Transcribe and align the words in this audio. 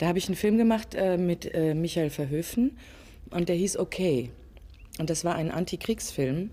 Da 0.00 0.06
habe 0.06 0.16
ich 0.16 0.28
einen 0.28 0.34
Film 0.34 0.56
gemacht 0.56 0.94
äh, 0.94 1.18
mit 1.18 1.54
äh, 1.54 1.74
Michael 1.74 2.08
Verhöfen 2.08 2.78
und 3.28 3.50
der 3.50 3.56
hieß 3.56 3.76
Okay. 3.76 4.30
Und 4.98 5.10
das 5.10 5.26
war 5.26 5.34
ein 5.34 5.50
Antikriegsfilm, 5.50 6.48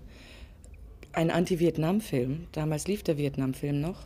ein 1.14 1.30
Anti-Vietnam-Film. 1.30 2.46
Damals 2.52 2.86
lief 2.88 3.02
der 3.04 3.16
Vietnam-Film 3.16 3.80
noch. 3.80 4.04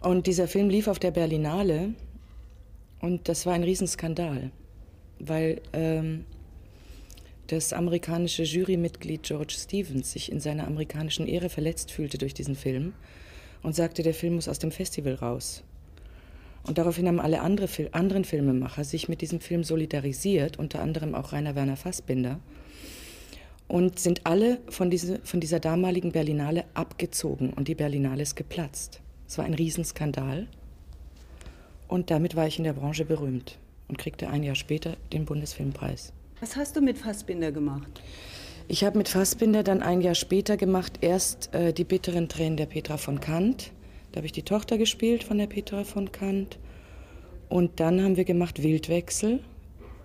Und 0.00 0.28
dieser 0.28 0.46
Film 0.46 0.68
lief 0.68 0.86
auf 0.86 1.00
der 1.00 1.10
Berlinale 1.10 1.94
und 3.00 3.28
das 3.28 3.46
war 3.46 3.54
ein 3.54 3.64
Riesenskandal, 3.64 4.52
weil 5.18 5.60
ähm, 5.72 6.24
das 7.48 7.72
amerikanische 7.72 8.44
Jurymitglied 8.44 9.24
George 9.24 9.56
Stevens 9.58 10.12
sich 10.12 10.30
in 10.30 10.38
seiner 10.38 10.68
amerikanischen 10.68 11.26
Ehre 11.26 11.48
verletzt 11.48 11.90
fühlte 11.90 12.16
durch 12.16 12.32
diesen 12.32 12.54
Film 12.54 12.92
und 13.64 13.74
sagte, 13.74 14.04
der 14.04 14.14
Film 14.14 14.36
muss 14.36 14.46
aus 14.46 14.60
dem 14.60 14.70
Festival 14.70 15.14
raus. 15.14 15.64
Und 16.66 16.78
daraufhin 16.78 17.06
haben 17.06 17.20
alle 17.20 17.40
andere, 17.40 17.68
anderen 17.92 18.24
Filmemacher 18.24 18.84
sich 18.84 19.08
mit 19.08 19.20
diesem 19.20 19.40
Film 19.40 19.62
solidarisiert, 19.62 20.58
unter 20.58 20.80
anderem 20.80 21.14
auch 21.14 21.32
Rainer 21.32 21.54
Werner 21.54 21.76
Fassbinder, 21.76 22.40
und 23.68 23.98
sind 23.98 24.26
alle 24.26 24.58
von, 24.68 24.90
diese, 24.90 25.20
von 25.24 25.40
dieser 25.40 25.60
damaligen 25.60 26.12
Berlinale 26.12 26.64
abgezogen 26.74 27.52
und 27.52 27.68
die 27.68 27.74
Berlinale 27.74 28.22
ist 28.22 28.36
geplatzt. 28.36 29.00
Es 29.28 29.38
war 29.38 29.44
ein 29.44 29.54
Riesenskandal 29.54 30.46
und 31.88 32.10
damit 32.10 32.36
war 32.36 32.46
ich 32.46 32.58
in 32.58 32.64
der 32.64 32.74
Branche 32.74 33.04
berühmt 33.04 33.58
und 33.88 33.98
kriegte 33.98 34.28
ein 34.28 34.42
Jahr 34.42 34.54
später 34.54 34.96
den 35.12 35.24
Bundesfilmpreis. 35.24 36.12
Was 36.40 36.56
hast 36.56 36.76
du 36.76 36.80
mit 36.80 36.98
Fassbinder 36.98 37.50
gemacht? 37.50 38.02
Ich 38.68 38.84
habe 38.84 38.98
mit 38.98 39.08
Fassbinder 39.08 39.62
dann 39.62 39.82
ein 39.82 40.00
Jahr 40.00 40.16
später 40.16 40.56
gemacht, 40.56 40.98
erst 41.00 41.54
äh, 41.54 41.72
die 41.72 41.84
bitteren 41.84 42.28
Tränen 42.28 42.56
der 42.56 42.66
Petra 42.66 42.96
von 42.96 43.20
Kant. 43.20 43.70
Da 44.16 44.20
habe 44.20 44.26
ich 44.28 44.32
die 44.32 44.44
Tochter 44.44 44.78
gespielt 44.78 45.24
von 45.24 45.36
der 45.36 45.46
Petra 45.46 45.84
von 45.84 46.10
Kant. 46.10 46.58
Und 47.50 47.80
dann 47.80 48.02
haben 48.02 48.16
wir 48.16 48.24
gemacht 48.24 48.62
Wildwechsel. 48.62 49.40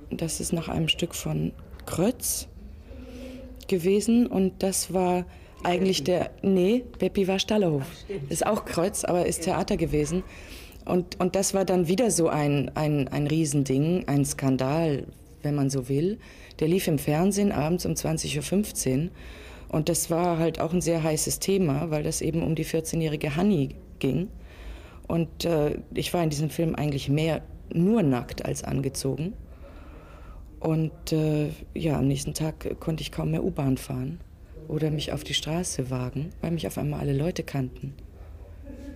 Das 0.09 0.41
ist 0.41 0.51
nach 0.51 0.67
einem 0.67 0.89
Stück 0.89 1.15
von 1.15 1.53
Krötz 1.85 2.49
gewesen. 3.69 4.27
Und 4.27 4.63
das 4.63 4.93
war 4.93 5.25
eigentlich 5.63 6.03
der. 6.03 6.31
Nee, 6.41 6.83
Beppi 6.99 7.29
war 7.29 7.39
Stallerhof. 7.39 7.85
Ist 8.27 8.45
auch 8.45 8.65
Kreuz, 8.65 9.05
aber 9.05 9.27
ist 9.27 9.43
Theater 9.43 9.77
gewesen. 9.77 10.23
Und, 10.83 11.17
und 11.21 11.37
das 11.37 11.53
war 11.53 11.63
dann 11.63 11.87
wieder 11.87 12.11
so 12.11 12.27
ein, 12.27 12.69
ein, 12.75 13.07
ein 13.07 13.27
Riesending, 13.27 14.09
ein 14.09 14.25
Skandal, 14.25 15.07
wenn 15.41 15.55
man 15.55 15.69
so 15.69 15.87
will. 15.87 16.19
Der 16.59 16.67
lief 16.67 16.85
im 16.89 16.99
Fernsehen 16.99 17.53
abends 17.53 17.85
um 17.85 17.93
20.15 17.93 19.03
Uhr. 19.05 19.09
Und 19.69 19.87
das 19.87 20.09
war 20.09 20.37
halt 20.37 20.59
auch 20.59 20.73
ein 20.73 20.81
sehr 20.81 21.01
heißes 21.01 21.39
Thema, 21.39 21.91
weil 21.91 22.03
das 22.03 22.19
eben 22.19 22.43
um 22.43 22.55
die 22.55 22.65
14-jährige 22.65 23.37
Hanni 23.37 23.69
ging. 24.01 24.27
Und 25.07 25.45
äh, 25.45 25.77
ich 25.93 26.13
war 26.13 26.21
in 26.21 26.29
diesem 26.29 26.49
Film 26.49 26.75
eigentlich 26.75 27.07
mehr 27.07 27.41
nur 27.73 28.03
nackt 28.03 28.43
als 28.43 28.63
angezogen. 28.63 29.33
Und 30.59 31.11
äh, 31.11 31.49
ja, 31.73 31.97
am 31.97 32.07
nächsten 32.07 32.33
Tag 32.33 32.79
konnte 32.79 33.01
ich 33.01 33.11
kaum 33.11 33.31
mehr 33.31 33.43
U-Bahn 33.43 33.77
fahren 33.77 34.19
oder 34.67 34.91
mich 34.91 35.11
auf 35.11 35.23
die 35.23 35.33
Straße 35.33 35.89
wagen, 35.89 36.29
weil 36.41 36.51
mich 36.51 36.67
auf 36.67 36.77
einmal 36.77 36.99
alle 36.99 37.17
Leute 37.17 37.43
kannten. 37.43 37.93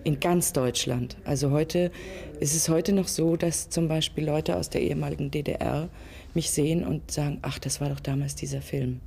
In 0.04 0.20
ganz 0.20 0.52
Deutschland. 0.52 1.16
Also 1.24 1.50
heute 1.50 1.90
ist 2.38 2.54
es 2.54 2.68
heute 2.68 2.92
noch 2.92 3.08
so, 3.08 3.36
dass 3.36 3.68
zum 3.68 3.88
Beispiel 3.88 4.24
Leute 4.24 4.56
aus 4.56 4.70
der 4.70 4.82
ehemaligen 4.82 5.32
DDR 5.32 5.88
mich 6.34 6.50
sehen 6.50 6.84
und 6.86 7.10
sagen, 7.10 7.38
ach, 7.42 7.58
das 7.58 7.80
war 7.80 7.88
doch 7.88 7.98
damals 7.98 8.36
dieser 8.36 8.62
Film. 8.62 9.00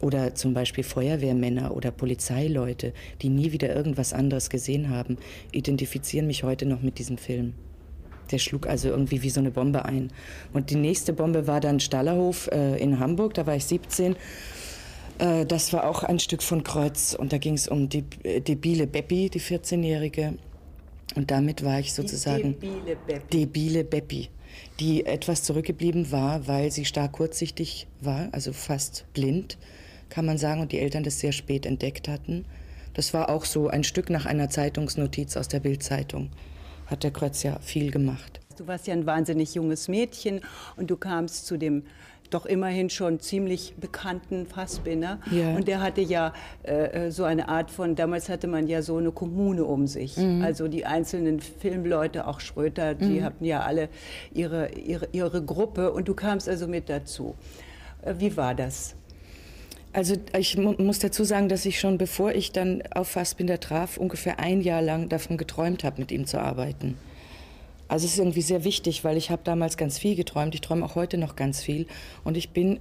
Oder 0.00 0.34
zum 0.34 0.52
Beispiel 0.52 0.84
Feuerwehrmänner 0.84 1.74
oder 1.74 1.90
Polizeileute, 1.90 2.92
die 3.22 3.30
nie 3.30 3.52
wieder 3.52 3.74
irgendwas 3.74 4.12
anderes 4.12 4.50
gesehen 4.50 4.90
haben, 4.90 5.16
identifizieren 5.52 6.26
mich 6.26 6.42
heute 6.44 6.66
noch 6.66 6.82
mit 6.82 6.98
diesem 6.98 7.16
Film. 7.16 7.54
Der 8.30 8.38
schlug 8.38 8.66
also 8.66 8.88
irgendwie 8.88 9.22
wie 9.22 9.30
so 9.30 9.40
eine 9.40 9.50
Bombe 9.50 9.84
ein. 9.84 10.10
Und 10.52 10.70
die 10.70 10.76
nächste 10.76 11.12
Bombe 11.12 11.46
war 11.46 11.60
dann 11.60 11.80
Stallerhof 11.80 12.48
äh, 12.48 12.76
in 12.76 12.98
Hamburg, 12.98 13.34
da 13.34 13.46
war 13.46 13.56
ich 13.56 13.64
17. 13.64 14.16
Äh, 15.18 15.46
das 15.46 15.72
war 15.72 15.88
auch 15.88 16.02
ein 16.02 16.18
Stück 16.18 16.42
von 16.42 16.62
Kreuz 16.64 17.14
und 17.14 17.32
da 17.32 17.38
ging 17.38 17.54
es 17.54 17.68
um 17.68 17.88
die 17.88 18.04
äh, 18.22 18.40
debile 18.40 18.86
Beppi, 18.86 19.30
die 19.30 19.40
14-Jährige. 19.40 20.34
Und 21.14 21.30
damit 21.30 21.64
war 21.64 21.78
ich 21.78 21.94
sozusagen 21.94 22.56
die 22.60 22.66
debile 22.66 22.96
Beppi. 23.06 23.28
debile 23.32 23.84
Beppi, 23.84 24.28
die 24.80 25.06
etwas 25.06 25.42
zurückgeblieben 25.44 26.10
war, 26.10 26.46
weil 26.48 26.70
sie 26.70 26.84
stark 26.84 27.12
kurzsichtig 27.12 27.86
war, 28.00 28.28
also 28.32 28.52
fast 28.52 29.06
blind, 29.14 29.56
kann 30.16 30.24
man 30.24 30.38
sagen, 30.38 30.62
und 30.62 30.72
die 30.72 30.78
Eltern 30.78 31.04
das 31.04 31.20
sehr 31.20 31.32
spät 31.32 31.66
entdeckt 31.66 32.08
hatten. 32.08 32.46
Das 32.94 33.12
war 33.12 33.28
auch 33.28 33.44
so 33.44 33.68
ein 33.68 33.84
Stück 33.84 34.08
nach 34.08 34.24
einer 34.24 34.48
Zeitungsnotiz 34.48 35.36
aus 35.36 35.46
der 35.46 35.60
Bildzeitung. 35.60 36.30
Hat 36.86 37.04
der 37.04 37.10
Kreuz 37.10 37.42
ja 37.42 37.58
viel 37.60 37.90
gemacht. 37.90 38.40
Du 38.56 38.66
warst 38.66 38.86
ja 38.86 38.94
ein 38.94 39.04
wahnsinnig 39.04 39.54
junges 39.54 39.88
Mädchen 39.88 40.40
und 40.78 40.90
du 40.90 40.96
kamst 40.96 41.44
zu 41.44 41.58
dem 41.58 41.82
doch 42.30 42.46
immerhin 42.46 42.88
schon 42.88 43.20
ziemlich 43.20 43.74
bekannten 43.78 44.46
Fassbinder. 44.46 45.20
Ja. 45.30 45.54
Und 45.54 45.68
der 45.68 45.82
hatte 45.82 46.00
ja 46.00 46.32
äh, 46.62 47.10
so 47.10 47.24
eine 47.24 47.50
Art 47.50 47.70
von, 47.70 47.94
damals 47.94 48.30
hatte 48.30 48.46
man 48.46 48.68
ja 48.68 48.80
so 48.80 48.96
eine 48.96 49.12
Kommune 49.12 49.66
um 49.66 49.86
sich. 49.86 50.16
Mhm. 50.16 50.40
Also 50.42 50.66
die 50.66 50.86
einzelnen 50.86 51.40
Filmleute, 51.40 52.26
auch 52.26 52.40
Schröter, 52.40 52.94
die 52.94 53.20
mhm. 53.20 53.24
hatten 53.24 53.44
ja 53.44 53.60
alle 53.60 53.90
ihre, 54.32 54.70
ihre, 54.72 55.08
ihre 55.12 55.44
Gruppe 55.44 55.92
und 55.92 56.08
du 56.08 56.14
kamst 56.14 56.48
also 56.48 56.66
mit 56.66 56.88
dazu. 56.88 57.34
Äh, 58.00 58.14
wie 58.16 58.34
war 58.38 58.54
das? 58.54 58.96
Also 59.96 60.14
ich 60.38 60.58
mu 60.58 60.74
muss 60.76 60.98
dazu 60.98 61.24
sagen, 61.24 61.48
dass 61.48 61.64
ich 61.64 61.80
schon 61.80 61.96
bevor 61.96 62.32
ich 62.32 62.52
dann 62.52 62.82
auf 62.94 63.08
Fassbinder 63.08 63.58
traf, 63.60 63.96
ungefähr 63.96 64.38
ein 64.38 64.60
Jahr 64.60 64.82
lang 64.82 65.08
davon 65.08 65.38
geträumt 65.38 65.84
habe, 65.84 66.02
mit 66.02 66.12
ihm 66.12 66.26
zu 66.26 66.38
arbeiten. 66.38 66.98
Also 67.88 68.04
es 68.04 68.12
ist 68.12 68.18
irgendwie 68.18 68.42
sehr 68.42 68.62
wichtig, 68.62 69.04
weil 69.04 69.16
ich 69.16 69.30
habe 69.30 69.40
damals 69.42 69.78
ganz 69.78 69.98
viel 69.98 70.14
geträumt. 70.14 70.54
Ich 70.54 70.60
träume 70.60 70.84
auch 70.84 70.96
heute 70.96 71.16
noch 71.16 71.34
ganz 71.34 71.62
viel. 71.62 71.86
Und 72.24 72.36
ich 72.36 72.50
bin 72.50 72.80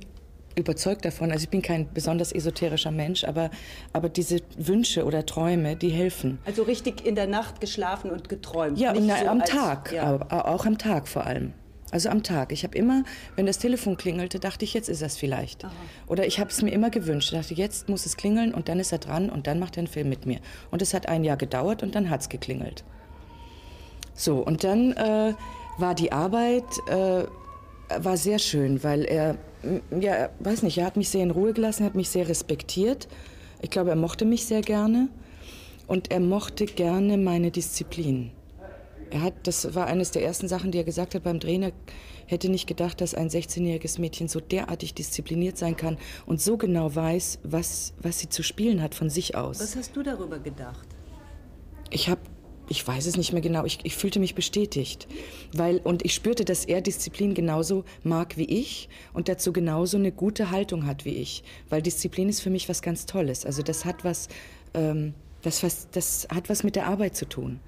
überzeugt 0.57 1.05
davon, 1.05 1.31
also 1.31 1.43
ich 1.43 1.49
bin 1.49 1.61
kein 1.61 1.87
besonders 1.93 2.33
esoterischer 2.33 2.91
Mensch, 2.91 3.23
aber, 3.23 3.49
aber 3.93 4.09
diese 4.09 4.41
Wünsche 4.57 5.05
oder 5.05 5.25
Träume, 5.25 5.77
die 5.77 5.91
helfen. 5.91 6.39
Also 6.43 6.63
richtig 6.63 7.05
in 7.05 7.15
der 7.15 7.27
Nacht 7.27 7.61
geschlafen 7.61 8.11
und 8.11 8.27
geträumt? 8.27 8.77
Ja, 8.77 8.93
na, 8.93 9.19
so 9.19 9.27
am 9.27 9.39
als, 9.39 9.49
Tag, 9.49 9.93
ja. 9.93 10.19
auch 10.29 10.65
am 10.65 10.77
Tag 10.77 11.07
vor 11.07 11.25
allem. 11.25 11.53
Also 11.91 12.09
am 12.09 12.23
Tag. 12.23 12.51
Ich 12.51 12.63
habe 12.63 12.77
immer, 12.77 13.03
wenn 13.35 13.45
das 13.45 13.59
Telefon 13.59 13.95
klingelte, 13.95 14.39
dachte 14.39 14.65
ich, 14.65 14.73
jetzt 14.73 14.89
ist 14.89 15.01
das 15.01 15.17
vielleicht. 15.17 15.65
Aha. 15.65 15.73
Oder 16.07 16.25
ich 16.25 16.39
habe 16.39 16.49
es 16.49 16.61
mir 16.61 16.71
immer 16.71 16.89
gewünscht. 16.89 17.31
Ich 17.31 17.39
dachte, 17.39 17.53
jetzt 17.53 17.89
muss 17.89 18.05
es 18.05 18.17
klingeln 18.17 18.53
und 18.53 18.69
dann 18.69 18.79
ist 18.79 18.91
er 18.91 18.97
dran 18.97 19.29
und 19.29 19.47
dann 19.47 19.59
macht 19.59 19.77
er 19.77 19.81
einen 19.81 19.87
Film 19.87 20.09
mit 20.09 20.25
mir. 20.25 20.39
Und 20.71 20.81
es 20.81 20.93
hat 20.93 21.07
ein 21.07 21.23
Jahr 21.23 21.37
gedauert 21.37 21.83
und 21.83 21.95
dann 21.95 22.09
hat 22.09 22.21
es 22.21 22.29
geklingelt. 22.29 22.83
So, 24.13 24.37
und 24.37 24.63
dann 24.63 24.93
äh, 24.93 25.33
war 25.77 25.93
die 25.93 26.11
Arbeit 26.11 26.63
äh, 26.87 27.25
war 27.89 28.17
sehr 28.17 28.39
schön, 28.39 28.83
weil 28.83 29.05
er, 29.05 29.37
ja, 29.99 30.29
weiß 30.39 30.63
nicht, 30.63 30.77
er 30.77 30.85
hat 30.85 30.97
mich 30.97 31.09
sehr 31.09 31.23
in 31.23 31.31
Ruhe 31.31 31.53
gelassen, 31.53 31.83
er 31.83 31.87
hat 31.87 31.95
mich 31.95 32.09
sehr 32.09 32.27
respektiert. 32.27 33.07
Ich 33.61 33.69
glaube, 33.69 33.91
er 33.91 33.95
mochte 33.95 34.25
mich 34.25 34.45
sehr 34.45 34.61
gerne 34.61 35.09
und 35.87 36.11
er 36.11 36.19
mochte 36.19 36.65
gerne 36.65 37.17
meine 37.17 37.51
Disziplin. 37.51 38.31
Er 39.11 39.21
hat, 39.21 39.33
das 39.47 39.75
war 39.75 39.87
eines 39.87 40.11
der 40.11 40.23
ersten 40.23 40.47
Sachen, 40.47 40.71
die 40.71 40.77
er 40.77 40.83
gesagt 40.83 41.15
hat 41.15 41.23
beim 41.23 41.39
Drehen. 41.39 41.63
Er 41.63 41.71
hätte 42.25 42.49
nicht 42.49 42.67
gedacht, 42.67 43.01
dass 43.01 43.13
ein 43.13 43.29
16-jähriges 43.29 43.99
Mädchen 43.99 44.27
so 44.27 44.39
derartig 44.39 44.93
diszipliniert 44.93 45.57
sein 45.57 45.75
kann 45.75 45.97
und 46.25 46.41
so 46.41 46.57
genau 46.57 46.93
weiß, 46.93 47.39
was, 47.43 47.93
was 48.01 48.19
sie 48.19 48.29
zu 48.29 48.43
spielen 48.43 48.81
hat 48.81 48.95
von 48.95 49.09
sich 49.09 49.35
aus. 49.35 49.59
Was 49.59 49.75
hast 49.75 49.95
du 49.95 50.03
darüber 50.03 50.39
gedacht? 50.39 50.87
Ich 51.91 52.09
habe 52.09 52.21
ich 52.67 52.85
weiß 52.85 53.05
es 53.05 53.17
nicht 53.17 53.31
mehr 53.31 53.41
genau, 53.41 53.65
ich, 53.65 53.79
ich, 53.83 53.95
fühlte 53.95 54.19
mich 54.19 54.33
bestätigt. 54.33 55.07
Weil, 55.53 55.77
und 55.77 56.03
ich 56.03 56.13
spürte, 56.13 56.45
dass 56.45 56.65
er 56.65 56.81
Disziplin 56.81 57.33
genauso 57.33 57.83
mag 58.03 58.37
wie 58.37 58.45
ich 58.45 58.89
und 59.13 59.29
dazu 59.29 59.53
genauso 59.53 59.97
eine 59.97 60.11
gute 60.11 60.51
Haltung 60.51 60.85
hat 60.85 61.05
wie 61.05 61.15
ich. 61.15 61.43
Weil 61.69 61.81
Disziplin 61.81 62.29
ist 62.29 62.41
für 62.41 62.49
mich 62.49 62.67
was 62.67 62.81
ganz 62.81 63.05
Tolles. 63.05 63.45
Also 63.45 63.61
das 63.61 63.85
hat 63.85 64.03
was, 64.03 64.29
ähm, 64.73 65.13
das, 65.45 65.63
was, 65.63 65.89
das 65.91 66.27
hat 66.33 66.49
was 66.49 66.63
mit 66.63 66.75
der 66.75 66.87
Arbeit 66.87 67.15
zu 67.15 67.27
tun. 67.27 67.59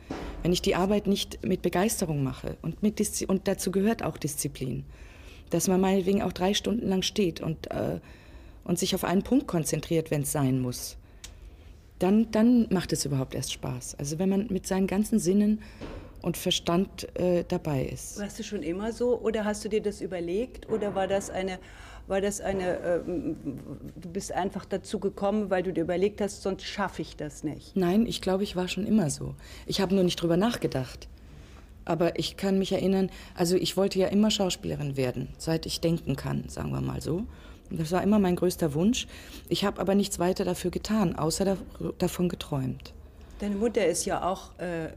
Wenn 0.44 0.54
ich 0.54 0.62
die 0.62 0.76
Arbeit 0.76 1.08
nicht 1.08 1.44
mit 1.46 1.62
Begeisterung 1.62 2.24
mache 2.24 2.58
und, 2.62 2.84
mit 2.84 3.00
Diszi 3.00 3.26
und 3.26 3.48
dazu 3.48 3.72
gehört 3.72 4.04
auch 4.04 4.18
Disziplin. 4.18 4.86
Dass 5.50 5.68
man 5.68 5.80
meinetwegen 5.80 6.22
auch 6.22 6.34
drei 6.34 6.54
Stunden 6.54 6.88
lang 6.88 7.02
steht 7.02 7.40
und, 7.40 7.72
äh, 7.72 8.00
und 8.64 8.78
sich 8.78 8.96
auf 8.96 9.04
einen 9.04 9.24
Punkt 9.24 9.48
konzentriert, 9.48 10.12
wenn 10.12 10.24
es 10.24 10.32
sein 10.32 10.60
muss 10.60 10.98
dann, 12.00 12.30
dann 12.32 12.68
macht 12.70 12.94
es 12.94 13.06
überhaupt 13.06 13.36
erst 13.36 13.54
Spaß. 13.54 13.96
Also 13.96 14.20
wenn 14.20 14.30
man 14.30 14.48
mit 14.50 14.68
seinen 14.68 14.88
ganzen 14.88 15.20
Sinnen 15.20 15.62
und 16.22 16.38
Verstand 16.38 17.08
äh, 17.18 17.44
dabei 17.48 17.86
ist. 17.86 18.20
Warst 18.20 18.40
du 18.40 18.44
schon 18.44 18.64
immer 18.64 18.92
so 18.92 19.20
oder 19.20 19.46
hast 19.46 19.64
du 19.64 19.70
dir 19.70 19.82
das 19.82 20.02
überlegt 20.02 20.70
oder 20.70 20.96
war 20.96 21.08
das 21.08 21.30
eine, 21.30 21.60
war 22.08 22.22
das 22.22 22.42
eine, 22.42 22.80
äh, 22.80 23.00
du 23.06 24.10
bist 24.10 24.32
einfach 24.32 24.66
dazu 24.66 25.00
gekommen, 25.00 25.50
weil 25.50 25.64
du 25.64 25.74
dir 25.74 25.82
überlegt 25.82 26.22
hast, 26.22 26.42
sonst 26.42 26.64
schaffe 26.64 27.02
ich 27.02 27.16
das 27.16 27.44
nicht? 27.44 27.76
Nein, 27.76 28.06
ich 28.06 28.22
glaube, 28.22 28.44
ich 28.44 28.56
war 28.56 28.68
schon 28.68 28.88
immer 28.88 29.10
so. 29.10 29.36
Ich 29.66 29.82
habe 29.82 29.94
nur 29.94 30.04
nicht 30.04 30.22
drüber 30.22 30.38
nachgedacht. 30.38 31.08
Aber 31.86 32.20
ich 32.20 32.36
kann 32.36 32.60
mich 32.60 32.74
erinnern, 32.74 33.10
also 33.34 33.56
ich 33.56 33.78
wollte 33.78 34.00
ja 34.00 34.08
immer 34.08 34.30
Schauspielerin 34.30 34.98
werden, 34.98 35.30
seit 35.38 35.66
ich 35.66 35.80
denken 35.80 36.18
kann, 36.18 36.50
sagen 36.50 36.72
wir 36.72 36.82
mal 36.82 37.02
so. 37.02 37.24
Das 37.70 37.92
war 37.92 38.04
immer 38.04 38.20
mein 38.20 38.36
größter 38.36 38.74
Wunsch. 38.74 39.08
Ich 39.50 39.66
habe 39.66 39.80
aber 39.80 39.96
nichts 39.96 40.20
weiter 40.20 40.46
dafür 40.46 40.72
getan, 40.72 41.16
außer 41.16 41.46
da, 41.46 41.58
davon 41.98 42.30
geträumt. 42.30 42.94
Deine 43.40 43.56
Mutter 43.56 43.86
ist 43.86 44.06
ja 44.06 44.28
auch 44.28 44.58
äh, 44.60 44.90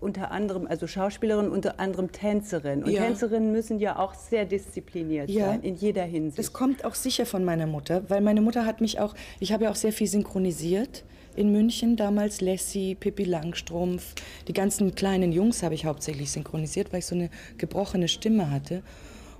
unter 0.00 0.32
anderem, 0.32 0.66
also 0.66 0.86
Schauspielerin, 0.86 1.48
unter 1.48 1.78
anderem 1.78 2.10
Tänzerin. 2.10 2.82
Und 2.82 2.90
ja. 2.90 3.02
Tänzerinnen 3.02 3.52
müssen 3.52 3.78
ja 3.78 3.98
auch 3.98 4.14
sehr 4.14 4.44
diszipliniert 4.44 5.30
ja. 5.30 5.46
sein, 5.46 5.62
in 5.62 5.76
jeder 5.76 6.02
Hinsicht. 6.02 6.38
Das 6.38 6.52
kommt 6.52 6.84
auch 6.84 6.94
sicher 6.94 7.24
von 7.24 7.44
meiner 7.44 7.66
Mutter, 7.66 8.02
weil 8.08 8.20
meine 8.20 8.40
Mutter 8.40 8.66
hat 8.66 8.80
mich 8.80 8.98
auch, 8.98 9.14
ich 9.38 9.52
habe 9.52 9.64
ja 9.64 9.70
auch 9.70 9.76
sehr 9.76 9.92
viel 9.92 10.08
synchronisiert 10.08 11.04
in 11.36 11.50
München 11.52 11.96
damals, 11.96 12.40
Lassie, 12.40 12.94
Pippi 12.94 13.24
Langstrumpf. 13.24 14.14
Die 14.46 14.52
ganzen 14.52 14.94
kleinen 14.94 15.32
Jungs 15.32 15.62
habe 15.62 15.74
ich 15.74 15.84
hauptsächlich 15.84 16.30
synchronisiert, 16.30 16.92
weil 16.92 17.00
ich 17.00 17.06
so 17.06 17.14
eine 17.14 17.30
gebrochene 17.58 18.08
Stimme 18.08 18.50
hatte. 18.50 18.82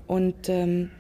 Und, 0.07 0.49
ähm, 0.49 0.91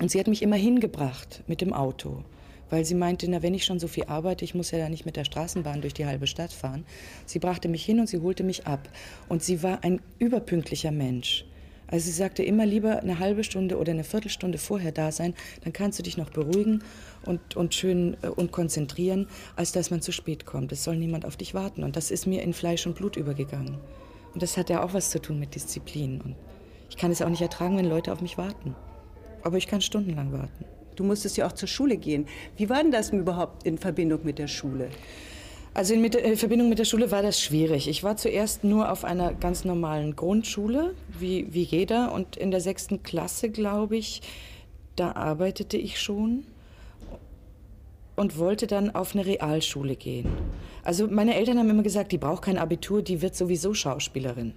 und 0.00 0.10
sie 0.10 0.20
hat 0.20 0.26
mich 0.26 0.42
immer 0.42 0.56
hingebracht 0.56 1.42
mit 1.46 1.60
dem 1.60 1.72
Auto 1.72 2.24
weil 2.70 2.84
sie 2.84 2.94
meinte, 2.94 3.30
na, 3.30 3.42
wenn 3.42 3.54
ich 3.54 3.64
schon 3.64 3.78
so 3.78 3.88
viel 3.88 4.04
arbeite, 4.04 4.44
ich 4.44 4.54
muss 4.54 4.70
ja 4.70 4.78
da 4.78 4.88
nicht 4.88 5.06
mit 5.06 5.16
der 5.16 5.24
Straßenbahn 5.24 5.80
durch 5.80 5.94
die 5.94 6.06
halbe 6.06 6.26
Stadt 6.26 6.52
fahren. 6.52 6.84
Sie 7.26 7.38
brachte 7.38 7.68
mich 7.68 7.84
hin 7.84 8.00
und 8.00 8.08
sie 8.08 8.20
holte 8.20 8.44
mich 8.44 8.66
ab. 8.66 8.88
Und 9.28 9.42
sie 9.42 9.62
war 9.62 9.84
ein 9.84 10.00
überpünktlicher 10.18 10.90
Mensch. 10.90 11.44
Also 11.90 12.06
sie 12.06 12.12
sagte 12.12 12.42
immer 12.42 12.66
lieber 12.66 13.00
eine 13.00 13.18
halbe 13.18 13.42
Stunde 13.42 13.78
oder 13.78 13.92
eine 13.92 14.04
Viertelstunde 14.04 14.58
vorher 14.58 14.92
da 14.92 15.10
sein, 15.10 15.34
dann 15.64 15.72
kannst 15.72 15.98
du 15.98 16.02
dich 16.02 16.18
noch 16.18 16.28
beruhigen 16.28 16.84
und, 17.24 17.56
und 17.56 17.74
schön 17.74 18.16
äh, 18.22 18.28
und 18.28 18.52
konzentrieren, 18.52 19.26
als 19.56 19.72
dass 19.72 19.90
man 19.90 20.02
zu 20.02 20.12
spät 20.12 20.44
kommt. 20.44 20.70
Es 20.70 20.84
soll 20.84 20.96
niemand 20.96 21.24
auf 21.24 21.36
dich 21.36 21.54
warten. 21.54 21.82
Und 21.82 21.96
das 21.96 22.10
ist 22.10 22.26
mir 22.26 22.42
in 22.42 22.52
Fleisch 22.52 22.86
und 22.86 22.94
Blut 22.94 23.16
übergegangen. 23.16 23.78
Und 24.34 24.42
das 24.42 24.58
hat 24.58 24.68
ja 24.68 24.82
auch 24.82 24.92
was 24.92 25.10
zu 25.10 25.20
tun 25.20 25.38
mit 25.38 25.54
Disziplin. 25.54 26.20
Und 26.20 26.36
ich 26.90 26.98
kann 26.98 27.10
es 27.10 27.22
auch 27.22 27.28
nicht 27.30 27.42
ertragen, 27.42 27.78
wenn 27.78 27.88
Leute 27.88 28.12
auf 28.12 28.20
mich 28.20 28.36
warten. 28.36 28.74
Aber 29.42 29.56
ich 29.56 29.66
kann 29.66 29.80
stundenlang 29.80 30.32
warten. 30.32 30.77
Du 30.98 31.04
musstest 31.04 31.36
ja 31.36 31.46
auch 31.46 31.52
zur 31.52 31.68
Schule 31.68 31.96
gehen. 31.96 32.26
Wie 32.56 32.68
war 32.68 32.82
denn 32.82 32.90
das 32.90 33.10
überhaupt 33.10 33.62
in 33.64 33.78
Verbindung 33.78 34.20
mit 34.24 34.40
der 34.40 34.48
Schule? 34.48 34.88
Also 35.72 35.94
in, 35.94 36.04
äh, 36.04 36.34
Verbindung 36.34 36.68
mit 36.68 36.80
der 36.80 36.84
Schule 36.84 37.12
war 37.12 37.22
das 37.22 37.40
schwierig. 37.40 37.86
Ich 37.86 38.02
war 38.02 38.16
zuerst 38.16 38.64
nur 38.64 38.90
auf 38.90 39.04
einer 39.04 39.32
ganz 39.32 39.64
normalen 39.64 40.16
Grundschule, 40.16 40.94
wie, 41.16 41.46
wie 41.54 41.62
jeder. 41.62 42.10
Und 42.10 42.36
in 42.36 42.50
der 42.50 42.60
sechsten 42.60 43.04
Klasse, 43.04 43.48
glaube 43.48 43.96
ich, 43.96 44.22
da 44.96 45.12
arbeitete 45.12 45.76
ich 45.76 46.00
schon 46.00 46.42
und 48.16 48.36
wollte 48.36 48.66
dann 48.66 48.92
auf 48.92 49.14
eine 49.14 49.24
Realschule 49.24 49.94
gehen. 49.94 50.26
Also 50.82 51.06
meine 51.06 51.36
Eltern 51.36 51.60
haben 51.60 51.70
immer 51.70 51.84
gesagt, 51.84 52.10
die 52.10 52.18
braucht 52.18 52.42
kein 52.42 52.58
Abitur, 52.58 53.02
die 53.02 53.22
wird 53.22 53.36
sowieso 53.36 53.72
Schauspielerin. 53.72 54.52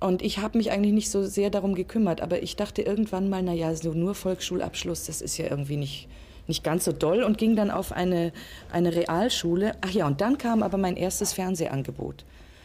Und 0.00 0.22
ich 0.22 0.38
habe 0.38 0.58
mich 0.58 0.70
eigentlich 0.70 0.92
nicht 0.92 1.10
so 1.10 1.24
sehr 1.24 1.50
darum 1.50 1.74
gekümmert, 1.74 2.20
aber 2.20 2.42
ich 2.42 2.54
dachte 2.54 2.82
irgendwann 2.82 3.28
mal, 3.28 3.42
naja, 3.42 3.74
so 3.74 3.92
nur 3.92 4.14
Volksschulabschluss, 4.14 5.06
das 5.06 5.20
ist 5.20 5.38
ja 5.38 5.46
irgendwie 5.50 5.76
nicht, 5.76 6.08
nicht 6.46 6.62
ganz 6.62 6.84
so 6.84 6.92
doll 6.92 7.24
und 7.24 7.36
ging 7.36 7.56
dann 7.56 7.70
auf 7.70 7.90
eine, 7.90 8.32
eine 8.70 8.94
Realschule. 8.94 9.72
Ach 9.80 9.90
ja, 9.90 10.06
und 10.06 10.20
dann 10.20 10.38
kam 10.38 10.62
aber 10.62 10.78
mein 10.78 10.96
erstes 10.96 11.32
Fernsehangebot. 11.32 12.24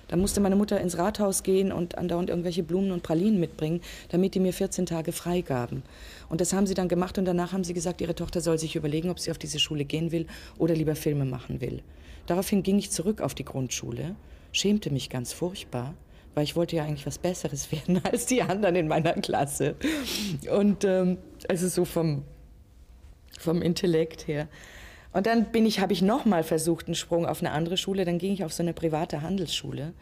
Da 0.10 0.18
musste 0.18 0.42
meine 0.42 0.56
Mutter 0.56 0.80
ins 0.80 1.00
Rathaus 1.00 1.42
gehen 1.42 1.72
und 1.72 1.98
andauernd 1.98 2.30
irgendwelche 2.30 2.62
Blumen 2.62 2.92
und 2.92 3.02
Pralinen 3.02 3.40
mitbringen, 3.40 3.82
damit 4.10 4.36
die 4.36 4.40
mir 4.40 4.54
14 4.54 4.86
Tage 4.86 5.12
frei 5.12 5.42
gaben. 5.42 5.82
Und 6.30 6.40
das 6.40 6.54
haben 6.54 6.68
sie 6.68 6.76
dann 6.76 6.88
gemacht 6.88 7.18
und 7.18 7.26
danach 7.26 7.52
haben 7.52 7.64
sie 7.64 7.74
gesagt, 7.74 8.00
ihre 8.00 8.14
Tochter 8.14 8.42
soll 8.42 8.60
sich 8.60 8.76
überlegen, 8.76 9.10
ob 9.10 9.20
sie 9.20 9.32
auf 9.32 9.40
diese 9.40 9.58
Schule 9.58 9.86
gehen 9.86 10.12
will 10.12 10.28
oder 10.60 10.76
lieber 10.76 10.96
Filme 10.96 11.26
machen 11.26 11.62
will. 11.62 11.82
Daraufhin 12.28 12.62
ging 12.62 12.78
ich 12.78 12.92
zurück 12.92 13.22
auf 13.22 13.34
die 13.34 13.46
Grundschule, 13.46 14.16
schämte 14.52 14.92
mich 14.92 15.10
ganz 15.10 15.34
furchtbar 15.34 15.96
weil 16.36 16.44
ich 16.44 16.56
wollte 16.56 16.76
ja 16.76 16.84
eigentlich 16.84 17.06
was 17.06 17.18
Besseres 17.18 17.72
werden 17.72 18.02
als 18.04 18.26
die 18.26 18.42
anderen 18.42 18.76
in 18.76 18.88
meiner 18.88 19.14
Klasse. 19.14 19.76
Und 20.52 20.84
ähm, 20.84 21.18
also 21.48 21.68
so 21.68 21.86
vom, 21.86 22.24
vom 23.40 23.62
Intellekt 23.62 24.28
her. 24.28 24.48
Und 25.12 25.28
dann 25.28 25.46
bin 25.52 25.66
ich, 25.66 25.80
habe 25.80 25.94
ich 25.94 26.02
noch 26.02 26.26
mal 26.26 26.44
versucht, 26.44 26.88
einen 26.88 26.96
Sprung 26.96 27.26
auf 27.26 27.42
eine 27.42 27.52
andere 27.52 27.78
Schule. 27.78 28.04
Dann 28.04 28.18
ging 28.18 28.34
ich 28.34 28.44
auf 28.44 28.52
so 28.52 28.64
eine 28.64 28.74
private 28.74 29.22
Handelsschule. 29.22 29.94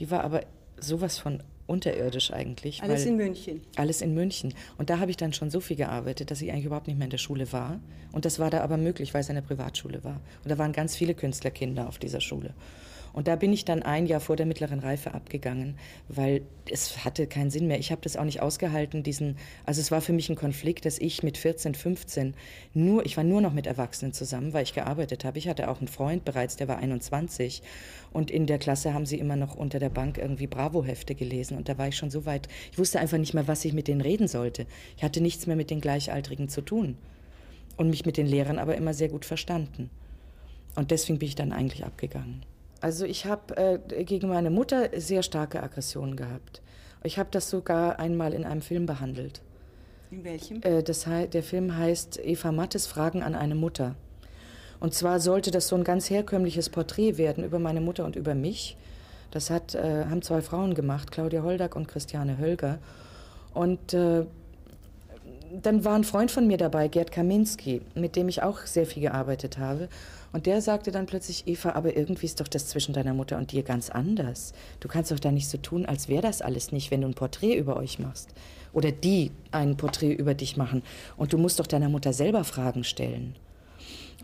Die 0.00 0.10
war 0.10 0.24
aber 0.24 0.42
sowas 0.80 1.18
von 1.18 1.42
unterirdisch 1.66 2.32
eigentlich. 2.32 2.82
Alles 2.82 3.06
in 3.06 3.16
München. 3.16 3.60
Alles 3.76 4.00
in 4.00 4.14
München. 4.14 4.54
Und 4.78 4.90
da 4.90 4.98
habe 4.98 5.10
ich 5.10 5.16
dann 5.16 5.32
schon 5.32 5.50
so 5.50 5.60
viel 5.60 5.76
gearbeitet, 5.76 6.30
dass 6.30 6.40
ich 6.40 6.50
eigentlich 6.50 6.66
überhaupt 6.66 6.86
nicht 6.86 6.96
mehr 6.96 7.06
in 7.06 7.10
der 7.10 7.18
Schule 7.18 7.52
war. 7.52 7.80
Und 8.12 8.24
das 8.24 8.38
war 8.38 8.50
da 8.50 8.60
aber 8.60 8.76
möglich, 8.76 9.14
weil 9.14 9.20
es 9.20 9.30
eine 9.30 9.42
Privatschule 9.42 10.04
war. 10.04 10.20
Und 10.44 10.50
da 10.50 10.58
waren 10.58 10.72
ganz 10.72 10.96
viele 10.96 11.14
Künstlerkinder 11.14 11.88
auf 11.88 11.98
dieser 11.98 12.20
Schule. 12.20 12.54
Und 13.16 13.28
da 13.28 13.36
bin 13.36 13.50
ich 13.50 13.64
dann 13.64 13.82
ein 13.82 14.04
Jahr 14.04 14.20
vor 14.20 14.36
der 14.36 14.44
mittleren 14.44 14.78
Reife 14.78 15.14
abgegangen, 15.14 15.78
weil 16.06 16.42
es 16.70 17.02
hatte 17.02 17.26
keinen 17.26 17.48
Sinn 17.48 17.66
mehr. 17.66 17.78
Ich 17.78 17.90
habe 17.90 18.02
das 18.02 18.18
auch 18.18 18.24
nicht 18.24 18.42
ausgehalten, 18.42 19.02
diesen, 19.02 19.38
also 19.64 19.80
es 19.80 19.90
war 19.90 20.02
für 20.02 20.12
mich 20.12 20.28
ein 20.28 20.36
Konflikt, 20.36 20.84
dass 20.84 20.98
ich 20.98 21.22
mit 21.22 21.38
14, 21.38 21.74
15 21.74 22.34
nur, 22.74 23.06
ich 23.06 23.16
war 23.16 23.24
nur 23.24 23.40
noch 23.40 23.54
mit 23.54 23.66
Erwachsenen 23.66 24.12
zusammen, 24.12 24.52
weil 24.52 24.64
ich 24.64 24.74
gearbeitet 24.74 25.24
habe. 25.24 25.38
Ich 25.38 25.48
hatte 25.48 25.70
auch 25.70 25.78
einen 25.78 25.88
Freund 25.88 26.26
bereits, 26.26 26.56
der 26.56 26.68
war 26.68 26.76
21 26.76 27.62
und 28.12 28.30
in 28.30 28.46
der 28.46 28.58
Klasse 28.58 28.92
haben 28.92 29.06
sie 29.06 29.18
immer 29.18 29.36
noch 29.36 29.56
unter 29.56 29.78
der 29.78 29.88
Bank 29.88 30.18
irgendwie 30.18 30.46
Bravo-Hefte 30.46 31.14
gelesen 31.14 31.56
und 31.56 31.70
da 31.70 31.78
war 31.78 31.88
ich 31.88 31.96
schon 31.96 32.10
so 32.10 32.26
weit, 32.26 32.48
ich 32.70 32.78
wusste 32.78 33.00
einfach 33.00 33.16
nicht 33.16 33.32
mehr, 33.32 33.48
was 33.48 33.64
ich 33.64 33.72
mit 33.72 33.88
denen 33.88 34.02
reden 34.02 34.28
sollte. 34.28 34.66
Ich 34.98 35.02
hatte 35.02 35.22
nichts 35.22 35.46
mehr 35.46 35.56
mit 35.56 35.70
den 35.70 35.80
Gleichaltrigen 35.80 36.50
zu 36.50 36.60
tun 36.60 36.98
und 37.78 37.88
mich 37.88 38.04
mit 38.04 38.18
den 38.18 38.26
Lehrern 38.26 38.58
aber 38.58 38.76
immer 38.76 38.92
sehr 38.92 39.08
gut 39.08 39.24
verstanden. 39.24 39.88
Und 40.74 40.90
deswegen 40.90 41.18
bin 41.18 41.28
ich 41.28 41.34
dann 41.34 41.52
eigentlich 41.52 41.86
abgegangen. 41.86 42.44
Also 42.80 43.04
ich 43.04 43.26
habe 43.26 43.56
äh, 43.56 44.04
gegen 44.04 44.28
meine 44.28 44.50
Mutter 44.50 44.90
sehr 44.96 45.22
starke 45.22 45.62
Aggressionen 45.62 46.16
gehabt. 46.16 46.62
Ich 47.02 47.18
habe 47.18 47.28
das 47.30 47.48
sogar 47.48 47.98
einmal 47.98 48.34
in 48.34 48.44
einem 48.44 48.62
Film 48.62 48.86
behandelt. 48.86 49.40
In 50.10 50.24
welchem? 50.24 50.62
Äh, 50.62 50.82
das, 50.82 51.04
der 51.04 51.42
Film 51.42 51.76
heißt 51.76 52.20
Eva 52.22 52.52
Mattes 52.52 52.86
Fragen 52.86 53.22
an 53.22 53.34
eine 53.34 53.54
Mutter. 53.54 53.94
Und 54.78 54.94
zwar 54.94 55.20
sollte 55.20 55.50
das 55.50 55.68
so 55.68 55.76
ein 55.76 55.84
ganz 55.84 56.10
herkömmliches 56.10 56.68
Porträt 56.68 57.16
werden 57.16 57.44
über 57.44 57.58
meine 57.58 57.80
Mutter 57.80 58.04
und 58.04 58.16
über 58.16 58.34
mich. 58.34 58.76
Das 59.30 59.50
hat, 59.50 59.74
äh, 59.74 60.04
haben 60.04 60.22
zwei 60.22 60.42
Frauen 60.42 60.74
gemacht, 60.74 61.10
Claudia 61.10 61.42
Holdack 61.42 61.76
und 61.76 61.88
Christiane 61.88 62.38
Hölger. 62.38 62.78
Und 63.54 63.94
äh, 63.94 64.26
dann 65.62 65.84
war 65.84 65.94
ein 65.94 66.04
Freund 66.04 66.30
von 66.30 66.46
mir 66.46 66.58
dabei, 66.58 66.88
Gerd 66.88 67.10
Kaminski, 67.10 67.80
mit 67.94 68.16
dem 68.16 68.28
ich 68.28 68.42
auch 68.42 68.60
sehr 68.60 68.86
viel 68.86 69.02
gearbeitet 69.02 69.58
habe. 69.58 69.88
Und 70.36 70.44
der 70.44 70.60
sagte 70.60 70.90
dann 70.90 71.06
plötzlich, 71.06 71.44
Eva, 71.46 71.70
aber 71.70 71.96
irgendwie 71.96 72.26
ist 72.26 72.40
doch 72.40 72.48
das 72.48 72.68
zwischen 72.68 72.92
deiner 72.92 73.14
Mutter 73.14 73.38
und 73.38 73.52
dir 73.52 73.62
ganz 73.62 73.88
anders. 73.88 74.52
Du 74.80 74.86
kannst 74.86 75.10
doch 75.10 75.18
da 75.18 75.32
nicht 75.32 75.48
so 75.48 75.56
tun, 75.56 75.86
als 75.86 76.10
wäre 76.10 76.20
das 76.20 76.42
alles 76.42 76.72
nicht, 76.72 76.90
wenn 76.90 77.00
du 77.00 77.08
ein 77.08 77.14
Porträt 77.14 77.54
über 77.54 77.78
euch 77.78 77.98
machst. 77.98 78.34
Oder 78.74 78.92
die 78.92 79.30
ein 79.50 79.78
Porträt 79.78 80.12
über 80.12 80.34
dich 80.34 80.58
machen. 80.58 80.82
Und 81.16 81.32
du 81.32 81.38
musst 81.38 81.58
doch 81.58 81.66
deiner 81.66 81.88
Mutter 81.88 82.12
selber 82.12 82.44
Fragen 82.44 82.84
stellen. 82.84 83.34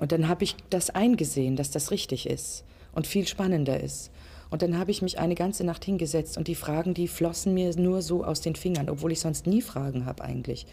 Und 0.01 0.13
dann 0.13 0.29
habe 0.29 0.45
ich 0.45 0.55
das 0.69 0.91
eingesehen, 0.91 1.57
dass 1.57 1.71
das 1.71 1.91
richtig 1.91 2.29
ist 2.29 2.65
und 2.95 3.07
viel 3.07 3.27
spannender 3.27 3.81
ist. 3.81 4.11
Und 4.51 4.61
dann 4.61 4.77
habe 4.77 4.91
ich 4.91 5.01
mich 5.01 5.19
eine 5.19 5.35
ganze 5.35 5.65
Nacht 5.65 5.83
hingesetzt 5.83 6.37
und 6.37 6.47
die 6.47 6.55
Fragen, 6.55 6.93
die 6.93 7.09
flossen 7.09 7.55
mir 7.55 7.75
nur 7.77 8.03
so 8.03 8.23
aus 8.23 8.43
den 8.43 8.55
Fingern, 8.55 8.91
obwohl 8.91 9.13
ich 9.13 9.21
sonst 9.21 9.47
nie 9.47 9.63
Fragen 9.63 10.05
habe 10.05 10.23
eigentlich. 10.23 10.67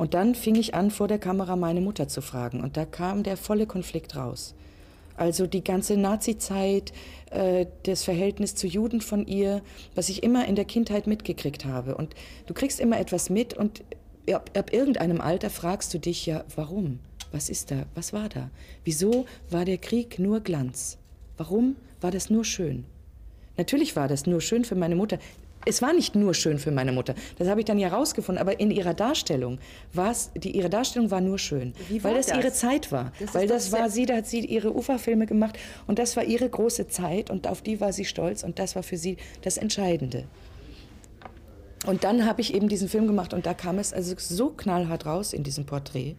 Und 0.00 0.14
dann 0.14 0.34
fing 0.34 0.54
ich 0.54 0.74
an, 0.74 0.90
vor 0.90 1.08
der 1.08 1.18
Kamera 1.18 1.56
meine 1.56 1.82
Mutter 1.82 2.08
zu 2.08 2.22
fragen. 2.22 2.62
Und 2.62 2.78
da 2.78 2.86
kam 2.86 3.22
der 3.22 3.36
volle 3.36 3.66
Konflikt 3.66 4.16
raus. 4.16 4.54
Also 5.14 5.46
die 5.46 5.62
ganze 5.62 5.98
Nazi-Zeit, 5.98 6.94
äh, 7.30 7.66
das 7.82 8.04
Verhältnis 8.04 8.54
zu 8.54 8.66
Juden 8.66 9.02
von 9.02 9.26
ihr, 9.26 9.60
was 9.94 10.08
ich 10.08 10.22
immer 10.22 10.48
in 10.48 10.56
der 10.56 10.64
Kindheit 10.64 11.06
mitgekriegt 11.06 11.66
habe. 11.66 11.96
Und 11.96 12.14
du 12.46 12.54
kriegst 12.54 12.80
immer 12.80 12.98
etwas 12.98 13.28
mit 13.28 13.52
und 13.52 13.82
ab, 14.32 14.50
ab 14.56 14.72
irgendeinem 14.72 15.20
Alter 15.20 15.50
fragst 15.50 15.92
du 15.92 15.98
dich 15.98 16.24
ja, 16.24 16.44
warum? 16.56 17.00
Was 17.30 17.50
ist 17.50 17.70
da? 17.70 17.84
Was 17.94 18.14
war 18.14 18.30
da? 18.30 18.48
Wieso 18.84 19.26
war 19.50 19.66
der 19.66 19.76
Krieg 19.76 20.18
nur 20.18 20.40
Glanz? 20.40 20.96
Warum 21.36 21.76
war 22.00 22.10
das 22.10 22.30
nur 22.30 22.46
schön? 22.46 22.86
Natürlich 23.58 23.96
war 23.96 24.08
das 24.08 24.24
nur 24.24 24.40
schön 24.40 24.64
für 24.64 24.76
meine 24.76 24.96
Mutter 24.96 25.18
es 25.66 25.82
war 25.82 25.92
nicht 25.92 26.14
nur 26.14 26.32
schön 26.34 26.58
für 26.58 26.70
meine 26.70 26.92
Mutter. 26.92 27.14
Das 27.38 27.48
habe 27.48 27.60
ich 27.60 27.66
dann 27.66 27.78
ja 27.78 27.88
rausgefunden. 27.88 28.40
Aber 28.40 28.60
in 28.60 28.70
ihrer 28.70 28.94
Darstellung 28.94 29.58
war 29.92 30.10
es, 30.10 30.30
die, 30.34 30.56
ihre 30.56 30.70
Darstellung 30.70 31.10
war 31.10 31.20
nur 31.20 31.38
schön. 31.38 31.74
weil 32.00 32.14
das, 32.14 32.26
das, 32.26 32.38
ihre 32.38 32.52
Zeit 32.52 32.90
war. 32.92 33.12
Das 33.18 33.34
weil 33.34 33.46
das 33.46 33.70
war 33.72 33.90
sie, 33.90 34.06
da 34.06 34.16
hat 34.16 34.26
sie 34.26 34.40
ihre 34.40 34.74
Uferfilme 34.74 35.26
gemacht. 35.26 35.58
Und 35.86 35.98
das 35.98 36.16
war 36.16 36.24
ihre 36.24 36.48
große 36.48 36.88
Zeit. 36.88 37.30
Und 37.30 37.46
auf 37.46 37.60
die 37.62 37.80
war 37.80 37.92
sie 37.92 38.04
stolz. 38.04 38.42
Und 38.42 38.58
das 38.58 38.74
war 38.74 38.82
für 38.82 38.96
sie 38.96 39.18
das 39.42 39.58
Entscheidende. 39.58 40.24
Und 41.86 42.04
dann 42.04 42.26
habe 42.26 42.40
ich 42.40 42.54
eben 42.54 42.68
diesen 42.68 42.88
Film 42.88 43.06
gemacht. 43.06 43.34
Und 43.34 43.44
da 43.44 43.52
kam 43.52 43.78
es 43.78 43.92
also 43.92 44.14
so 44.18 44.50
knallhart 44.50 45.04
raus 45.04 45.32
in 45.32 45.42
diesem 45.42 45.66
Porträt. 45.66 46.16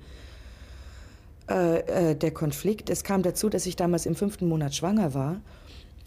Äh, 1.49 2.11
äh, 2.11 2.15
der 2.15 2.31
Konflikt. 2.31 2.89
Es 2.89 3.03
kam 3.03 3.23
dazu, 3.23 3.49
dass 3.49 3.65
ich 3.65 3.75
damals 3.75 4.05
im 4.05 4.15
fünften 4.15 4.47
Monat 4.47 4.75
schwanger 4.75 5.13
war. 5.13 5.41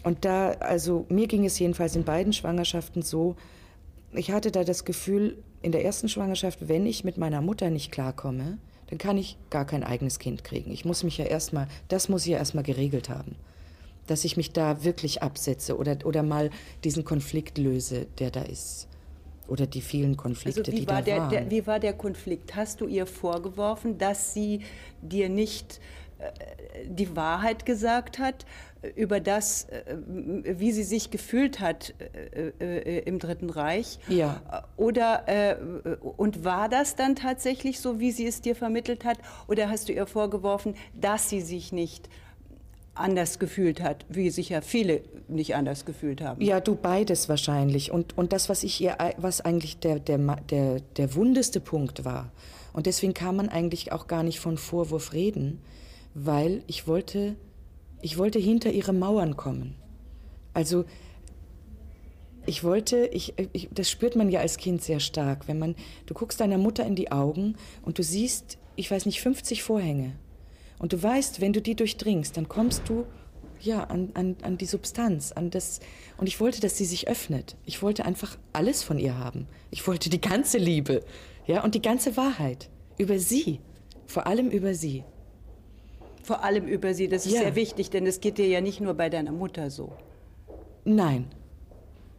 Und 0.04 0.24
da, 0.24 0.50
also 0.60 1.06
mir 1.08 1.26
ging 1.26 1.44
es 1.44 1.58
jedenfalls 1.58 1.96
in 1.96 2.04
beiden 2.04 2.32
Schwangerschaften 2.32 3.02
so, 3.02 3.36
ich 4.12 4.30
hatte 4.30 4.52
da 4.52 4.62
das 4.62 4.84
Gefühl, 4.84 5.42
in 5.62 5.72
der 5.72 5.84
ersten 5.84 6.08
Schwangerschaft, 6.08 6.68
wenn 6.68 6.86
ich 6.86 7.04
mit 7.04 7.16
meiner 7.16 7.40
Mutter 7.40 7.70
nicht 7.70 7.90
klarkomme, 7.90 8.58
dann 8.88 8.98
kann 8.98 9.16
ich 9.16 9.38
gar 9.48 9.64
kein 9.64 9.82
eigenes 9.82 10.18
Kind 10.18 10.44
kriegen. 10.44 10.70
Ich 10.70 10.84
muss 10.84 11.02
mich 11.02 11.16
ja 11.16 11.24
erstmal, 11.24 11.68
das 11.88 12.10
muss 12.10 12.26
ich 12.26 12.32
ja 12.32 12.38
erstmal 12.38 12.64
geregelt 12.64 13.08
haben. 13.08 13.34
Dass 14.06 14.26
ich 14.26 14.36
mich 14.36 14.52
da 14.52 14.84
wirklich 14.84 15.22
absetze 15.22 15.78
oder, 15.78 15.96
oder 16.04 16.22
mal 16.22 16.50
diesen 16.84 17.04
Konflikt 17.04 17.56
löse, 17.56 18.06
der 18.18 18.30
da 18.30 18.42
ist. 18.42 18.88
Oder 19.48 19.66
die 19.66 19.80
vielen 19.80 20.16
Konflikte, 20.16 20.60
also 20.60 20.72
die 20.72 20.84
da 20.84 21.00
der, 21.00 21.18
waren. 21.18 21.30
Der, 21.30 21.50
wie 21.50 21.66
war 21.66 21.80
der 21.80 21.94
Konflikt? 21.94 22.54
Hast 22.54 22.82
du 22.82 22.86
ihr 22.86 23.06
vorgeworfen, 23.06 23.96
dass 23.96 24.34
sie 24.34 24.60
dir 25.00 25.30
nicht 25.30 25.80
die 26.86 27.16
Wahrheit 27.16 27.66
gesagt 27.66 28.18
hat 28.18 28.46
über 28.96 29.20
das, 29.20 29.66
wie 29.96 30.72
sie 30.72 30.82
sich 30.82 31.10
gefühlt 31.10 31.60
hat 31.60 31.94
im 32.58 33.18
Dritten 33.18 33.48
Reich? 33.48 33.98
Ja. 34.08 34.42
Oder 34.76 35.58
und 36.16 36.44
war 36.44 36.68
das 36.68 36.96
dann 36.96 37.16
tatsächlich 37.16 37.80
so, 37.80 37.98
wie 37.98 38.12
sie 38.12 38.26
es 38.26 38.40
dir 38.40 38.54
vermittelt 38.54 39.04
hat? 39.04 39.18
Oder 39.48 39.70
hast 39.70 39.88
du 39.88 39.92
ihr 39.92 40.06
vorgeworfen, 40.06 40.74
dass 40.94 41.30
sie 41.30 41.40
sich 41.40 41.72
nicht 41.72 42.08
anders 42.94 43.38
gefühlt 43.38 43.82
hat, 43.82 44.04
wie 44.08 44.30
sicher 44.30 44.62
viele 44.62 45.02
nicht 45.28 45.54
anders 45.54 45.84
gefühlt 45.84 46.20
haben. 46.20 46.40
Ja, 46.40 46.60
du 46.60 46.76
beides 46.76 47.28
wahrscheinlich. 47.28 47.90
Und, 47.90 48.16
und 48.16 48.32
das, 48.32 48.48
was 48.48 48.62
ich 48.62 48.80
ihr, 48.80 48.96
was 49.16 49.40
eigentlich 49.40 49.78
der, 49.78 49.98
der, 49.98 50.18
der, 50.18 50.80
der 50.96 51.14
wundeste 51.14 51.60
Punkt 51.60 52.04
war. 52.04 52.30
Und 52.72 52.86
deswegen 52.86 53.14
kann 53.14 53.36
man 53.36 53.48
eigentlich 53.48 53.92
auch 53.92 54.06
gar 54.06 54.22
nicht 54.22 54.40
von 54.40 54.58
Vorwurf 54.58 55.12
reden, 55.12 55.60
weil 56.14 56.62
ich 56.66 56.86
wollte, 56.86 57.36
ich 58.00 58.18
wollte 58.18 58.38
hinter 58.38 58.72
ihre 58.72 58.92
Mauern 58.92 59.36
kommen. 59.36 59.74
Also 60.52 60.84
ich 62.46 62.62
wollte, 62.62 63.06
ich, 63.06 63.34
ich, 63.52 63.68
das 63.72 63.90
spürt 63.90 64.16
man 64.16 64.30
ja 64.30 64.40
als 64.40 64.56
Kind 64.56 64.82
sehr 64.82 65.00
stark, 65.00 65.48
wenn 65.48 65.58
man, 65.58 65.74
du 66.06 66.14
guckst 66.14 66.40
deiner 66.40 66.58
Mutter 66.58 66.84
in 66.86 66.94
die 66.94 67.10
Augen 67.10 67.56
und 67.82 67.98
du 67.98 68.02
siehst, 68.02 68.58
ich 68.76 68.90
weiß 68.90 69.06
nicht, 69.06 69.20
50 69.20 69.62
Vorhänge 69.62 70.12
und 70.78 70.92
du 70.92 71.02
weißt, 71.02 71.40
wenn 71.40 71.52
du 71.52 71.62
die 71.62 71.74
durchdringst, 71.74 72.36
dann 72.36 72.48
kommst 72.48 72.88
du 72.88 73.06
ja 73.60 73.84
an, 73.84 74.10
an, 74.14 74.36
an 74.42 74.58
die 74.58 74.66
Substanz, 74.66 75.32
an 75.32 75.50
das. 75.50 75.80
Und 76.18 76.26
ich 76.26 76.40
wollte, 76.40 76.60
dass 76.60 76.76
sie 76.76 76.84
sich 76.84 77.08
öffnet. 77.08 77.56
Ich 77.64 77.82
wollte 77.82 78.04
einfach 78.04 78.36
alles 78.52 78.82
von 78.82 78.98
ihr 78.98 79.16
haben. 79.16 79.46
Ich 79.70 79.86
wollte 79.86 80.10
die 80.10 80.20
ganze 80.20 80.58
Liebe, 80.58 81.02
ja, 81.46 81.64
und 81.64 81.74
die 81.74 81.82
ganze 81.82 82.16
Wahrheit 82.16 82.68
über 82.98 83.18
sie, 83.18 83.60
vor 84.06 84.26
allem 84.26 84.50
über 84.50 84.74
sie. 84.74 85.04
Vor 86.24 86.42
allem 86.42 86.66
über 86.66 86.94
sie, 86.94 87.06
das 87.06 87.26
ist 87.26 87.34
ja. 87.34 87.42
sehr 87.42 87.54
wichtig, 87.54 87.90
denn 87.90 88.06
es 88.06 88.20
geht 88.20 88.38
dir 88.38 88.48
ja 88.48 88.62
nicht 88.62 88.80
nur 88.80 88.94
bei 88.94 89.10
deiner 89.10 89.30
Mutter 89.30 89.70
so. 89.70 89.92
Nein, 90.86 91.26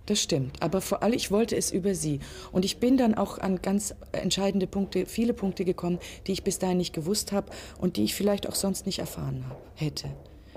das 0.05 0.21
stimmt. 0.21 0.62
Aber 0.62 0.79
vor 0.79 1.01
allem, 1.01 1.15
ich 1.15 1.31
wollte 1.31 1.55
es 1.55 1.71
über 1.71 1.95
sie. 1.95 2.19
Und 2.51 2.65
ich 2.65 2.77
bin 2.77 2.97
dann 2.97 3.15
auch 3.15 3.39
an 3.39 3.63
ganz 3.63 3.95
entscheidende 4.12 4.67
Punkte, 4.67 5.07
viele 5.07 5.33
Punkte 5.33 5.65
gekommen, 5.65 5.97
die 6.27 6.33
ich 6.33 6.43
bis 6.43 6.59
dahin 6.59 6.77
nicht 6.77 6.93
gewusst 6.93 7.31
habe 7.31 7.51
und 7.79 7.97
die 7.97 8.03
ich 8.03 8.13
vielleicht 8.13 8.47
auch 8.47 8.55
sonst 8.55 8.85
nicht 8.85 9.00
erfahren 9.00 9.45
hab, 9.50 9.59
hätte. 9.74 10.09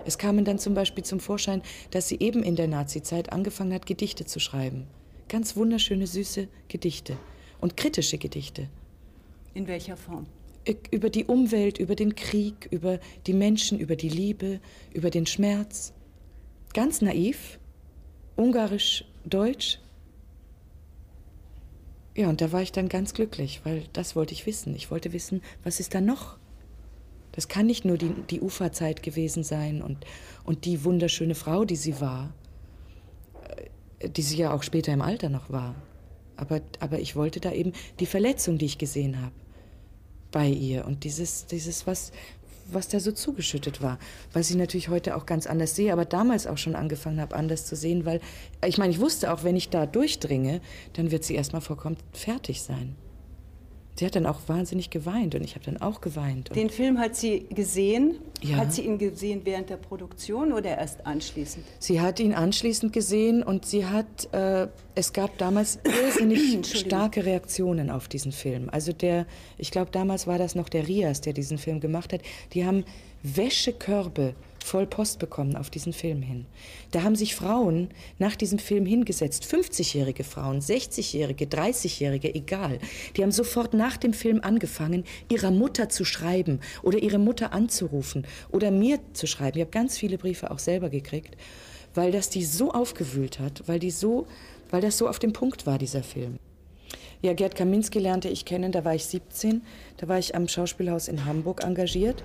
Es 0.04 0.18
kamen 0.18 0.44
dann 0.44 0.58
zum 0.58 0.74
Beispiel 0.74 1.04
zum 1.04 1.18
Vorschein, 1.18 1.62
dass 1.90 2.08
sie 2.08 2.18
eben 2.20 2.42
in 2.42 2.54
der 2.54 2.68
Nazizeit 2.68 3.32
angefangen 3.32 3.72
hat, 3.72 3.86
Gedichte 3.86 4.26
zu 4.26 4.40
schreiben. 4.40 4.86
Ganz 5.28 5.56
wunderschöne, 5.56 6.06
süße 6.06 6.48
Gedichte. 6.68 7.16
Und 7.60 7.76
kritische 7.76 8.18
Gedichte. 8.18 8.68
In 9.54 9.66
welcher 9.66 9.96
Form? 9.96 10.26
Über 10.90 11.08
die 11.08 11.24
Umwelt, 11.24 11.78
über 11.78 11.94
den 11.94 12.14
Krieg, 12.14 12.68
über 12.70 12.98
die 13.26 13.32
Menschen, 13.32 13.78
über 13.78 13.96
die 13.96 14.08
Liebe, 14.08 14.60
über 14.92 15.10
den 15.10 15.24
Schmerz. 15.24 15.94
Ganz 16.74 17.00
naiv, 17.00 17.58
ungarisch 18.36 19.04
Deutsch. 19.24 19.78
Ja, 22.14 22.28
und 22.28 22.40
da 22.40 22.52
war 22.52 22.62
ich 22.62 22.72
dann 22.72 22.88
ganz 22.88 23.14
glücklich, 23.14 23.60
weil 23.64 23.84
das 23.92 24.16
wollte 24.16 24.34
ich 24.34 24.44
wissen. 24.44 24.74
Ich 24.74 24.90
wollte 24.90 25.12
wissen, 25.12 25.40
was 25.62 25.80
ist 25.80 25.94
da 25.94 26.00
noch? 26.00 26.36
Das 27.32 27.46
kann 27.46 27.66
nicht 27.66 27.84
nur 27.84 27.96
die, 27.96 28.12
die 28.28 28.40
Uferzeit 28.40 29.02
gewesen 29.02 29.44
sein 29.44 29.80
und, 29.80 30.04
und 30.44 30.64
die 30.64 30.82
wunderschöne 30.82 31.36
Frau, 31.36 31.64
die 31.64 31.76
sie 31.76 32.00
war, 32.00 32.34
äh, 34.00 34.08
die 34.08 34.22
sie 34.22 34.36
ja 34.36 34.52
auch 34.52 34.64
später 34.64 34.92
im 34.92 35.02
Alter 35.02 35.28
noch 35.28 35.48
war. 35.48 35.76
Aber, 36.36 36.60
aber 36.80 36.98
ich 36.98 37.14
wollte 37.14 37.38
da 37.38 37.52
eben 37.52 37.72
die 38.00 38.06
Verletzung, 38.06 38.58
die 38.58 38.66
ich 38.66 38.78
gesehen 38.78 39.22
habe, 39.22 39.34
bei 40.30 40.48
ihr 40.48 40.86
und 40.86 41.04
dieses, 41.04 41.46
dieses 41.46 41.86
was, 41.86 42.12
was 42.70 42.88
da 42.88 43.00
so 43.00 43.12
zugeschüttet 43.12 43.80
war. 43.82 43.98
Was 44.32 44.50
ich 44.50 44.56
natürlich 44.56 44.88
heute 44.88 45.16
auch 45.16 45.26
ganz 45.26 45.46
anders 45.46 45.74
sehe, 45.74 45.92
aber 45.92 46.04
damals 46.04 46.46
auch 46.46 46.58
schon 46.58 46.74
angefangen 46.74 47.20
habe, 47.20 47.34
anders 47.34 47.66
zu 47.66 47.76
sehen, 47.76 48.04
weil 48.04 48.20
ich 48.66 48.78
meine, 48.78 48.92
ich 48.92 49.00
wusste 49.00 49.32
auch, 49.32 49.44
wenn 49.44 49.56
ich 49.56 49.70
da 49.70 49.86
durchdringe, 49.86 50.60
dann 50.94 51.10
wird 51.10 51.24
sie 51.24 51.34
erstmal 51.34 51.62
vollkommen 51.62 51.96
fertig 52.12 52.62
sein. 52.62 52.96
Sie 53.98 54.06
hat 54.06 54.14
dann 54.14 54.26
auch 54.26 54.38
wahnsinnig 54.46 54.90
geweint 54.90 55.34
und 55.34 55.42
ich 55.42 55.56
habe 55.56 55.64
dann 55.64 55.78
auch 55.78 56.00
geweint. 56.00 56.54
Den 56.54 56.70
Film 56.70 57.00
hat 57.00 57.16
sie 57.16 57.46
gesehen? 57.50 58.20
Ja. 58.40 58.58
Hat 58.58 58.72
sie 58.72 58.82
ihn 58.82 58.96
gesehen 58.96 59.40
während 59.42 59.70
der 59.70 59.76
Produktion 59.76 60.52
oder 60.52 60.78
erst 60.78 61.04
anschließend? 61.04 61.64
Sie 61.80 62.00
hat 62.00 62.20
ihn 62.20 62.32
anschließend 62.32 62.92
gesehen 62.92 63.42
und 63.42 63.66
sie 63.66 63.86
hat, 63.86 64.32
äh, 64.32 64.68
es 64.94 65.12
gab 65.12 65.36
damals 65.38 65.80
irrsinnig 65.84 66.64
starke 66.78 67.26
Reaktionen 67.26 67.90
auf 67.90 68.06
diesen 68.06 68.30
Film. 68.30 68.68
Also 68.70 68.92
der, 68.92 69.26
ich 69.56 69.72
glaube 69.72 69.90
damals 69.90 70.28
war 70.28 70.38
das 70.38 70.54
noch 70.54 70.68
der 70.68 70.86
Rias, 70.86 71.20
der 71.20 71.32
diesen 71.32 71.58
Film 71.58 71.80
gemacht 71.80 72.12
hat. 72.12 72.20
Die 72.52 72.64
haben 72.64 72.84
Wäschekörbe 73.24 74.36
voll 74.64 74.86
Post 74.86 75.18
bekommen 75.18 75.56
auf 75.56 75.70
diesen 75.70 75.92
Film 75.92 76.22
hin. 76.22 76.46
Da 76.90 77.02
haben 77.02 77.16
sich 77.16 77.34
Frauen 77.34 77.88
nach 78.18 78.36
diesem 78.36 78.58
Film 78.58 78.86
hingesetzt, 78.86 79.44
50-jährige 79.44 80.24
Frauen, 80.24 80.60
60-jährige, 80.60 81.46
30-jährige, 81.46 82.34
egal. 82.34 82.78
Die 83.16 83.22
haben 83.22 83.32
sofort 83.32 83.74
nach 83.74 83.96
dem 83.96 84.12
Film 84.12 84.40
angefangen, 84.42 85.04
ihrer 85.28 85.50
Mutter 85.50 85.88
zu 85.88 86.04
schreiben 86.04 86.60
oder 86.82 86.98
ihre 86.98 87.18
Mutter 87.18 87.52
anzurufen 87.52 88.26
oder 88.50 88.70
mir 88.70 89.00
zu 89.12 89.26
schreiben. 89.26 89.58
Ich 89.58 89.62
habe 89.62 89.70
ganz 89.70 89.98
viele 89.98 90.18
Briefe 90.18 90.50
auch 90.50 90.58
selber 90.58 90.90
gekriegt, 90.90 91.36
weil 91.94 92.12
das 92.12 92.30
die 92.30 92.44
so 92.44 92.72
aufgewühlt 92.72 93.38
hat, 93.38 93.62
weil 93.66 93.78
die 93.78 93.90
so, 93.90 94.26
weil 94.70 94.80
das 94.80 94.98
so 94.98 95.08
auf 95.08 95.18
dem 95.18 95.32
Punkt 95.32 95.66
war, 95.66 95.78
dieser 95.78 96.02
Film. 96.02 96.38
Ja, 97.20 97.32
Gerd 97.32 97.56
Kaminski 97.56 97.98
lernte 97.98 98.28
ich 98.28 98.44
kennen, 98.44 98.70
da 98.70 98.84
war 98.84 98.94
ich 98.94 99.04
17. 99.06 99.62
Da 99.96 100.06
war 100.06 100.20
ich 100.20 100.36
am 100.36 100.46
Schauspielhaus 100.46 101.08
in 101.08 101.24
Hamburg 101.24 101.64
engagiert 101.64 102.22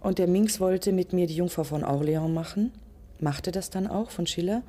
und 0.00 0.18
der 0.18 0.28
Minx 0.28 0.60
wollte 0.60 0.92
mit 0.92 1.12
mir 1.12 1.26
die 1.26 1.36
Jungfrau 1.36 1.64
von 1.64 1.84
Orleans 1.84 2.30
machen, 2.30 2.72
machte 3.20 3.50
das 3.50 3.70
dann 3.70 3.86
auch 3.86 4.10
von 4.10 4.26
Schiller. 4.26 4.62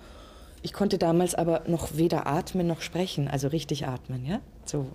Ich 0.62 0.74
konnte 0.74 0.98
damals 0.98 1.36
aber 1.36 1.64
noch 1.68 1.96
weder 1.96 2.28
atmen 2.28 2.68
noch 2.68 2.82
sprechen, 2.82 3.28
also 3.28 3.48
richtig 3.48 3.88
atmen, 3.88 4.26
ja? 4.26 4.42
So 4.66 4.88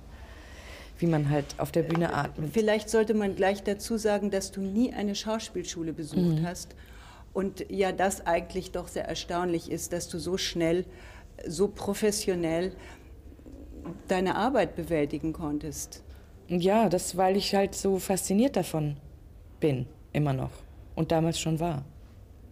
wie 0.98 1.06
man 1.06 1.28
halt 1.28 1.46
auf 1.58 1.72
der 1.72 1.82
Bühne 1.82 2.14
atmet. 2.14 2.50
Vielleicht 2.52 2.88
sollte 2.88 3.14
man 3.14 3.34
gleich 3.34 3.62
dazu 3.62 3.96
sagen, 3.96 4.30
dass 4.30 4.52
du 4.52 4.60
nie 4.60 4.92
eine 4.92 5.14
Schauspielschule 5.14 5.92
besucht 5.92 6.40
mhm. 6.40 6.46
hast. 6.46 6.74
Und 7.32 7.66
ja, 7.68 7.90
das 7.90 8.26
eigentlich 8.26 8.70
doch 8.70 8.86
sehr 8.86 9.06
erstaunlich 9.06 9.70
ist, 9.70 9.92
dass 9.92 10.08
du 10.08 10.18
so 10.18 10.36
schnell, 10.36 10.84
so 11.46 11.68
professionell 11.68 12.72
deine 14.06 14.36
Arbeit 14.36 14.76
bewältigen 14.76 15.32
konntest. 15.32 16.02
Ja, 16.48 16.88
das, 16.88 17.16
weil 17.16 17.36
ich 17.36 17.54
halt 17.54 17.74
so 17.74 17.98
fasziniert 17.98 18.54
davon 18.54 18.96
bin. 19.58 19.86
Immer 20.14 20.32
noch. 20.32 20.52
Und 20.94 21.12
damals 21.12 21.38
schon 21.38 21.60
war. 21.60 21.84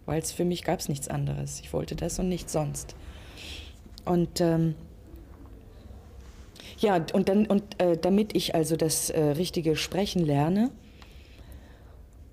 Weil 0.05 0.21
es 0.21 0.31
für 0.31 0.45
mich 0.45 0.63
gab 0.63 0.79
es 0.79 0.89
nichts 0.89 1.07
anderes. 1.07 1.61
Ich 1.61 1.73
wollte 1.73 1.95
das 1.95 2.19
und 2.19 2.29
nichts 2.29 2.51
sonst. 2.51 2.95
Und 4.05 4.41
ähm, 4.41 4.75
ja, 6.77 7.03
und, 7.13 7.29
dann, 7.29 7.45
und 7.47 7.81
äh, 7.81 7.97
damit 7.97 8.35
ich 8.35 8.53
also 8.53 8.75
das 8.75 9.09
äh, 9.09 9.21
richtige 9.21 9.77
Sprechen 9.77 10.25
lerne, 10.25 10.71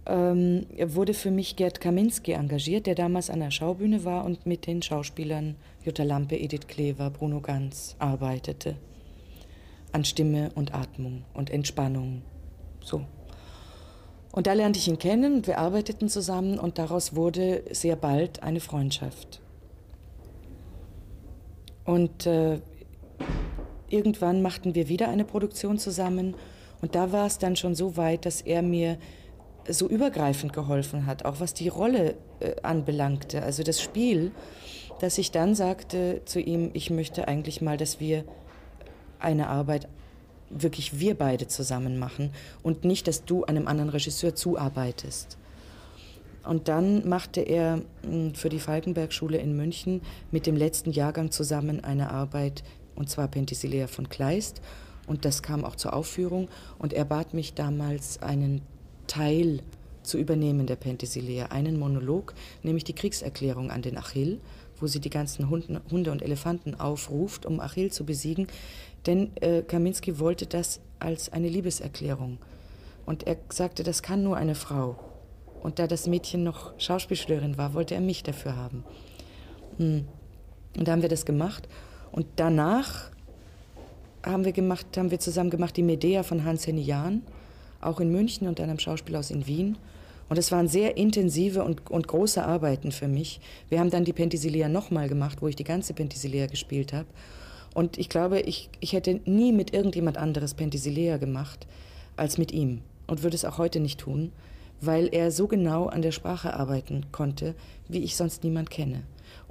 ähm, 0.07 0.67
wurde 0.77 1.15
für 1.15 1.31
mich 1.31 1.55
Gerd 1.55 1.81
Kaminski 1.81 2.33
engagiert, 2.33 2.87
der 2.87 2.97
damals 2.97 3.31
an 3.31 3.39
der 3.39 3.53
Schaubühne 3.53 4.05
war 4.05 4.25
und 4.25 4.47
mit 4.47 4.67
den 4.67 4.83
Schauspielern 4.83 5.55
Jutta 5.85 6.03
Lampe, 6.03 6.37
Edith 6.37 6.67
Klever, 6.67 7.11
Bruno 7.11 7.41
Ganz 7.41 7.95
arbeitete. 8.01 8.75
An 9.93 10.05
Stimme 10.05 10.51
und 10.57 10.75
Atmung 10.75 11.25
und 11.35 11.51
Entspannung. 11.51 12.23
So. 12.83 13.05
Und 14.33 14.47
da 14.47 14.53
lernte 14.53 14.79
ich 14.79 14.89
ihn 14.89 14.99
kennen 14.99 15.35
und 15.35 15.47
wir 15.47 15.59
arbeiteten 15.59 16.09
zusammen 16.09 16.59
und 16.59 16.79
daraus 16.79 17.17
wurde 17.17 17.65
sehr 17.71 17.97
bald 17.97 18.43
eine 18.43 18.61
Freundschaft. 18.61 19.41
Und 21.85 22.27
äh, 22.27 22.61
irgendwann 23.89 24.43
machten 24.43 24.75
wir 24.75 24.89
wieder 24.89 25.09
eine 25.09 25.25
Produktion 25.25 25.79
zusammen 25.79 26.37
und 26.81 26.95
da 26.95 27.11
war 27.13 27.27
es 27.27 27.39
dann 27.39 27.57
schon 27.57 27.75
so 27.75 27.97
weit, 27.97 28.25
dass 28.25 28.41
er 28.41 28.63
mir 28.63 28.99
so 29.69 29.89
übergreifend 29.89 30.53
geholfen 30.53 31.07
hat, 31.07 31.25
auch 31.25 31.41
was 31.41 31.53
die 31.53 31.69
Rolle 31.69 32.15
äh, 32.41 32.55
anbelangte, 32.63 33.43
also 33.43 33.63
das 33.63 33.81
Spiel, 33.81 34.31
dass 35.01 35.19
ich 35.19 35.31
dann 35.31 35.55
sagte 35.55 36.23
zu 36.25 36.41
ihm, 36.41 36.71
ich 36.75 36.91
möchte 36.91 37.27
eigentlich 37.27 37.61
mal, 37.61 37.77
dass 37.77 38.01
wir 38.01 38.25
eine 39.19 39.49
Arbeit 39.49 39.89
wirklich 40.51 40.99
wir 40.99 41.15
beide 41.15 41.47
zusammen 41.49 41.99
machen 41.99 42.31
und 42.63 42.85
nicht, 42.85 43.07
dass 43.09 43.25
du 43.25 43.45
einem 43.45 43.69
anderen 43.69 43.91
Regisseur 43.91 44.35
zuarbeitest. 44.35 45.39
Und 46.45 46.69
dann 46.69 47.09
machte 47.09 47.41
er 47.41 47.83
hm, 48.03 48.35
für 48.35 48.49
die 48.49 48.61
Falkenberg-Schule 48.61 49.39
in 49.39 49.57
München 49.57 50.03
mit 50.31 50.47
dem 50.47 50.57
letzten 50.57 50.91
Jahrgang 50.91 51.31
zusammen 51.31 51.85
eine 51.85 52.11
Arbeit, 52.11 52.63
und 52.97 53.09
zwar 53.09 53.29
Penthesilea 53.29 53.87
von 53.87 54.09
Kleist. 54.09 54.61
Und 55.07 55.25
das 55.25 55.43
kam 55.43 55.65
auch 55.65 55.77
zur 55.77 55.95
Aufführung. 55.95 56.49
Und 56.79 56.93
er 56.93 57.05
bat 57.05 57.35
mich 57.35 57.55
damals, 57.55 58.23
einen 58.23 58.63
Teil 59.07 59.61
zu 60.03 60.19
übernehmen 60.19 60.67
der 60.67 60.77
Penthesilea, 60.77 61.47
einen 61.47 61.79
Monolog, 61.79 62.35
nämlich 62.63 62.85
die 62.85 62.95
Kriegserklärung 62.95 63.71
an 63.71 63.83
den 63.83 63.99
Achill, 63.99 64.41
wo 64.79 64.87
sie 64.87 65.01
die 65.01 65.11
ganzen 65.11 65.51
Hunde 65.51 66.11
und 66.11 66.23
Elefanten 66.23 66.75
aufruft, 66.75 67.45
um 67.45 67.61
Achill 67.61 67.93
zu 67.93 68.05
besiegen. 68.05 68.47
Denn 69.07 69.35
äh, 69.37 69.63
Kaminski 69.63 70.19
wollte 70.19 70.47
das 70.47 70.81
als 70.99 71.33
eine 71.33 71.49
Liebeserklärung. 71.49 72.39
Und 73.07 73.27
er 73.27 73.37
sagte, 73.49 73.83
das 73.83 74.03
kann 74.03 74.23
nur 74.23 74.37
eine 74.37 74.55
Frau. 74.55 74.99
Und 75.63 75.79
da 75.79 75.87
das 75.87 76.07
Mädchen 76.07 76.43
noch 76.43 76.79
Schauspielschülerin 76.79 77.59
war, 77.59 77.75
wollte 77.75 77.95
er 77.95 78.01
mich 78.01 78.23
dafür 78.23 78.57
haben. 78.57 78.85
Hm. 79.79 80.07
Und 80.77 80.89
da 80.89 80.93
haben 80.93 81.03
wir 81.03 81.09
das 81.09 81.27
gemacht. 81.27 81.69
Und 82.13 82.27
danach 82.37 83.11
haben 84.25 84.45
wir, 84.45 84.53
gemacht, 84.53 84.87
haben 84.97 85.11
wir 85.11 85.19
zusammen 85.19 85.51
gemacht 85.51 85.77
die 85.77 85.83
Medea 85.83 86.23
von 86.23 86.45
Hans-Henny 86.45 86.83
Jahn, 86.83 87.23
auch 87.81 88.01
in 88.01 88.13
München 88.13 88.47
und 88.49 88.61
am 88.61 88.79
Schauspielhaus 88.79 89.31
in 89.31 89.47
Wien. 89.47 89.79
Und 90.29 90.39
es 90.39 90.53
waren 90.53 90.69
sehr 90.69 90.97
intensive 90.97 91.65
und, 91.65 91.91
und 91.91 92.07
große 92.07 92.45
Arbeiten 92.45 92.93
für 92.93 93.09
mich. 93.09 93.41
Wir 93.69 93.81
haben 93.81 93.91
dann 93.91 94.05
die 94.05 94.13
Penthesilea 94.13 94.69
nochmal 94.69 95.09
gemacht, 95.09 95.43
wo 95.43 95.49
ich 95.49 95.57
die 95.57 95.65
ganze 95.65 95.93
Penthesilea 95.93 96.47
gespielt 96.47 96.93
habe. 96.93 97.09
Und 97.75 97.99
ich 97.99 98.09
glaube, 98.09 98.41
ich, 98.41 98.69
ich 98.81 98.93
hätte 98.93 99.21
nie 99.25 99.53
mit 99.53 99.73
irgendjemand 99.73 100.19
anderes 100.19 100.55
Penthesilea 100.55 101.19
gemacht 101.19 101.67
als 102.17 102.37
mit 102.37 102.53
ihm 102.53 102.83
und 103.07 103.23
würde 103.23 103.37
es 103.37 103.45
auch 103.45 103.59
heute 103.59 103.81
nicht 103.81 104.01
tun, 104.01 104.33
weil 104.81 105.09
er 105.13 105.31
so 105.31 105.47
genau 105.47 105.87
an 105.87 106.03
der 106.03 106.13
Sprache 106.13 106.55
arbeiten 106.55 107.07
konnte, 107.13 107.55
wie 107.89 108.03
ich 108.03 108.17
sonst 108.17 108.45
niemand 108.45 108.71
kenne. 108.71 109.03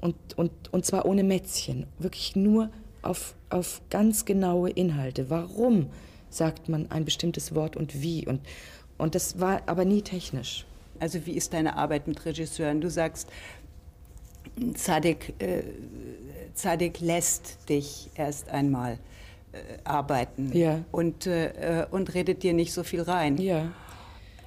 Und, 0.02 0.16
und, 0.38 0.52
und 0.72 0.86
zwar 0.86 1.06
ohne 1.06 1.24
Mätzchen, 1.24 1.86
wirklich 1.98 2.36
nur 2.36 2.70
auf, 3.02 3.36
auf 3.50 3.82
ganz 3.90 4.26
genaue 4.26 4.70
Inhalte. 4.70 5.30
Warum 5.30 5.88
sagt 6.30 6.70
man 6.70 6.92
ein 6.92 7.06
bestimmtes 7.06 7.56
Wort 7.56 7.76
und 7.76 8.02
wie? 8.02 8.28
Und, 8.28 8.42
und 8.98 9.16
das 9.16 9.40
war 9.40 9.62
aber 9.66 9.86
nie 9.86 10.02
technisch. 10.02 10.66
Also 11.00 11.26
wie 11.26 11.34
ist 11.34 11.54
deine 11.54 11.78
Arbeit 11.78 12.08
mit 12.08 12.26
Regisseuren? 12.26 12.82
Du 12.82 12.90
sagst, 12.90 13.30
Zadek, 14.76 15.34
äh, 15.40 15.64
Zadek 16.54 17.00
lässt 17.00 17.70
dich 17.70 18.10
erst 18.16 18.50
einmal 18.50 19.00
äh, 19.52 19.58
arbeiten 19.84 20.52
ja. 20.56 20.84
und, 20.92 21.28
äh, 21.28 21.86
und 21.92 22.14
redet 22.14 22.44
dir 22.44 22.54
nicht 22.54 22.74
so 22.74 22.84
viel 22.84 23.02
rein. 23.02 23.38
Ja. 23.38 23.72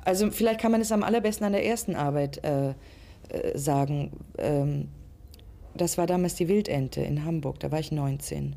Also 0.05 0.31
vielleicht 0.31 0.61
kann 0.61 0.73
man 0.73 0.81
es 0.81 0.93
am 0.93 1.03
allerbesten 1.03 1.47
an 1.47 1.53
der 1.53 1.65
ersten 1.65 1.95
Arbeit 1.95 2.45
äh, 2.45 2.71
äh, 2.71 3.57
sagen. 3.57 4.13
Ähm, 4.39 4.89
das 5.75 5.97
war 5.97 6.07
damals 6.07 6.35
die 6.35 6.49
Wildente 6.49 7.01
in 7.01 7.25
Hamburg, 7.25 7.61
da 7.61 7.71
war 7.71 7.81
ich 7.81 7.93
19. 7.93 8.57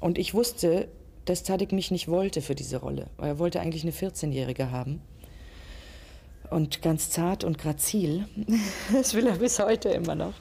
Und 0.00 0.18
ich 0.18 0.34
wusste, 0.34 0.88
dass 1.24 1.44
Tadik 1.44 1.72
mich 1.72 1.90
nicht 1.90 2.08
wollte 2.08 2.42
für 2.42 2.54
diese 2.54 2.78
Rolle. 2.78 3.06
Er 3.18 3.38
wollte 3.38 3.60
eigentlich 3.60 3.84
eine 3.84 3.92
14-Jährige 3.92 4.70
haben 4.70 5.00
und 6.52 6.82
ganz 6.82 7.10
zart 7.10 7.44
und 7.44 7.58
grazil. 7.58 8.26
Das 8.92 9.14
will 9.14 9.26
er 9.26 9.36
bis 9.36 9.58
heute 9.58 9.88
immer 9.88 10.14
noch. 10.14 10.34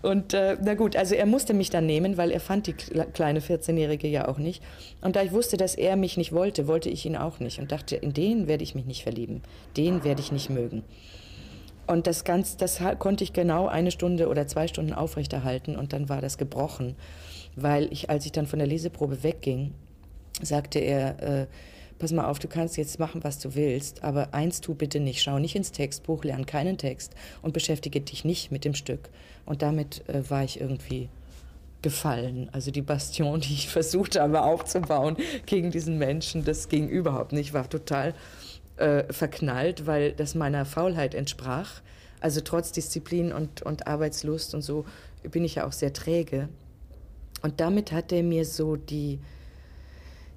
Und 0.00 0.34
äh, 0.34 0.56
na 0.62 0.74
gut, 0.74 0.96
also 0.96 1.14
er 1.14 1.26
musste 1.26 1.54
mich 1.54 1.70
dann 1.70 1.86
nehmen, 1.86 2.16
weil 2.16 2.30
er 2.30 2.40
fand 2.40 2.66
die 2.66 2.72
kleine 2.72 3.40
14-Jährige 3.40 4.08
ja 4.08 4.28
auch 4.28 4.38
nicht. 4.38 4.62
Und 5.00 5.16
da 5.16 5.22
ich 5.22 5.32
wusste, 5.32 5.56
dass 5.56 5.74
er 5.74 5.96
mich 5.96 6.16
nicht 6.16 6.32
wollte, 6.32 6.66
wollte 6.66 6.88
ich 6.88 7.04
ihn 7.06 7.16
auch 7.16 7.38
nicht 7.38 7.60
und 7.60 7.70
dachte, 7.70 7.96
in 7.96 8.12
den 8.12 8.48
werde 8.48 8.64
ich 8.64 8.74
mich 8.74 8.86
nicht 8.86 9.02
verlieben. 9.02 9.42
Den 9.76 10.04
werde 10.04 10.20
ich 10.20 10.32
nicht 10.32 10.50
mögen. 10.50 10.82
Und 11.86 12.06
das, 12.06 12.24
ganz, 12.24 12.56
das 12.56 12.80
konnte 12.98 13.24
ich 13.24 13.32
genau 13.32 13.66
eine 13.66 13.90
Stunde 13.90 14.28
oder 14.28 14.46
zwei 14.46 14.66
Stunden 14.68 14.92
aufrechterhalten 14.92 15.76
und 15.76 15.92
dann 15.92 16.08
war 16.08 16.20
das 16.20 16.38
gebrochen, 16.38 16.96
weil 17.56 17.92
ich, 17.92 18.08
als 18.08 18.24
ich 18.24 18.32
dann 18.32 18.46
von 18.46 18.58
der 18.58 18.68
Leseprobe 18.68 19.22
wegging, 19.22 19.74
sagte 20.40 20.78
er, 20.78 21.22
äh, 21.22 21.46
pass 22.02 22.10
mal 22.10 22.24
auf, 22.24 22.40
du 22.40 22.48
kannst 22.48 22.76
jetzt 22.76 22.98
machen, 22.98 23.22
was 23.22 23.38
du 23.38 23.54
willst, 23.54 24.02
aber 24.02 24.34
eins 24.34 24.60
tu 24.60 24.74
bitte 24.74 24.98
nicht, 24.98 25.22
schau 25.22 25.38
nicht 25.38 25.54
ins 25.54 25.70
Textbuch, 25.70 26.24
lern 26.24 26.46
keinen 26.46 26.76
Text 26.76 27.14
und 27.42 27.54
beschäftige 27.54 28.00
dich 28.00 28.24
nicht 28.24 28.50
mit 28.50 28.64
dem 28.64 28.74
Stück. 28.74 29.08
Und 29.46 29.62
damit 29.62 30.08
äh, 30.08 30.28
war 30.28 30.42
ich 30.42 30.60
irgendwie 30.60 31.08
gefallen. 31.80 32.50
Also 32.50 32.72
die 32.72 32.82
Bastion, 32.82 33.40
die 33.42 33.52
ich 33.52 33.68
versucht 33.68 34.18
habe 34.18 34.42
aufzubauen 34.42 35.16
gegen 35.46 35.70
diesen 35.70 35.96
Menschen, 35.96 36.44
das 36.44 36.68
ging 36.68 36.88
überhaupt 36.88 37.30
nicht. 37.30 37.48
Ich 37.48 37.54
war 37.54 37.70
total 37.70 38.14
äh, 38.78 39.04
verknallt, 39.12 39.86
weil 39.86 40.12
das 40.12 40.34
meiner 40.34 40.64
Faulheit 40.64 41.14
entsprach. 41.14 41.82
Also 42.18 42.40
trotz 42.40 42.72
Disziplin 42.72 43.32
und, 43.32 43.62
und 43.62 43.86
Arbeitslust 43.86 44.56
und 44.56 44.62
so 44.62 44.86
bin 45.30 45.44
ich 45.44 45.54
ja 45.54 45.68
auch 45.68 45.72
sehr 45.72 45.92
träge. 45.92 46.48
Und 47.42 47.60
damit 47.60 47.92
hat 47.92 48.10
er 48.10 48.24
mir 48.24 48.44
so 48.44 48.74
die, 48.74 49.20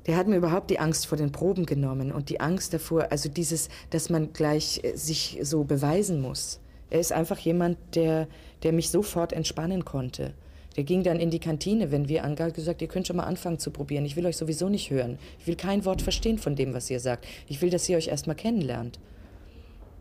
der 0.07 0.17
hat 0.17 0.27
mir 0.27 0.37
überhaupt 0.37 0.69
die 0.69 0.79
Angst 0.79 1.07
vor 1.07 1.17
den 1.17 1.31
Proben 1.31 1.65
genommen 1.65 2.11
und 2.11 2.29
die 2.29 2.39
Angst 2.39 2.73
davor, 2.73 3.07
also 3.11 3.29
dieses, 3.29 3.69
dass 3.89 4.09
man 4.09 4.33
gleich 4.33 4.81
äh, 4.83 4.95
sich 4.95 5.39
so 5.41 5.63
beweisen 5.63 6.21
muss. 6.21 6.59
Er 6.89 6.99
ist 6.99 7.11
einfach 7.11 7.39
jemand, 7.39 7.77
der, 7.95 8.27
der 8.63 8.71
mich 8.71 8.89
sofort 8.89 9.33
entspannen 9.33 9.85
konnte. 9.85 10.33
Der 10.75 10.83
ging 10.83 11.03
dann 11.03 11.19
in 11.19 11.31
die 11.31 11.39
Kantine, 11.39 11.91
wenn 11.91 12.09
wir 12.09 12.23
angaben, 12.25 12.53
gesagt, 12.53 12.81
ihr 12.81 12.87
könnt 12.87 13.07
schon 13.07 13.15
mal 13.15 13.23
anfangen 13.23 13.59
zu 13.59 13.71
probieren. 13.71 14.05
Ich 14.05 14.15
will 14.15 14.25
euch 14.25 14.37
sowieso 14.37 14.67
nicht 14.69 14.89
hören. 14.89 15.17
Ich 15.39 15.47
will 15.47 15.55
kein 15.55 15.85
Wort 15.85 16.01
verstehen 16.01 16.37
von 16.37 16.55
dem, 16.55 16.73
was 16.73 16.89
ihr 16.89 16.99
sagt. 16.99 17.25
Ich 17.47 17.61
will, 17.61 17.69
dass 17.69 17.87
ihr 17.87 17.97
euch 17.97 18.09
erst 18.09 18.27
mal 18.27 18.33
kennenlernt. 18.33 18.99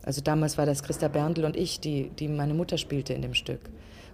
Also 0.02 0.20
damals 0.20 0.58
war 0.58 0.66
das 0.66 0.82
Christa 0.82 1.08
Berndl 1.08 1.44
und 1.44 1.56
ich, 1.56 1.80
die, 1.80 2.10
die 2.18 2.28
meine 2.28 2.54
Mutter 2.54 2.76
spielte 2.76 3.14
in 3.14 3.22
dem 3.22 3.34
Stück. 3.34 3.60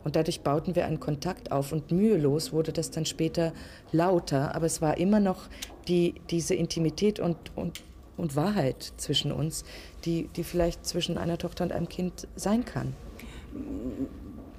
Und 0.05 0.17
dadurch 0.17 0.41
bauten 0.41 0.77
wir 0.77 0.87
einen 0.87 1.01
Kontakt 1.01 1.53
auf 1.53 1.73
und 1.73 1.91
mühelos 1.91 2.53
wurde 2.53 2.73
das 2.73 2.91
dann 2.91 3.05
später 3.05 3.53
lauter, 3.93 4.55
aber 4.55 4.67
es 4.67 4.81
war 4.81 4.97
immer 4.97 5.21
noch 5.21 5.49
die, 5.91 6.15
diese 6.31 6.55
Intimität 6.55 7.21
und, 7.21 7.37
und, 7.57 7.83
und 8.17 8.37
Wahrheit 8.37 8.93
zwischen 8.97 9.33
uns, 9.33 9.65
die, 10.05 10.29
die 10.37 10.45
vielleicht 10.45 10.87
zwischen 10.87 11.19
einer 11.19 11.37
Tochter 11.37 11.65
und 11.65 11.73
einem 11.73 11.89
Kind 11.89 12.29
sein 12.37 12.65
kann. 12.65 12.95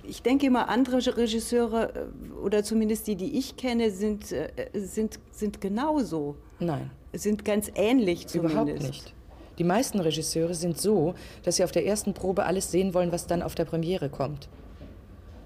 Ich 0.04 0.22
denke 0.22 0.48
immer, 0.48 0.68
andere 0.68 0.98
Regisseure 1.18 1.94
äh, 1.96 2.44
oder 2.44 2.64
zumindest 2.64 3.08
die, 3.08 3.16
die 3.16 3.38
ich 3.38 3.56
kenne, 3.56 3.92
sind, 3.92 4.32
äh, 4.32 4.50
sind, 4.74 5.20
sind 5.32 5.62
genauso. 5.62 6.36
Nein. 6.60 6.92
Sind 7.14 7.46
ganz 7.46 7.72
ähnlich 7.76 8.28
zumindest. 8.28 8.56
Überhaupt 8.56 8.84
nicht. 8.84 9.14
Die 9.58 9.64
meisten 9.64 10.00
Regisseure 10.00 10.54
sind 10.54 10.80
so, 10.80 11.14
dass 11.44 11.58
sie 11.58 11.64
auf 11.64 11.72
der 11.72 11.86
ersten 11.86 12.14
Probe 12.14 12.46
alles 12.46 12.72
sehen 12.72 12.94
wollen, 12.94 13.12
was 13.12 13.28
dann 13.28 13.42
auf 13.42 13.56
der 13.56 13.66
Premiere 13.66 14.10
kommt. 14.10 14.50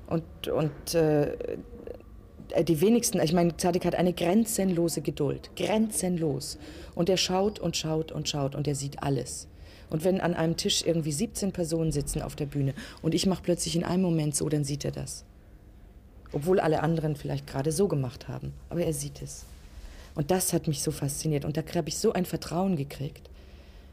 Und, 0.08 0.48
und 0.48 0.94
äh, 0.94 1.36
die 2.64 2.82
wenigsten, 2.82 3.20
ich 3.20 3.34
meine, 3.34 3.58
Zadig 3.58 3.86
hat 3.86 3.96
eine 3.96 4.14
grenzenlose 4.14 5.02
Geduld, 5.02 5.50
grenzenlos. 5.56 6.58
Und 6.94 7.10
er 7.10 7.18
schaut 7.18 7.60
und 7.60 7.76
schaut 7.76 8.12
und 8.12 8.30
schaut 8.30 8.56
und 8.56 8.68
er 8.68 8.76
sieht 8.76 9.04
alles. 9.04 9.48
Und 9.90 10.04
wenn 10.04 10.22
an 10.22 10.34
einem 10.34 10.58
Tisch 10.58 10.84
irgendwie 10.86 11.12
17 11.12 11.52
Personen 11.52 11.92
sitzen 11.92 12.22
auf 12.22 12.36
der 12.36 12.46
Bühne 12.46 12.74
und 13.02 13.14
ich 13.14 13.26
mache 13.26 13.44
plötzlich 13.44 13.76
in 13.76 13.84
einem 13.84 14.04
Moment 14.04 14.36
so, 14.36 14.50
dann 14.50 14.64
sieht 14.64 14.86
er 14.86 14.92
das. 14.92 15.26
Obwohl 16.32 16.60
alle 16.60 16.82
anderen 16.82 17.16
vielleicht 17.16 17.48
gerade 17.48 17.72
so 17.72 17.88
gemacht 17.88 18.28
haben. 18.28 18.54
Aber 18.70 18.82
er 18.82 18.94
sieht 18.94 19.22
es. 19.22 19.46
Und 20.16 20.32
das 20.32 20.54
hat 20.54 20.68
mich 20.68 20.82
so 20.82 20.92
fasziniert. 20.92 21.46
Und 21.46 21.58
da 21.58 21.64
habe 21.76 21.90
ich 21.90 21.98
so 21.98 22.14
ein 22.14 22.26
Vertrauen 22.26 22.78
gekriegt. 22.78 23.30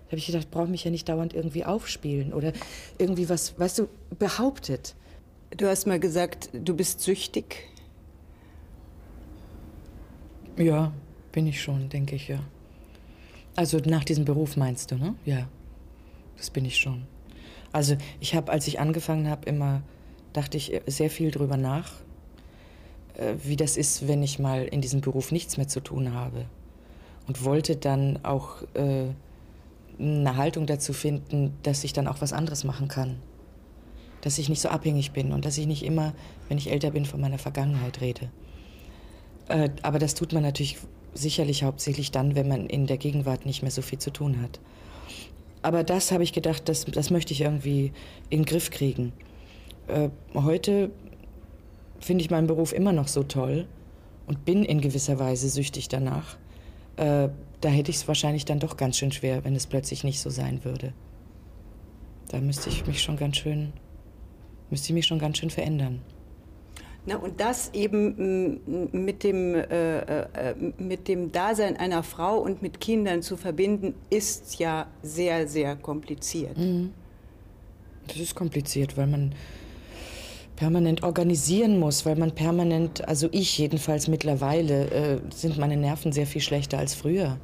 Da 0.06 0.12
habe 0.12 0.18
ich 0.18 0.26
gedacht, 0.26 0.50
brauche 0.50 0.68
mich 0.68 0.84
ja 0.84 0.90
nicht 0.90 1.08
dauernd 1.08 1.34
irgendwie 1.34 1.64
aufspielen 1.64 2.32
oder 2.32 2.52
irgendwie 2.98 3.28
was, 3.28 3.58
weißt 3.58 3.80
du, 3.80 3.88
behauptet. 4.18 4.94
Du 5.56 5.66
hast 5.66 5.86
mal 5.86 6.00
gesagt, 6.00 6.48
du 6.52 6.74
bist 6.74 7.00
süchtig. 7.00 7.68
Ja, 10.56 10.92
bin 11.32 11.46
ich 11.46 11.62
schon, 11.62 11.88
denke 11.88 12.16
ich, 12.16 12.28
ja. 12.28 12.40
Also 13.56 13.78
nach 13.78 14.04
diesem 14.04 14.24
Beruf 14.24 14.56
meinst 14.56 14.90
du, 14.90 14.96
ne? 14.96 15.14
Ja, 15.24 15.48
das 16.36 16.50
bin 16.50 16.64
ich 16.64 16.76
schon. 16.76 17.04
Also 17.72 17.96
ich 18.20 18.34
habe, 18.34 18.52
als 18.52 18.66
ich 18.66 18.80
angefangen 18.80 19.28
habe, 19.28 19.48
immer, 19.48 19.82
dachte 20.32 20.56
ich 20.56 20.80
sehr 20.86 21.10
viel 21.10 21.30
drüber 21.30 21.56
nach, 21.56 21.92
äh, 23.14 23.34
wie 23.42 23.56
das 23.56 23.76
ist, 23.76 24.08
wenn 24.08 24.22
ich 24.22 24.38
mal 24.38 24.64
in 24.64 24.80
diesem 24.80 25.00
Beruf 25.00 25.32
nichts 25.32 25.56
mehr 25.56 25.68
zu 25.68 25.80
tun 25.80 26.14
habe. 26.14 26.46
Und 27.26 27.44
wollte 27.44 27.76
dann 27.76 28.18
auch 28.24 28.62
äh, 28.74 29.06
eine 29.98 30.36
Haltung 30.36 30.66
dazu 30.66 30.92
finden, 30.92 31.54
dass 31.62 31.84
ich 31.84 31.92
dann 31.92 32.08
auch 32.08 32.20
was 32.20 32.32
anderes 32.32 32.64
machen 32.64 32.88
kann 32.88 33.16
dass 34.22 34.38
ich 34.38 34.48
nicht 34.48 34.62
so 34.62 34.70
abhängig 34.70 35.12
bin 35.12 35.32
und 35.32 35.44
dass 35.44 35.58
ich 35.58 35.66
nicht 35.66 35.84
immer, 35.84 36.14
wenn 36.48 36.56
ich 36.56 36.70
älter 36.70 36.92
bin, 36.92 37.04
von 37.04 37.20
meiner 37.20 37.38
Vergangenheit 37.38 38.00
rede. 38.00 38.30
Äh, 39.48 39.70
aber 39.82 39.98
das 39.98 40.14
tut 40.14 40.32
man 40.32 40.42
natürlich 40.42 40.78
sicherlich 41.14 41.62
hauptsächlich 41.62 42.10
dann, 42.10 42.34
wenn 42.34 42.48
man 42.48 42.66
in 42.66 42.86
der 42.86 42.96
Gegenwart 42.96 43.46
nicht 43.46 43.62
mehr 43.62 43.70
so 43.70 43.82
viel 43.82 43.98
zu 43.98 44.10
tun 44.10 44.40
hat. 44.40 44.60
Aber 45.60 45.84
das 45.84 46.10
habe 46.10 46.24
ich 46.24 46.32
gedacht, 46.32 46.68
das, 46.68 46.84
das 46.86 47.10
möchte 47.10 47.32
ich 47.32 47.42
irgendwie 47.42 47.92
in 48.30 48.40
den 48.40 48.44
Griff 48.46 48.70
kriegen. 48.70 49.12
Äh, 49.88 50.08
heute 50.34 50.90
finde 52.00 52.24
ich 52.24 52.30
meinen 52.30 52.46
Beruf 52.46 52.72
immer 52.72 52.92
noch 52.92 53.08
so 53.08 53.22
toll 53.22 53.66
und 54.26 54.44
bin 54.44 54.64
in 54.64 54.80
gewisser 54.80 55.18
Weise 55.18 55.48
süchtig 55.48 55.88
danach. 55.88 56.36
Äh, 56.96 57.28
da 57.60 57.68
hätte 57.68 57.90
ich 57.90 57.98
es 57.98 58.08
wahrscheinlich 58.08 58.44
dann 58.44 58.58
doch 58.58 58.76
ganz 58.76 58.96
schön 58.96 59.12
schwer, 59.12 59.44
wenn 59.44 59.54
es 59.54 59.66
plötzlich 59.66 60.02
nicht 60.02 60.20
so 60.20 60.30
sein 60.30 60.64
würde. 60.64 60.92
Da 62.28 62.40
müsste 62.40 62.70
ich 62.70 62.86
mich 62.86 63.02
schon 63.02 63.16
ganz 63.16 63.36
schön 63.36 63.72
müsste 64.72 64.88
ich 64.88 64.94
mich 64.94 65.06
schon 65.06 65.18
ganz 65.18 65.36
schön 65.36 65.50
verändern. 65.50 66.00
Na, 67.04 67.16
und 67.16 67.40
das 67.40 67.70
eben 67.74 68.54
mm, 68.64 68.88
mit 68.92 69.24
dem, 69.24 69.54
äh, 69.54 69.98
äh, 69.98 70.54
mit 70.78 71.08
dem 71.08 71.32
Dasein 71.32 71.76
einer 71.76 72.02
Frau 72.02 72.38
und 72.38 72.62
mit 72.62 72.80
Kindern 72.80 73.22
zu 73.22 73.36
verbinden, 73.36 73.94
ist 74.08 74.58
ja 74.60 74.86
sehr, 75.02 75.48
sehr 75.48 75.74
kompliziert. 75.74 76.56
Mhm. 76.56 76.92
Das 78.06 78.16
ist 78.18 78.34
kompliziert, 78.34 78.96
weil 78.96 79.08
man 79.08 79.34
permanent 80.56 81.02
organisieren 81.02 81.80
muss, 81.80 82.06
weil 82.06 82.16
man 82.16 82.32
permanent, 82.32 83.06
also 83.08 83.28
ich 83.32 83.58
jedenfalls 83.58 84.06
mittlerweile, 84.06 84.90
äh, 84.90 85.20
sind 85.34 85.58
meine 85.58 85.76
Nerven 85.76 86.12
sehr 86.12 86.26
viel 86.26 86.40
schlechter 86.40 86.78
als 86.78 86.94
früher. 86.94 87.38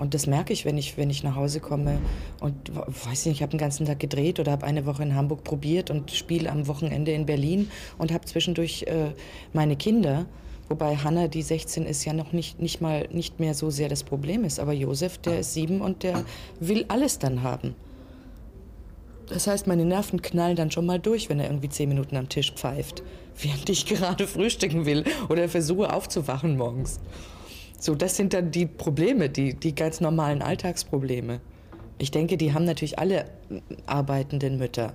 Und 0.00 0.14
das 0.14 0.26
merke 0.26 0.54
ich, 0.54 0.64
wenn 0.64 0.78
ich, 0.78 0.96
wenn 0.96 1.10
ich 1.10 1.22
nach 1.24 1.36
Hause 1.36 1.60
komme 1.60 1.98
und 2.40 2.54
weiß 2.74 3.26
nicht, 3.26 3.36
ich 3.36 3.42
habe 3.42 3.50
den 3.50 3.58
ganzen 3.58 3.84
Tag 3.84 4.00
gedreht 4.00 4.40
oder 4.40 4.50
habe 4.52 4.64
eine 4.64 4.86
Woche 4.86 5.02
in 5.02 5.14
Hamburg 5.14 5.44
probiert 5.44 5.90
und 5.90 6.10
spiele 6.10 6.50
am 6.50 6.66
Wochenende 6.68 7.12
in 7.12 7.26
Berlin 7.26 7.70
und 7.98 8.10
habe 8.10 8.24
zwischendurch 8.24 8.84
äh, 8.84 9.10
meine 9.52 9.76
Kinder. 9.76 10.24
Wobei 10.70 10.96
Hanna, 10.96 11.28
die 11.28 11.42
16 11.42 11.84
ist, 11.84 12.06
ja 12.06 12.14
noch 12.14 12.32
nicht, 12.32 12.62
nicht 12.62 12.80
mal 12.80 13.08
nicht 13.12 13.40
mehr 13.40 13.52
so 13.52 13.68
sehr 13.68 13.90
das 13.90 14.02
Problem 14.02 14.44
ist. 14.44 14.58
Aber 14.58 14.72
Josef, 14.72 15.18
der 15.18 15.40
ist 15.40 15.52
sieben 15.52 15.82
und 15.82 16.02
der 16.02 16.24
will 16.60 16.86
alles 16.88 17.18
dann 17.18 17.42
haben. 17.42 17.74
Das 19.28 19.48
heißt, 19.48 19.66
meine 19.66 19.84
Nerven 19.84 20.22
knallen 20.22 20.56
dann 20.56 20.70
schon 20.70 20.86
mal 20.86 20.98
durch, 20.98 21.28
wenn 21.28 21.40
er 21.40 21.46
irgendwie 21.48 21.68
zehn 21.68 21.90
Minuten 21.90 22.16
am 22.16 22.30
Tisch 22.30 22.54
pfeift, 22.54 23.02
während 23.38 23.68
ich 23.68 23.84
gerade 23.84 24.26
frühstücken 24.26 24.86
will 24.86 25.04
oder 25.28 25.46
versuche 25.50 25.92
aufzuwachen 25.92 26.56
morgens. 26.56 27.00
So, 27.80 27.94
das 27.94 28.14
sind 28.14 28.34
dann 28.34 28.50
die 28.50 28.66
Probleme, 28.66 29.30
die, 29.30 29.54
die 29.54 29.74
ganz 29.74 30.02
normalen 30.02 30.42
Alltagsprobleme. 30.42 31.40
Ich 31.96 32.10
denke, 32.10 32.36
die 32.36 32.52
haben 32.52 32.66
natürlich 32.66 32.98
alle 32.98 33.24
arbeitenden 33.86 34.58
Mütter 34.58 34.92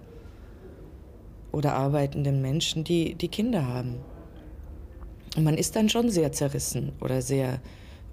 oder 1.51 1.73
arbeitenden 1.73 2.43
Menschen, 2.43 2.83
die, 2.83 3.15
die 3.15 3.27
Kinder 3.27 3.67
haben. 3.67 3.95
Und 5.35 5.43
man 5.43 5.57
ist 5.57 5.75
dann 5.75 5.89
schon 5.89 6.09
sehr 6.09 6.31
zerrissen 6.31 6.93
oder 7.01 7.23
sehr 7.23 7.59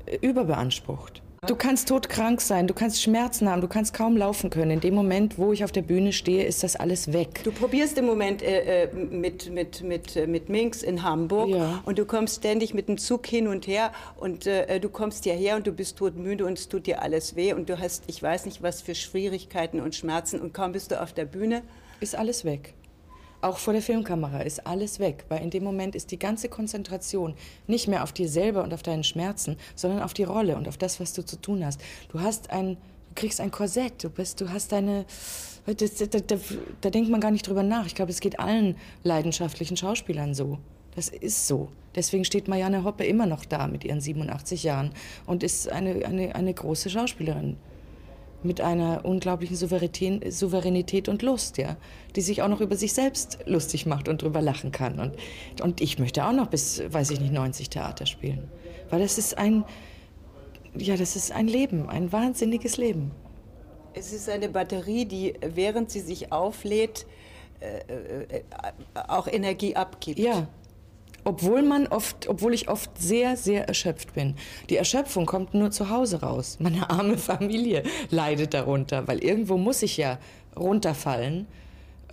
äh, 0.06 0.16
überbeansprucht. 0.26 1.22
Du 1.48 1.56
kannst 1.56 1.88
todkrank 1.88 2.40
sein, 2.40 2.68
du 2.68 2.72
kannst 2.72 3.02
Schmerzen 3.02 3.48
haben, 3.50 3.60
du 3.60 3.66
kannst 3.66 3.94
kaum 3.94 4.16
laufen 4.16 4.48
können. 4.48 4.70
In 4.70 4.80
dem 4.80 4.94
Moment, 4.94 5.38
wo 5.38 5.52
ich 5.52 5.64
auf 5.64 5.72
der 5.72 5.82
Bühne 5.82 6.12
stehe, 6.12 6.44
ist 6.44 6.62
das 6.62 6.76
alles 6.76 7.12
weg. 7.12 7.40
Du 7.42 7.50
probierst 7.50 7.98
im 7.98 8.06
Moment 8.06 8.42
äh, 8.42 8.84
äh 8.84 8.94
mit, 8.94 9.50
mit, 9.50 9.82
mit, 9.82 10.14
äh, 10.14 10.28
mit 10.28 10.48
Minx 10.48 10.84
in 10.84 11.02
Hamburg 11.02 11.48
ja. 11.48 11.82
und 11.84 11.98
du 11.98 12.04
kommst 12.04 12.36
ständig 12.36 12.74
mit 12.74 12.86
dem 12.86 12.96
Zug 12.96 13.26
hin 13.26 13.48
und 13.48 13.66
her 13.66 13.90
und 14.20 14.46
äh, 14.46 14.78
du 14.78 14.88
kommst 14.88 15.24
hierher 15.24 15.56
und 15.56 15.66
du 15.66 15.72
bist 15.72 15.96
todmüde 15.96 16.46
und 16.46 16.60
es 16.60 16.68
tut 16.68 16.86
dir 16.86 17.02
alles 17.02 17.34
weh 17.34 17.52
und 17.54 17.68
du 17.68 17.80
hast, 17.80 18.04
ich 18.06 18.22
weiß 18.22 18.44
nicht, 18.44 18.62
was 18.62 18.80
für 18.80 18.94
Schwierigkeiten 18.94 19.80
und 19.80 19.96
Schmerzen 19.96 20.40
und 20.40 20.54
kaum 20.54 20.70
bist 20.70 20.92
du 20.92 21.02
auf 21.02 21.12
der 21.12 21.24
Bühne. 21.24 21.62
Ist 21.98 22.14
alles 22.14 22.44
weg. 22.44 22.72
Auch 23.42 23.58
vor 23.58 23.72
der 23.72 23.82
Filmkamera 23.82 24.42
ist 24.42 24.68
alles 24.68 25.00
weg, 25.00 25.24
weil 25.28 25.42
in 25.42 25.50
dem 25.50 25.64
Moment 25.64 25.96
ist 25.96 26.12
die 26.12 26.18
ganze 26.18 26.48
Konzentration 26.48 27.34
nicht 27.66 27.88
mehr 27.88 28.04
auf 28.04 28.12
dir 28.12 28.28
selber 28.28 28.62
und 28.62 28.72
auf 28.72 28.84
deinen 28.84 29.02
Schmerzen, 29.02 29.56
sondern 29.74 30.00
auf 30.00 30.14
die 30.14 30.22
Rolle 30.22 30.56
und 30.56 30.68
auf 30.68 30.78
das, 30.78 31.00
was 31.00 31.12
du 31.12 31.24
zu 31.24 31.40
tun 31.40 31.66
hast. 31.66 31.80
Du 32.12 32.20
hast 32.20 32.50
ein, 32.50 32.76
du 33.08 33.14
kriegst 33.16 33.40
ein 33.40 33.50
Korsett, 33.50 34.04
du 34.04 34.10
bist, 34.10 34.40
du 34.40 34.48
hast 34.50 34.70
deine, 34.70 35.06
da, 35.66 35.72
da, 35.74 36.20
da, 36.20 36.36
da 36.80 36.90
denkt 36.90 37.10
man 37.10 37.20
gar 37.20 37.32
nicht 37.32 37.48
drüber 37.48 37.64
nach. 37.64 37.84
Ich 37.86 37.96
glaube, 37.96 38.12
es 38.12 38.20
geht 38.20 38.38
allen 38.38 38.76
leidenschaftlichen 39.02 39.76
Schauspielern 39.76 40.34
so. 40.34 40.58
Das 40.94 41.08
ist 41.08 41.48
so. 41.48 41.68
Deswegen 41.96 42.24
steht 42.24 42.46
Marianne 42.46 42.84
Hoppe 42.84 43.04
immer 43.04 43.26
noch 43.26 43.44
da 43.44 43.66
mit 43.66 43.82
ihren 43.82 44.00
87 44.00 44.62
Jahren 44.62 44.92
und 45.26 45.42
ist 45.42 45.68
eine, 45.68 46.06
eine, 46.06 46.36
eine 46.36 46.54
große 46.54 46.90
Schauspielerin 46.90 47.56
mit 48.44 48.60
einer 48.60 49.04
unglaublichen 49.04 49.56
Souveränität 49.56 51.08
und 51.08 51.22
Lust, 51.22 51.58
ja, 51.58 51.76
die 52.16 52.20
sich 52.20 52.42
auch 52.42 52.48
noch 52.48 52.60
über 52.60 52.76
sich 52.76 52.92
selbst 52.92 53.38
lustig 53.46 53.86
macht 53.86 54.08
und 54.08 54.22
drüber 54.22 54.40
lachen 54.42 54.72
kann. 54.72 54.98
Und, 54.98 55.16
und 55.60 55.80
ich 55.80 55.98
möchte 55.98 56.24
auch 56.24 56.32
noch 56.32 56.48
bis, 56.48 56.82
weiß 56.86 57.10
ich 57.10 57.20
nicht, 57.20 57.32
90 57.32 57.70
Theater 57.70 58.06
spielen. 58.06 58.48
Weil 58.90 59.00
das 59.00 59.18
ist 59.18 59.38
ein, 59.38 59.64
ja, 60.76 60.96
das 60.96 61.16
ist 61.16 61.32
ein 61.32 61.48
Leben, 61.48 61.88
ein 61.88 62.12
wahnsinniges 62.12 62.76
Leben. 62.76 63.10
Es 63.94 64.12
ist 64.12 64.28
eine 64.28 64.48
Batterie, 64.48 65.04
die, 65.04 65.34
während 65.40 65.90
sie 65.90 66.00
sich 66.00 66.32
auflädt, 66.32 67.06
äh, 67.60 67.78
äh, 67.92 68.38
äh 68.38 68.42
auch 69.08 69.26
Energie 69.26 69.76
abgibt. 69.76 70.18
Ja, 70.18 70.48
obwohl 71.24 71.62
man 71.62 71.86
oft, 71.86 72.28
obwohl 72.28 72.54
ich 72.54 72.68
oft 72.68 72.90
sehr, 72.98 73.36
sehr 73.36 73.68
erschöpft 73.68 74.14
bin. 74.14 74.34
Die 74.70 74.76
Erschöpfung 74.76 75.26
kommt 75.26 75.54
nur 75.54 75.70
zu 75.70 75.90
Hause 75.90 76.20
raus. 76.20 76.58
Meine 76.60 76.90
arme 76.90 77.18
Familie 77.18 77.82
leidet 78.10 78.54
darunter, 78.54 79.06
weil 79.08 79.22
irgendwo 79.22 79.56
muss 79.56 79.82
ich 79.82 79.96
ja 79.96 80.18
runterfallen 80.56 81.46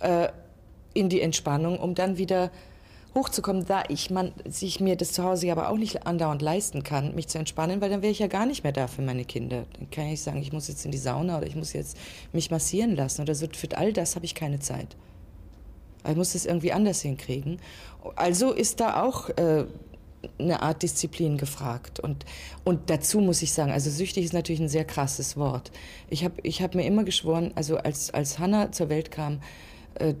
äh, 0.00 0.28
in 0.94 1.08
die 1.08 1.20
Entspannung, 1.20 1.78
um 1.78 1.94
dann 1.94 2.18
wieder 2.18 2.50
hochzukommen, 3.14 3.66
da 3.66 3.82
ich 3.88 4.10
man 4.10 4.32
sich 4.48 4.80
mir 4.80 4.96
das 4.96 5.12
zu 5.12 5.24
Hause 5.24 5.50
aber 5.50 5.68
auch 5.68 5.76
nicht 5.76 6.06
andauernd 6.06 6.42
leisten 6.42 6.84
kann, 6.84 7.14
mich 7.14 7.28
zu 7.28 7.38
entspannen, 7.38 7.80
weil 7.80 7.90
dann 7.90 8.02
wäre 8.02 8.12
ich 8.12 8.20
ja 8.20 8.28
gar 8.28 8.46
nicht 8.46 8.62
mehr 8.62 8.72
da 8.72 8.86
für 8.86 9.02
meine 9.02 9.24
Kinder. 9.24 9.64
Dann 9.78 9.90
kann 9.90 10.06
ich 10.06 10.22
sagen, 10.22 10.40
ich 10.40 10.52
muss 10.52 10.68
jetzt 10.68 10.84
in 10.84 10.92
die 10.92 10.98
Sauna 10.98 11.38
oder 11.38 11.46
ich 11.46 11.56
muss 11.56 11.72
jetzt 11.72 11.96
mich 12.32 12.50
massieren 12.50 12.94
lassen 12.94 13.22
oder 13.22 13.34
so. 13.34 13.46
Für 13.52 13.76
all 13.76 13.92
das 13.92 14.14
habe 14.14 14.24
ich 14.24 14.34
keine 14.34 14.60
Zeit. 14.60 14.96
Ich 16.08 16.16
muss 16.16 16.32
das 16.32 16.46
irgendwie 16.46 16.72
anders 16.72 17.02
hinkriegen. 17.02 17.58
Also 18.16 18.52
ist 18.52 18.80
da 18.80 19.02
auch 19.02 19.28
äh, 19.30 19.66
eine 20.38 20.62
Art 20.62 20.82
Disziplin 20.82 21.36
gefragt. 21.38 22.00
Und, 22.00 22.24
und 22.64 22.90
dazu 22.90 23.20
muss 23.20 23.42
ich 23.42 23.52
sagen, 23.52 23.72
also 23.72 23.90
süchtig 23.90 24.24
ist 24.24 24.32
natürlich 24.32 24.60
ein 24.60 24.68
sehr 24.68 24.84
krasses 24.84 25.36
Wort. 25.36 25.70
Ich 26.08 26.24
habe 26.24 26.34
ich 26.42 26.62
hab 26.62 26.74
mir 26.74 26.84
immer 26.84 27.04
geschworen, 27.04 27.52
also 27.54 27.76
als, 27.76 28.12
als 28.12 28.38
Hannah 28.38 28.72
zur 28.72 28.88
Welt 28.88 29.10
kam, 29.10 29.40
äh, 29.94 30.14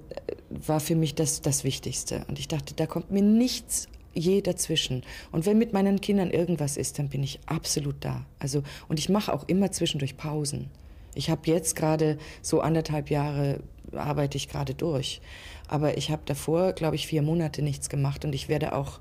war 0.50 0.80
für 0.80 0.96
mich 0.96 1.14
das 1.14 1.40
das 1.40 1.64
Wichtigste. 1.64 2.24
Und 2.28 2.38
ich 2.38 2.48
dachte, 2.48 2.74
da 2.74 2.86
kommt 2.86 3.10
mir 3.10 3.22
nichts 3.22 3.88
je 4.12 4.40
dazwischen. 4.40 5.02
Und 5.32 5.46
wenn 5.46 5.58
mit 5.58 5.72
meinen 5.72 6.00
Kindern 6.00 6.30
irgendwas 6.30 6.76
ist, 6.76 6.98
dann 6.98 7.08
bin 7.08 7.22
ich 7.22 7.40
absolut 7.46 7.96
da. 8.00 8.24
Also, 8.38 8.62
und 8.88 8.98
ich 8.98 9.08
mache 9.08 9.32
auch 9.32 9.46
immer 9.48 9.70
zwischendurch 9.70 10.16
Pausen. 10.16 10.68
Ich 11.14 11.30
habe 11.30 11.42
jetzt 11.44 11.76
gerade 11.76 12.18
so 12.42 12.60
anderthalb 12.60 13.10
Jahre 13.10 13.60
arbeite 13.92 14.36
ich 14.36 14.48
gerade 14.48 14.74
durch. 14.74 15.20
Aber 15.68 15.96
ich 15.96 16.10
habe 16.10 16.22
davor, 16.24 16.72
glaube 16.72 16.96
ich, 16.96 17.06
vier 17.06 17.22
Monate 17.22 17.62
nichts 17.62 17.88
gemacht 17.88 18.24
und 18.24 18.34
ich 18.34 18.48
werde 18.48 18.74
auch 18.74 19.00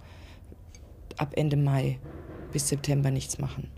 ab 1.17 1.34
Ende 1.36 1.58
Mai 1.58 1.99
bis 2.52 2.69
September 2.69 3.12
nichts 3.12 3.38
machen. 3.39 3.69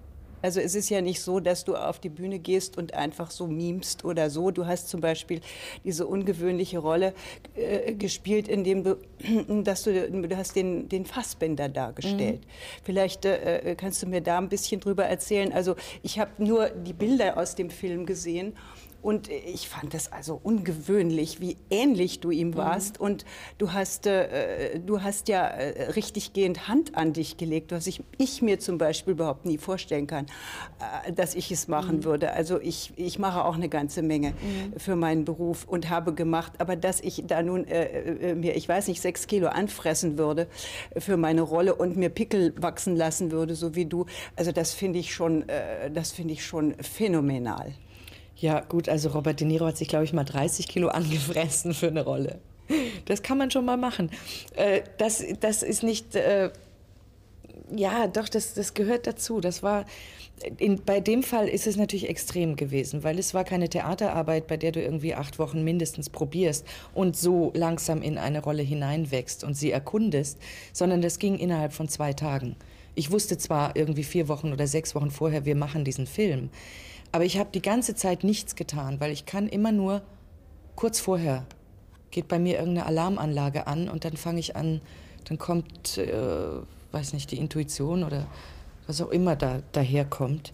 Also 0.41 0.60
es 0.60 0.76
ist 0.76 0.89
ja 0.89 1.02
nicht 1.02 1.21
so, 1.21 1.39
dass 1.39 1.65
du 1.65 1.76
auf 1.76 2.00
die 2.00 2.10
Bühne 2.10 2.39
gehst 2.39 2.78
und 2.78 2.93
einfach 2.93 3.32
so 3.32 3.47
mimst 3.47 4.04
oder 4.06 4.30
so. 4.30 4.52
Du 4.52 4.65
hast 4.65 4.89
zum 4.89 5.02
Beispiel 5.02 5.41
diese 5.84 6.08
ungewöhnliche 6.08 6.80
Rolle 6.80 7.13
äh, 7.56 7.93
gespielt, 7.93 8.47
indem 8.47 8.84
du, 8.84 8.97
dass 9.63 9.84
du, 9.84 10.10
du 10.10 10.38
hast 10.38 10.56
den, 10.56 10.89
den 10.89 11.06
Fassbänder 11.06 11.69
dargestellt. 11.69 12.41
Mhm. 12.41 12.82
Vielleicht 12.84 13.26
äh, 13.26 13.76
kannst 13.78 14.02
du 14.02 14.08
mir 14.08 14.21
da 14.21 14.38
ein 14.38 14.50
bisschen 14.50 14.82
drüber 14.82 15.06
erzählen. 15.06 15.54
Also 15.54 15.76
ich 16.02 16.19
habe 16.19 16.32
nur 16.43 16.69
die 16.69 16.93
Bilder 16.93 17.38
aus 17.38 17.56
dem 17.56 17.69
Film 17.69 18.06
gesehen 18.06 18.54
und 19.02 19.30
ich 19.30 19.68
fand 19.68 19.94
das 19.94 20.12
also 20.12 20.40
ungewöhnlich, 20.42 21.42
wie 21.42 21.58
ähnlich 21.70 22.20
du 22.20 22.30
ihm 22.32 22.50
mhm. 22.50 22.56
warst. 22.58 23.00
Mhm. 23.00 23.06
Und 23.06 23.26
du 23.58 23.74
hast, 23.74 24.06
äh, 24.06 24.80
du 24.80 25.02
hast 25.02 25.28
ja 25.28 25.48
äh, 25.48 25.92
richtig 25.92 26.34
gehend 26.34 26.68
Hand 26.68 26.96
an 26.96 27.14
dich 27.14 27.38
gelegt, 27.38 27.72
was 27.72 27.88
ich, 27.88 28.04
ich 28.18 28.42
mir 28.42 28.60
zum 28.60 28.78
Beispiel 28.78 29.14
überhaupt 29.14 29.46
nie 29.46 29.58
vorstellen 29.58 30.08
kann, 30.08 30.28
äh, 31.08 31.14
dass 31.14 31.36
ich 31.36 31.52
es 31.52 31.68
machen 31.68 31.98
mhm. 31.98 32.04
würde. 32.04 32.32
Also 32.34 32.60
ich, 32.60 32.94
ich 32.96 33.18
mache 33.18 33.44
auch 33.44 33.56
eine 33.56 33.70
ganze 33.70 34.02
Menge 34.02 34.30
mhm. 34.32 34.80
für 34.80 34.96
meinen 34.96 35.26
Beruf 35.26 35.66
und 35.68 35.90
habe 35.90 36.14
gemacht. 36.14 36.54
Aber 36.60 36.76
dass 36.76 37.02
ich 37.02 37.24
da 37.26 37.42
nun 37.42 37.66
äh, 37.68 38.32
äh, 38.32 38.36
mir, 38.36 38.56
ich 38.56 38.70
weiß 38.70 38.88
nicht, 38.88 39.02
sechs 39.02 39.26
Kilo 39.28 39.48
anfressen 39.48 40.18
würde 40.18 40.48
für 40.98 41.18
meine 41.18 41.42
Rolle 41.42 41.76
und 41.76 41.98
mir 41.98 42.10
Pickel 42.10 42.54
wachsen 42.58 42.96
lassen 42.96 43.32
würde, 43.32 43.56
so 43.56 43.76
wie 43.76 43.86
du, 43.86 44.06
also 44.36 44.52
das 44.52 44.74
finde 44.74 45.00
ich 45.00 45.14
schon, 45.14 45.48
äh, 45.50 45.90
das 45.90 46.12
finde 46.12 46.34
ich 46.34 46.46
schon 46.46 46.76
phänomenal. 46.82 47.74
Ja, 48.41 48.62
gut, 48.62 48.89
also 48.89 49.10
Robert 49.10 49.39
De 49.39 49.47
Niro 49.47 49.67
hat 49.67 49.77
sich, 49.77 49.88
glaube 49.88 50.04
ich, 50.04 50.13
mal 50.13 50.23
30 50.23 50.67
Kilo 50.67 50.88
angefressen 50.89 51.73
für 51.73 51.88
eine 51.88 52.04
Rolle. 52.04 52.39
Das 53.06 53.21
kann 53.21 53.38
man 53.38 53.51
schon 53.51 53.65
mal 53.65 53.77
machen. 53.77 54.10
Äh, 54.56 54.82
das, 54.97 55.23
das 55.39 55.62
ist 55.62 55.84
nicht. 55.84 56.15
Äh, 56.15 56.49
ja, 57.73 58.08
doch, 58.08 58.27
das, 58.27 58.54
das 58.54 58.73
gehört 58.73 59.08
dazu. 59.08 59.39
Das 59.41 59.62
war. 59.62 59.86
In, 60.58 60.82
bei 60.84 60.99
dem 60.99 61.21
Fall 61.21 61.47
ist 61.47 61.67
es 61.67 61.75
natürlich 61.75 62.10
extrem 62.10 62.56
gewesen, 62.56 63.04
weil 63.04 63.19
es 63.19 63.36
war 63.36 63.43
keine 63.43 63.69
Theaterarbeit, 63.69 64.47
bei 64.47 64.58
der 64.58 64.71
du 64.71 64.82
irgendwie 64.82 65.13
acht 65.13 65.38
Wochen 65.38 65.63
mindestens 65.63 66.10
probierst 66.10 66.65
und 66.95 67.15
so 67.15 67.51
langsam 67.54 68.01
in 68.01 68.17
eine 68.17 68.41
Rolle 68.41 68.63
hineinwächst 68.63 69.43
und 69.43 69.54
sie 69.54 69.69
erkundest, 69.69 70.39
sondern 70.73 71.04
das 71.04 71.19
ging 71.19 71.38
innerhalb 71.38 71.73
von 71.73 71.88
zwei 71.89 72.13
Tagen. 72.13 72.56
Ich 72.95 73.12
wusste 73.12 73.38
zwar 73.38 73.75
irgendwie 73.75 74.04
vier 74.04 74.27
Wochen 74.30 74.51
oder 74.51 74.65
sechs 74.65 74.95
Wochen 74.95 75.12
vorher, 75.12 75.45
wir 75.45 75.56
machen 75.56 75.86
diesen 75.86 76.08
Film. 76.08 76.49
Aber 77.12 77.26
ich 77.26 77.38
habe 77.38 77.50
die 77.54 77.62
ganze 77.62 77.95
Zeit 77.95 78.24
nichts 78.24 78.56
getan, 78.56 79.00
weil 79.00 79.12
ich 79.12 79.26
kann 79.26 79.47
immer 79.47 79.71
nur 79.71 80.02
kurz 80.76 81.00
vorher 81.00 81.45
geht 82.10 82.28
bei 82.28 82.39
mir 82.39 82.60
irgendeine 82.60 82.86
Alarmanlage 82.86 83.67
an 83.67 83.89
und 83.89 84.06
dann 84.06 84.17
fange 84.17 84.39
ich 84.39 84.56
an, 84.56 84.82
dann 85.26 85.38
kommt, 85.38 85.97
äh, 85.97 86.12
weiß 86.91 87.13
nicht, 87.13 87.32
die 87.32 87.38
Intuition 87.38 88.04
oder 88.04 88.28
was 88.88 89.02
auch 89.02 89.10
immer 89.10 89.36
da 89.36 89.62
daherkommt. 89.71 90.52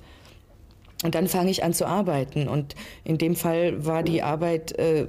Und 1.03 1.15
dann 1.15 1.27
fange 1.27 1.51
ich 1.51 1.63
an 1.63 1.73
zu 1.73 1.85
arbeiten. 1.85 2.47
Und 2.47 2.75
in 3.03 3.17
dem 3.17 3.35
Fall 3.35 3.85
war 3.85 4.03
die 4.03 4.23
Arbeit 4.23 4.71
äh, 4.79 5.05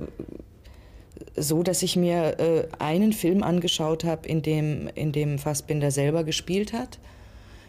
so, 1.37 1.63
dass 1.63 1.83
ich 1.83 1.97
mir 1.97 2.39
äh, 2.39 2.69
einen 2.79 3.13
Film 3.13 3.43
angeschaut 3.43 4.05
habe, 4.05 4.29
in 4.29 4.43
dem, 4.43 4.89
in 4.95 5.13
dem 5.13 5.39
Fassbinder 5.39 5.91
selber 5.91 6.25
gespielt 6.25 6.73
hat 6.73 6.99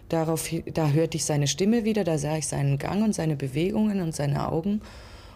Darauf, 0.10 0.50
da 0.74 0.90
hörte 0.90 1.18
ich 1.18 1.26
seine 1.26 1.48
Stimme 1.48 1.86
wieder, 1.86 2.04
da 2.04 2.18
sah 2.18 2.38
ich 2.38 2.48
seinen 2.48 2.78
Gang 2.78 3.04
und 3.04 3.14
seine 3.14 3.36
Bewegungen 3.36 4.02
und 4.02 4.16
seine 4.16 4.52
Augen. 4.52 4.82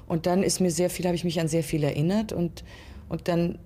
Und 0.08 0.26
dann 0.26 0.44
ist 0.44 0.60
mir 0.60 0.72
sehr 0.72 0.90
viel, 0.90 1.06
habe 1.06 1.16
ich 1.16 1.24
mich 1.24 1.40
an 1.40 1.48
sehr 1.48 1.64
viel 1.64 1.84
erinnert 1.84 2.34
und, 2.34 2.64
und 3.08 3.28
dann 3.28 3.60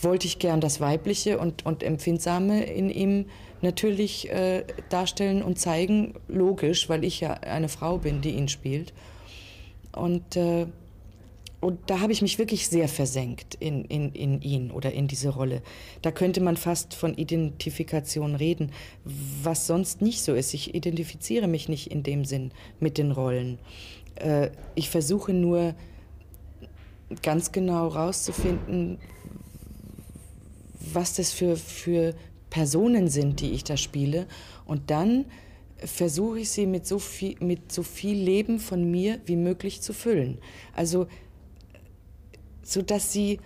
wollte 0.00 0.26
ich 0.26 0.38
gern 0.38 0.60
das 0.60 0.80
Weibliche 0.80 1.38
und, 1.38 1.66
und 1.66 1.82
Empfindsame 1.82 2.64
in 2.64 2.88
ihm 2.90 3.26
natürlich 3.60 4.30
äh, 4.30 4.64
darstellen 4.88 5.42
und 5.42 5.58
zeigen, 5.58 6.14
logisch, 6.28 6.88
weil 6.88 7.04
ich 7.04 7.20
ja 7.20 7.34
eine 7.34 7.68
Frau 7.68 7.98
bin, 7.98 8.20
die 8.20 8.30
ihn 8.30 8.48
spielt. 8.48 8.92
Und, 9.92 10.36
äh, 10.36 10.66
und 11.62 11.78
da 11.86 12.00
habe 12.00 12.12
ich 12.12 12.22
mich 12.22 12.40
wirklich 12.40 12.66
sehr 12.66 12.88
versenkt 12.88 13.54
in, 13.54 13.84
in, 13.84 14.10
in 14.14 14.42
ihn 14.42 14.72
oder 14.72 14.92
in 14.92 15.06
diese 15.06 15.28
Rolle. 15.28 15.62
Da 16.02 16.10
könnte 16.10 16.40
man 16.40 16.56
fast 16.56 16.92
von 16.92 17.16
Identifikation 17.16 18.34
reden, 18.34 18.72
was 19.04 19.68
sonst 19.68 20.02
nicht 20.02 20.22
so 20.22 20.34
ist. 20.34 20.54
Ich 20.54 20.74
identifiziere 20.74 21.46
mich 21.46 21.68
nicht 21.68 21.92
in 21.92 22.02
dem 22.02 22.24
Sinn 22.24 22.50
mit 22.80 22.98
den 22.98 23.12
Rollen. 23.12 23.60
Äh, 24.16 24.50
ich 24.74 24.90
versuche 24.90 25.32
nur 25.32 25.76
ganz 27.22 27.52
genau 27.52 27.86
rauszufinden, 27.86 28.98
was 30.92 31.14
das 31.14 31.30
für, 31.30 31.56
für 31.56 32.16
Personen 32.50 33.06
sind, 33.06 33.40
die 33.40 33.52
ich 33.52 33.62
da 33.62 33.76
spiele. 33.76 34.26
Und 34.66 34.90
dann 34.90 35.26
versuche 35.76 36.40
ich 36.40 36.50
sie 36.50 36.66
mit 36.66 36.88
so, 36.88 36.98
viel, 36.98 37.36
mit 37.38 37.70
so 37.70 37.84
viel 37.84 38.16
Leben 38.16 38.58
von 38.58 38.90
mir 38.90 39.20
wie 39.26 39.36
möglich 39.36 39.80
zu 39.80 39.92
füllen. 39.92 40.38
Also, 40.74 41.06
so 42.62 42.82
dass 42.82 43.12
sie, 43.12 43.40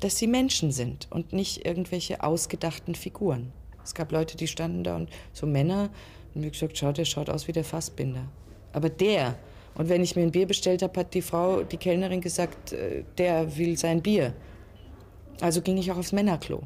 dass 0.00 0.16
sie 0.16 0.26
Menschen 0.26 0.70
sind 0.70 1.08
und 1.10 1.32
nicht 1.32 1.66
irgendwelche 1.66 2.22
ausgedachten 2.22 2.94
Figuren. 2.94 3.52
Es 3.82 3.94
gab 3.94 4.12
Leute, 4.12 4.36
die 4.36 4.46
standen 4.46 4.84
da 4.84 4.96
und 4.96 5.08
so 5.32 5.46
Männer 5.46 5.90
und 6.34 6.42
mir 6.42 6.50
gesagt, 6.50 6.76
schaut, 6.76 6.98
der 6.98 7.04
schaut 7.04 7.30
aus 7.30 7.48
wie 7.48 7.52
der 7.52 7.64
Fassbinder. 7.64 8.28
Aber 8.72 8.90
der, 8.90 9.38
und 9.74 9.88
wenn 9.88 10.02
ich 10.02 10.14
mir 10.14 10.22
ein 10.22 10.30
Bier 10.30 10.46
bestellt 10.46 10.82
habe, 10.82 11.00
hat 11.00 11.14
die 11.14 11.22
Frau, 11.22 11.62
die 11.62 11.78
Kellnerin 11.78 12.20
gesagt, 12.20 12.72
äh, 12.72 13.04
der 13.16 13.56
will 13.56 13.78
sein 13.78 14.02
Bier. 14.02 14.34
Also 15.40 15.62
ging 15.62 15.78
ich 15.78 15.90
auch 15.90 15.96
aufs 15.96 16.12
Männerklo. 16.12 16.62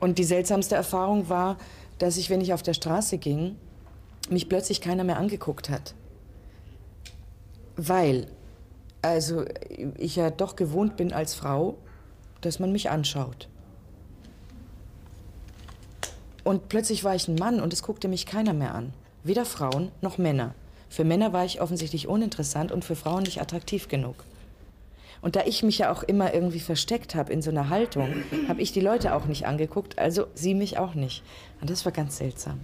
Und 0.00 0.18
die 0.18 0.24
seltsamste 0.24 0.76
Erfahrung 0.76 1.28
war, 1.28 1.58
dass 1.98 2.16
ich, 2.16 2.30
wenn 2.30 2.40
ich 2.40 2.52
auf 2.52 2.62
der 2.62 2.74
Straße 2.74 3.18
ging, 3.18 3.56
mich 4.30 4.48
plötzlich 4.48 4.80
keiner 4.80 5.04
mehr 5.04 5.18
angeguckt 5.18 5.70
hat. 5.70 5.94
Weil, 7.76 8.28
also 9.02 9.44
ich 9.96 10.16
ja 10.16 10.30
doch 10.30 10.56
gewohnt 10.56 10.96
bin 10.96 11.12
als 11.12 11.34
Frau, 11.34 11.76
dass 12.40 12.58
man 12.58 12.72
mich 12.72 12.90
anschaut. 12.90 13.48
Und 16.44 16.68
plötzlich 16.68 17.04
war 17.04 17.14
ich 17.14 17.28
ein 17.28 17.34
Mann 17.34 17.60
und 17.60 17.72
es 17.72 17.82
guckte 17.82 18.08
mich 18.08 18.24
keiner 18.24 18.54
mehr 18.54 18.74
an. 18.74 18.92
Weder 19.22 19.44
Frauen 19.44 19.90
noch 20.00 20.18
Männer. 20.18 20.54
Für 20.88 21.04
Männer 21.04 21.32
war 21.32 21.44
ich 21.44 21.60
offensichtlich 21.60 22.08
uninteressant 22.08 22.72
und 22.72 22.84
für 22.84 22.96
Frauen 22.96 23.24
nicht 23.24 23.40
attraktiv 23.40 23.88
genug. 23.88 24.24
Und 25.20 25.36
da 25.36 25.42
ich 25.44 25.62
mich 25.62 25.78
ja 25.78 25.92
auch 25.92 26.02
immer 26.02 26.32
irgendwie 26.32 26.60
versteckt 26.60 27.14
habe 27.14 27.32
in 27.32 27.42
so 27.42 27.50
einer 27.50 27.68
Haltung, 27.68 28.08
habe 28.48 28.62
ich 28.62 28.72
die 28.72 28.80
Leute 28.80 29.14
auch 29.14 29.26
nicht 29.26 29.46
angeguckt, 29.46 29.98
also 29.98 30.28
sie 30.34 30.54
mich 30.54 30.78
auch 30.78 30.94
nicht. 30.94 31.22
Und 31.60 31.70
das 31.70 31.84
war 31.84 31.92
ganz 31.92 32.16
seltsam. 32.18 32.60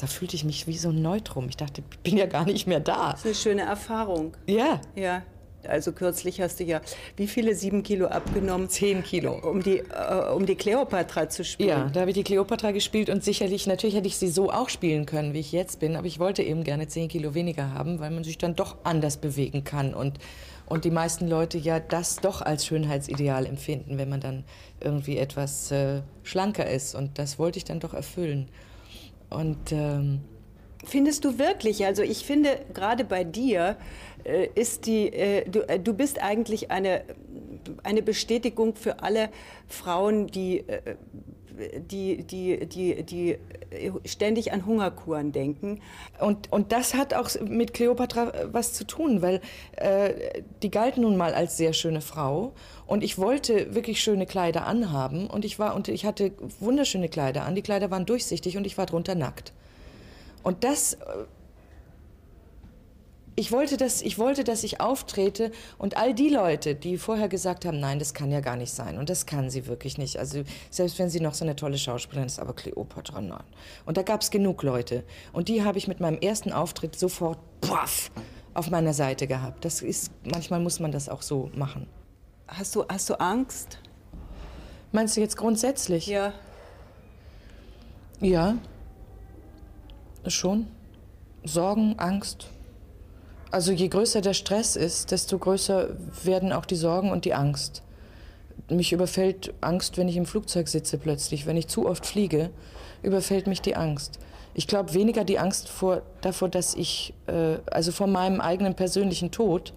Da 0.00 0.06
fühlte 0.06 0.34
ich 0.34 0.44
mich 0.44 0.66
wie 0.66 0.78
so 0.78 0.88
ein 0.88 1.02
Neutrum. 1.02 1.48
Ich 1.48 1.58
dachte, 1.58 1.82
ich 1.90 1.98
bin 1.98 2.16
ja 2.16 2.26
gar 2.26 2.46
nicht 2.46 2.66
mehr 2.66 2.80
da. 2.80 3.12
Das 3.12 3.20
ist 3.20 3.26
eine 3.26 3.34
schöne 3.34 3.62
Erfahrung. 3.62 4.34
Ja. 4.46 4.80
Ja. 4.94 5.22
Also 5.68 5.92
kürzlich 5.92 6.40
hast 6.40 6.58
du 6.60 6.64
ja 6.64 6.80
wie 7.16 7.26
viele 7.26 7.54
sieben 7.54 7.82
Kilo 7.82 8.06
abgenommen? 8.06 8.70
Zehn 8.70 9.02
Kilo. 9.02 9.34
Um 9.34 9.62
die, 9.62 9.80
äh, 9.80 10.32
um 10.34 10.46
die 10.46 10.54
Kleopatra 10.54 11.28
zu 11.28 11.44
spielen. 11.44 11.68
Ja, 11.68 11.90
da 11.92 12.00
habe 12.00 12.10
ich 12.10 12.14
die 12.14 12.24
Kleopatra 12.24 12.70
gespielt 12.70 13.10
und 13.10 13.22
sicherlich, 13.22 13.66
natürlich 13.66 13.94
hätte 13.94 14.08
ich 14.08 14.16
sie 14.16 14.28
so 14.28 14.50
auch 14.50 14.70
spielen 14.70 15.04
können, 15.04 15.34
wie 15.34 15.40
ich 15.40 15.52
jetzt 15.52 15.78
bin, 15.78 15.96
aber 15.96 16.06
ich 16.06 16.18
wollte 16.18 16.42
eben 16.42 16.64
gerne 16.64 16.88
zehn 16.88 17.08
Kilo 17.08 17.34
weniger 17.34 17.74
haben, 17.74 18.00
weil 18.00 18.10
man 18.10 18.24
sich 18.24 18.38
dann 18.38 18.56
doch 18.56 18.78
anders 18.84 19.18
bewegen 19.18 19.64
kann 19.64 19.92
und 19.92 20.18
und 20.66 20.84
die 20.84 20.92
meisten 20.92 21.26
Leute 21.26 21.58
ja 21.58 21.80
das 21.80 22.20
doch 22.20 22.42
als 22.42 22.64
Schönheitsideal 22.64 23.44
empfinden, 23.44 23.98
wenn 23.98 24.08
man 24.08 24.20
dann 24.20 24.44
irgendwie 24.80 25.18
etwas 25.18 25.72
äh, 25.72 26.02
schlanker 26.22 26.64
ist. 26.70 26.94
Und 26.94 27.18
das 27.18 27.40
wollte 27.40 27.58
ich 27.58 27.64
dann 27.64 27.80
doch 27.80 27.92
erfüllen. 27.92 28.48
Und 29.30 29.72
ähm, 29.72 30.20
Findest 30.84 31.24
du 31.24 31.38
wirklich? 31.38 31.84
Also 31.84 32.02
ich 32.02 32.24
finde 32.24 32.58
gerade 32.72 33.04
bei 33.04 33.22
dir 33.22 33.76
äh, 34.24 34.48
ist 34.54 34.86
die, 34.86 35.12
äh, 35.12 35.48
du, 35.48 35.60
äh, 35.68 35.78
du 35.78 35.92
bist 35.92 36.22
eigentlich 36.22 36.70
eine, 36.70 37.04
eine 37.82 38.02
Bestätigung 38.02 38.74
für 38.74 39.02
alle 39.02 39.28
Frauen, 39.68 40.26
die 40.26 40.60
äh, 40.60 40.96
die, 41.90 42.24
die, 42.24 42.66
die, 42.66 43.02
die 43.02 43.38
ständig 44.04 44.52
an 44.52 44.66
Hungerkuren 44.66 45.32
denken. 45.32 45.80
Und, 46.20 46.52
und 46.52 46.72
das 46.72 46.94
hat 46.94 47.14
auch 47.14 47.28
mit 47.40 47.74
Kleopatra 47.74 48.32
was 48.52 48.72
zu 48.72 48.84
tun, 48.84 49.22
weil 49.22 49.40
äh, 49.76 50.42
die 50.62 50.70
galt 50.70 50.96
nun 50.96 51.16
mal 51.16 51.34
als 51.34 51.56
sehr 51.56 51.72
schöne 51.72 52.00
Frau 52.00 52.52
und 52.86 53.04
ich 53.04 53.18
wollte 53.18 53.74
wirklich 53.74 54.00
schöne 54.02 54.26
Kleider 54.26 54.66
anhaben 54.66 55.28
und 55.28 55.44
ich 55.44 55.58
war 55.58 55.74
und 55.74 55.88
ich 55.88 56.04
hatte 56.04 56.32
wunderschöne 56.58 57.08
Kleider 57.08 57.44
an. 57.44 57.54
Die 57.54 57.62
Kleider 57.62 57.90
waren 57.90 58.06
durchsichtig 58.06 58.56
und 58.56 58.66
ich 58.66 58.76
war 58.78 58.86
drunter 58.86 59.14
nackt. 59.14 59.52
Und 60.42 60.64
das 60.64 60.94
äh, 60.94 60.98
ich 63.36 63.52
wollte, 63.52 63.76
dass, 63.76 64.02
ich 64.02 64.18
wollte, 64.18 64.44
dass 64.44 64.64
ich 64.64 64.80
auftrete 64.80 65.52
und 65.78 65.96
all 65.96 66.14
die 66.14 66.28
Leute, 66.28 66.74
die 66.74 66.98
vorher 66.98 67.28
gesagt 67.28 67.64
haben, 67.64 67.80
nein, 67.80 67.98
das 67.98 68.12
kann 68.12 68.30
ja 68.30 68.40
gar 68.40 68.56
nicht 68.56 68.72
sein 68.72 68.98
und 68.98 69.08
das 69.08 69.26
kann 69.26 69.50
sie 69.50 69.66
wirklich 69.66 69.98
nicht. 69.98 70.18
Also 70.18 70.42
selbst 70.70 70.98
wenn 70.98 71.10
sie 71.10 71.20
noch 71.20 71.34
so 71.34 71.44
eine 71.44 71.56
tolle 71.56 71.78
Schauspielerin 71.78 72.26
ist, 72.26 72.38
aber 72.38 72.54
Cleopatra, 72.54 73.20
nein. 73.20 73.44
Und 73.86 73.96
da 73.96 74.02
gab 74.02 74.22
es 74.22 74.30
genug 74.30 74.62
Leute 74.62 75.04
und 75.32 75.48
die 75.48 75.64
habe 75.64 75.78
ich 75.78 75.88
mit 75.88 76.00
meinem 76.00 76.18
ersten 76.18 76.52
Auftritt 76.52 76.98
sofort 76.98 77.38
puff, 77.60 78.10
auf 78.54 78.70
meiner 78.70 78.92
Seite 78.92 79.26
gehabt. 79.26 79.64
Das 79.64 79.80
ist, 79.80 80.10
manchmal 80.24 80.60
muss 80.60 80.80
man 80.80 80.92
das 80.92 81.08
auch 81.08 81.22
so 81.22 81.50
machen. 81.54 81.86
Hast 82.48 82.74
du, 82.74 82.84
hast 82.88 83.08
du 83.08 83.14
Angst? 83.20 83.78
Meinst 84.92 85.16
du 85.16 85.20
jetzt 85.20 85.36
grundsätzlich? 85.36 86.08
Ja. 86.08 86.32
Ja. 88.20 88.56
Schon. 90.26 90.66
Sorgen, 91.44 91.98
Angst. 91.98 92.50
Also 93.50 93.72
je 93.72 93.88
größer 93.88 94.20
der 94.20 94.34
Stress 94.34 94.76
ist, 94.76 95.10
desto 95.10 95.38
größer 95.38 95.88
werden 96.22 96.52
auch 96.52 96.64
die 96.64 96.76
Sorgen 96.76 97.10
und 97.10 97.24
die 97.24 97.34
Angst. 97.34 97.82
Mich 98.68 98.92
überfällt 98.92 99.52
Angst, 99.60 99.96
wenn 99.96 100.08
ich 100.08 100.16
im 100.16 100.26
Flugzeug 100.26 100.68
sitze 100.68 100.98
plötzlich. 100.98 101.46
Wenn 101.46 101.56
ich 101.56 101.66
zu 101.66 101.88
oft 101.88 102.06
fliege, 102.06 102.50
überfällt 103.02 103.48
mich 103.48 103.60
die 103.60 103.74
Angst. 103.74 104.20
Ich 104.54 104.68
glaube 104.68 104.94
weniger 104.94 105.24
die 105.24 105.38
Angst 105.38 105.68
vor, 105.68 106.02
davor, 106.20 106.48
dass 106.48 106.74
ich, 106.74 107.14
äh, 107.26 107.56
also 107.70 107.92
vor 107.92 108.06
meinem 108.06 108.40
eigenen 108.40 108.74
persönlichen 108.74 109.30
Tod, 109.30 109.72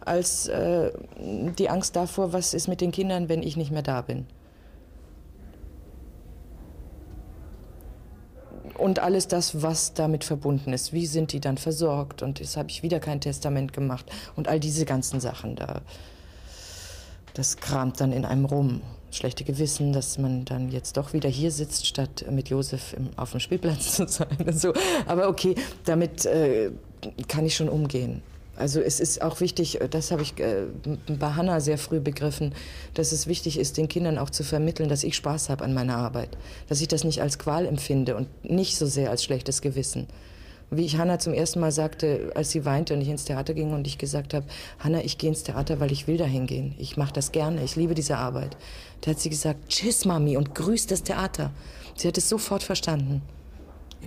als 0.00 0.48
äh, 0.48 0.90
die 1.18 1.68
Angst 1.68 1.96
davor, 1.96 2.32
was 2.32 2.54
ist 2.54 2.68
mit 2.68 2.80
den 2.80 2.92
Kindern, 2.92 3.28
wenn 3.28 3.42
ich 3.42 3.56
nicht 3.56 3.70
mehr 3.70 3.82
da 3.82 4.02
bin. 4.02 4.26
Und 8.78 9.00
alles 9.00 9.28
das, 9.28 9.62
was 9.62 9.92
damit 9.92 10.24
verbunden 10.24 10.72
ist. 10.72 10.92
Wie 10.92 11.06
sind 11.06 11.32
die 11.32 11.40
dann 11.40 11.58
versorgt? 11.58 12.22
Und 12.22 12.40
jetzt 12.40 12.56
habe 12.56 12.70
ich 12.70 12.82
wieder 12.82 13.00
kein 13.00 13.20
Testament 13.20 13.72
gemacht 13.72 14.06
und 14.36 14.48
all 14.48 14.60
diese 14.60 14.84
ganzen 14.84 15.20
Sachen 15.20 15.56
da. 15.56 15.82
Das 17.34 17.56
kramt 17.56 18.00
dann 18.00 18.12
in 18.12 18.24
einem 18.24 18.44
rum. 18.44 18.80
Schlechte 19.10 19.44
Gewissen, 19.44 19.92
dass 19.92 20.18
man 20.18 20.44
dann 20.44 20.70
jetzt 20.70 20.96
doch 20.96 21.12
wieder 21.12 21.28
hier 21.28 21.50
sitzt, 21.50 21.86
statt 21.86 22.24
mit 22.30 22.50
Josef 22.50 22.94
im, 22.94 23.08
auf 23.16 23.30
dem 23.30 23.40
Spielplatz 23.40 23.92
zu 23.96 24.06
sein. 24.06 24.52
so. 24.52 24.72
Aber 25.06 25.28
okay, 25.28 25.54
damit 25.84 26.26
äh, 26.26 26.70
kann 27.26 27.46
ich 27.46 27.56
schon 27.56 27.68
umgehen. 27.68 28.22
Also 28.58 28.80
es 28.80 28.98
ist 28.98 29.22
auch 29.22 29.40
wichtig, 29.40 29.80
äh, 29.80 29.88
das 29.88 30.10
habe 30.10 30.22
ich 30.22 30.38
äh, 30.40 30.64
bei 31.06 31.30
Hanna 31.30 31.60
sehr 31.60 31.78
früh 31.78 32.00
begriffen, 32.00 32.54
dass 32.94 33.12
es 33.12 33.28
wichtig 33.28 33.58
ist, 33.58 33.76
den 33.76 33.88
Kindern 33.88 34.18
auch 34.18 34.30
zu 34.30 34.42
vermitteln, 34.42 34.88
dass 34.88 35.04
ich 35.04 35.14
Spaß 35.14 35.48
habe 35.48 35.64
an 35.64 35.74
meiner 35.74 35.96
Arbeit. 35.96 36.36
Dass 36.68 36.80
ich 36.80 36.88
das 36.88 37.04
nicht 37.04 37.22
als 37.22 37.38
Qual 37.38 37.66
empfinde 37.66 38.16
und 38.16 38.28
nicht 38.44 38.76
so 38.76 38.86
sehr 38.86 39.10
als 39.10 39.22
schlechtes 39.22 39.62
Gewissen. 39.62 40.08
Wie 40.70 40.84
ich 40.84 40.98
Hanna 40.98 41.18
zum 41.18 41.32
ersten 41.32 41.60
Mal 41.60 41.72
sagte, 41.72 42.32
als 42.34 42.50
sie 42.50 42.64
weinte 42.64 42.92
und 42.92 43.00
ich 43.00 43.08
ins 43.08 43.24
Theater 43.24 43.54
ging 43.54 43.72
und 43.72 43.86
ich 43.86 43.96
gesagt 43.96 44.34
habe, 44.34 44.44
Hanna, 44.80 45.02
ich 45.02 45.16
gehe 45.16 45.30
ins 45.30 45.44
Theater, 45.44 45.80
weil 45.80 45.92
ich 45.92 46.06
will 46.06 46.18
dahin 46.18 46.46
gehen. 46.46 46.74
Ich 46.78 46.96
mache 46.98 47.12
das 47.12 47.32
gerne, 47.32 47.62
ich 47.64 47.76
liebe 47.76 47.94
diese 47.94 48.18
Arbeit. 48.18 48.56
Da 49.00 49.12
hat 49.12 49.20
sie 49.20 49.30
gesagt, 49.30 49.68
tschüss 49.68 50.04
Mami 50.04 50.36
und 50.36 50.54
grüßt 50.54 50.90
das 50.90 51.04
Theater. 51.04 51.52
Sie 51.94 52.08
hat 52.08 52.18
es 52.18 52.28
sofort 52.28 52.64
verstanden. 52.64 53.22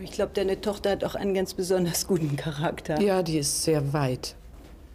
Ich 0.04 0.12
glaube, 0.12 0.32
deine 0.34 0.60
Tochter 0.60 0.92
hat 0.92 1.04
auch 1.04 1.16
einen 1.16 1.34
ganz 1.34 1.54
besonders 1.54 2.06
guten 2.06 2.36
Charakter. 2.36 3.02
Ja, 3.02 3.24
die 3.24 3.40
ist 3.40 3.64
sehr 3.64 3.92
weit. 3.94 4.36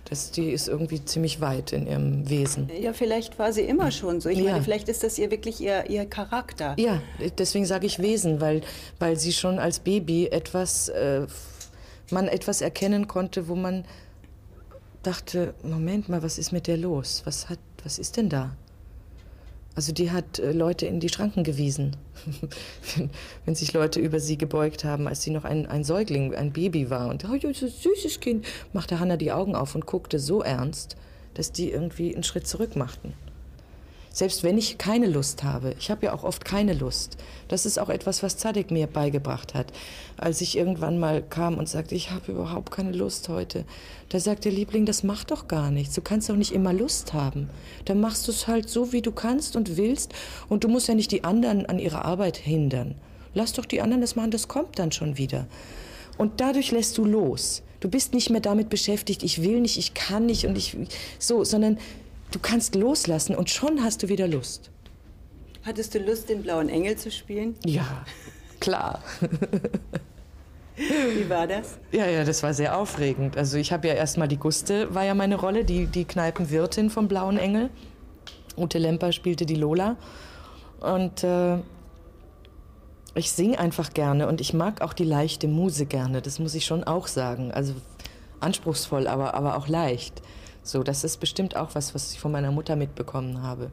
Das, 0.08 0.30
die 0.30 0.50
ist 0.52 0.68
irgendwie 0.68 1.04
ziemlich 1.04 1.40
weit 1.40 1.72
in 1.72 1.86
ihrem 1.86 2.28
Wesen. 2.28 2.70
Ja, 2.80 2.92
vielleicht 2.92 3.38
war 3.40 3.52
sie 3.52 3.62
immer 3.62 3.90
schon 3.90 4.20
so. 4.20 4.28
Ich 4.28 4.38
ja. 4.38 4.52
meine, 4.52 4.62
vielleicht 4.62 4.88
ist 4.88 5.02
das 5.02 5.18
ihr 5.18 5.30
wirklich 5.32 5.60
ihr, 5.60 5.90
ihr 5.90 6.06
Charakter. 6.06 6.74
Ja, 6.78 7.02
deswegen 7.38 7.66
sage 7.66 7.86
ich 7.86 7.98
Wesen, 7.98 8.40
weil, 8.40 8.62
weil 9.00 9.16
sie 9.16 9.32
schon 9.32 9.58
als 9.58 9.80
Baby 9.80 10.28
etwas, 10.28 10.88
äh, 10.90 11.26
man 12.10 12.28
etwas 12.28 12.60
erkennen 12.60 13.08
konnte, 13.08 13.48
wo 13.48 13.56
man 13.56 13.84
dachte, 15.02 15.54
Moment 15.62 16.08
mal, 16.08 16.22
was 16.22 16.38
ist 16.38 16.52
mit 16.52 16.68
der 16.68 16.76
los? 16.76 17.22
Was, 17.24 17.48
hat, 17.48 17.58
was 17.82 17.98
ist 17.98 18.16
denn 18.16 18.28
da? 18.28 18.56
Also 19.76 19.92
die 19.92 20.10
hat 20.10 20.38
äh, 20.38 20.52
Leute 20.52 20.86
in 20.86 21.00
die 21.00 21.10
Schranken 21.10 21.44
gewiesen, 21.44 21.96
wenn, 22.96 23.10
wenn, 23.44 23.54
sich 23.54 23.74
Leute 23.74 24.00
über 24.00 24.20
sie 24.20 24.38
gebeugt 24.38 24.84
haben, 24.84 25.06
als 25.06 25.22
sie 25.22 25.30
noch 25.30 25.44
ein, 25.44 25.66
ein 25.66 25.84
Säugling, 25.84 26.34
ein 26.34 26.52
Baby 26.52 26.88
war. 26.88 27.10
Und 27.10 27.26
oh, 27.26 27.32
ein 27.32 27.54
süßes 27.54 28.20
Kind, 28.20 28.46
machte 28.72 28.98
Hannah 28.98 29.18
die 29.18 29.32
Augen 29.32 29.54
auf 29.54 29.74
und 29.74 29.84
guckte 29.84 30.18
so 30.18 30.42
ernst, 30.42 30.96
dass 31.34 31.52
die 31.52 31.70
irgendwie 31.70 32.14
einen 32.14 32.24
Schritt 32.24 32.46
zurück 32.46 32.74
machten. 32.74 33.12
Selbst 34.16 34.44
wenn 34.44 34.56
ich 34.56 34.78
keine 34.78 35.08
Lust 35.08 35.44
habe. 35.44 35.74
Ich 35.78 35.90
habe 35.90 36.06
ja 36.06 36.14
auch 36.14 36.24
oft 36.24 36.42
keine 36.42 36.72
Lust. 36.72 37.18
Das 37.48 37.66
ist 37.66 37.78
auch 37.78 37.90
etwas, 37.90 38.22
was 38.22 38.38
Zadek 38.38 38.70
mir 38.70 38.86
beigebracht 38.86 39.52
hat. 39.52 39.74
Als 40.16 40.40
ich 40.40 40.56
irgendwann 40.56 40.98
mal 40.98 41.22
kam 41.22 41.58
und 41.58 41.68
sagte, 41.68 41.94
ich 41.94 42.12
habe 42.12 42.32
überhaupt 42.32 42.70
keine 42.70 42.92
Lust 42.92 43.28
heute. 43.28 43.66
Da 44.08 44.18
sagt 44.18 44.46
der 44.46 44.52
Liebling, 44.52 44.86
das 44.86 45.02
macht 45.02 45.32
doch 45.32 45.48
gar 45.48 45.70
nichts. 45.70 45.94
Du 45.94 46.00
kannst 46.00 46.30
doch 46.30 46.36
nicht 46.36 46.52
immer 46.52 46.72
Lust 46.72 47.12
haben. 47.12 47.50
Dann 47.84 48.00
machst 48.00 48.26
du 48.26 48.32
es 48.32 48.46
halt 48.48 48.70
so, 48.70 48.90
wie 48.94 49.02
du 49.02 49.12
kannst 49.12 49.54
und 49.54 49.76
willst. 49.76 50.14
Und 50.48 50.64
du 50.64 50.68
musst 50.68 50.88
ja 50.88 50.94
nicht 50.94 51.12
die 51.12 51.24
anderen 51.24 51.66
an 51.66 51.78
ihrer 51.78 52.06
Arbeit 52.06 52.38
hindern. 52.38 52.94
Lass 53.34 53.52
doch 53.52 53.66
die 53.66 53.82
anderen 53.82 54.00
das 54.00 54.16
machen, 54.16 54.30
das 54.30 54.48
kommt 54.48 54.78
dann 54.78 54.92
schon 54.92 55.18
wieder. 55.18 55.46
Und 56.16 56.40
dadurch 56.40 56.70
lässt 56.70 56.96
du 56.96 57.04
los. 57.04 57.62
Du 57.80 57.90
bist 57.90 58.14
nicht 58.14 58.30
mehr 58.30 58.40
damit 58.40 58.70
beschäftigt, 58.70 59.22
ich 59.22 59.42
will 59.42 59.60
nicht, 59.60 59.76
ich 59.76 59.92
kann 59.92 60.24
nicht 60.24 60.46
und 60.46 60.56
ich 60.56 60.74
so, 61.18 61.44
sondern 61.44 61.76
Du 62.36 62.42
kannst 62.42 62.74
loslassen 62.74 63.34
und 63.34 63.48
schon 63.48 63.82
hast 63.82 64.02
du 64.02 64.10
wieder 64.10 64.28
Lust. 64.28 64.70
Hattest 65.64 65.94
du 65.94 65.98
Lust, 66.00 66.28
den 66.28 66.42
blauen 66.42 66.68
Engel 66.68 66.94
zu 66.96 67.10
spielen? 67.10 67.54
Ja, 67.64 68.04
klar. 68.60 69.02
Wie 70.76 71.30
war 71.30 71.46
das? 71.46 71.78
Ja, 71.92 72.04
ja, 72.04 72.24
das 72.24 72.42
war 72.42 72.52
sehr 72.52 72.76
aufregend. 72.76 73.38
Also 73.38 73.56
ich 73.56 73.72
habe 73.72 73.88
ja 73.88 73.94
erstmal 73.94 74.28
die 74.28 74.36
Guste, 74.36 74.94
war 74.94 75.02
ja 75.02 75.14
meine 75.14 75.36
Rolle, 75.36 75.64
die, 75.64 75.86
die 75.86 76.04
Kneipenwirtin 76.04 76.90
vom 76.90 77.08
Blauen 77.08 77.38
Engel. 77.38 77.70
Ute 78.54 78.76
Lemper 78.76 79.12
spielte 79.12 79.46
die 79.46 79.54
Lola. 79.54 79.96
Und 80.80 81.24
äh, 81.24 81.56
ich 83.14 83.32
singe 83.32 83.58
einfach 83.58 83.94
gerne 83.94 84.28
und 84.28 84.42
ich 84.42 84.52
mag 84.52 84.82
auch 84.82 84.92
die 84.92 85.04
leichte 85.04 85.48
Muse 85.48 85.86
gerne. 85.86 86.20
Das 86.20 86.38
muss 86.38 86.54
ich 86.54 86.66
schon 86.66 86.84
auch 86.84 87.06
sagen. 87.06 87.50
Also 87.50 87.72
anspruchsvoll, 88.40 89.06
aber, 89.06 89.32
aber 89.32 89.56
auch 89.56 89.68
leicht. 89.68 90.20
So, 90.66 90.82
das 90.82 91.04
ist 91.04 91.18
bestimmt 91.18 91.54
auch 91.54 91.74
was, 91.74 91.94
was 91.94 92.12
ich 92.12 92.18
von 92.18 92.32
meiner 92.32 92.50
Mutter 92.50 92.74
mitbekommen 92.74 93.40
habe. 93.42 93.70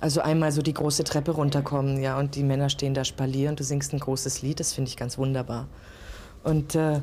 Also 0.00 0.20
einmal 0.22 0.50
so 0.50 0.60
die 0.60 0.74
große 0.74 1.04
Treppe 1.04 1.30
runterkommen, 1.32 2.02
ja, 2.02 2.18
und 2.18 2.34
die 2.34 2.42
Männer 2.42 2.68
stehen 2.68 2.94
da 2.94 3.04
Spalier 3.04 3.50
und 3.50 3.60
du 3.60 3.64
singst 3.64 3.92
ein 3.92 4.00
großes 4.00 4.42
Lied, 4.42 4.58
das 4.58 4.72
finde 4.72 4.88
ich 4.88 4.96
ganz 4.96 5.18
wunderbar. 5.18 5.68
Und 6.42 6.74
äh, 6.74 7.00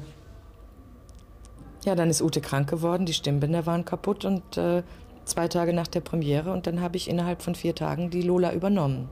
ja, 1.85 1.95
dann 1.95 2.09
ist 2.09 2.21
Ute 2.21 2.41
krank 2.41 2.69
geworden, 2.69 3.05
die 3.05 3.13
Stimmbänder 3.13 3.65
waren 3.65 3.85
kaputt 3.85 4.25
und 4.25 4.57
äh, 4.57 4.83
zwei 5.23 5.47
Tage 5.47 5.71
nach 5.71 5.87
der 5.87 6.01
Premiere 6.01 6.51
und 6.51 6.67
dann 6.67 6.81
habe 6.81 6.97
ich 6.97 7.09
innerhalb 7.09 7.41
von 7.41 7.55
vier 7.55 7.75
Tagen 7.75 8.09
die 8.09 8.23
Lola 8.23 8.51
übernommen. 8.51 9.07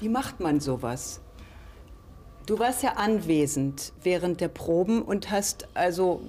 Wie 0.00 0.08
macht 0.08 0.40
man 0.40 0.58
sowas? 0.58 1.20
Du 2.46 2.58
warst 2.58 2.82
ja 2.82 2.94
anwesend 2.94 3.92
während 4.02 4.40
der 4.40 4.48
Proben 4.48 5.02
und 5.02 5.30
hast 5.30 5.68
also 5.74 6.20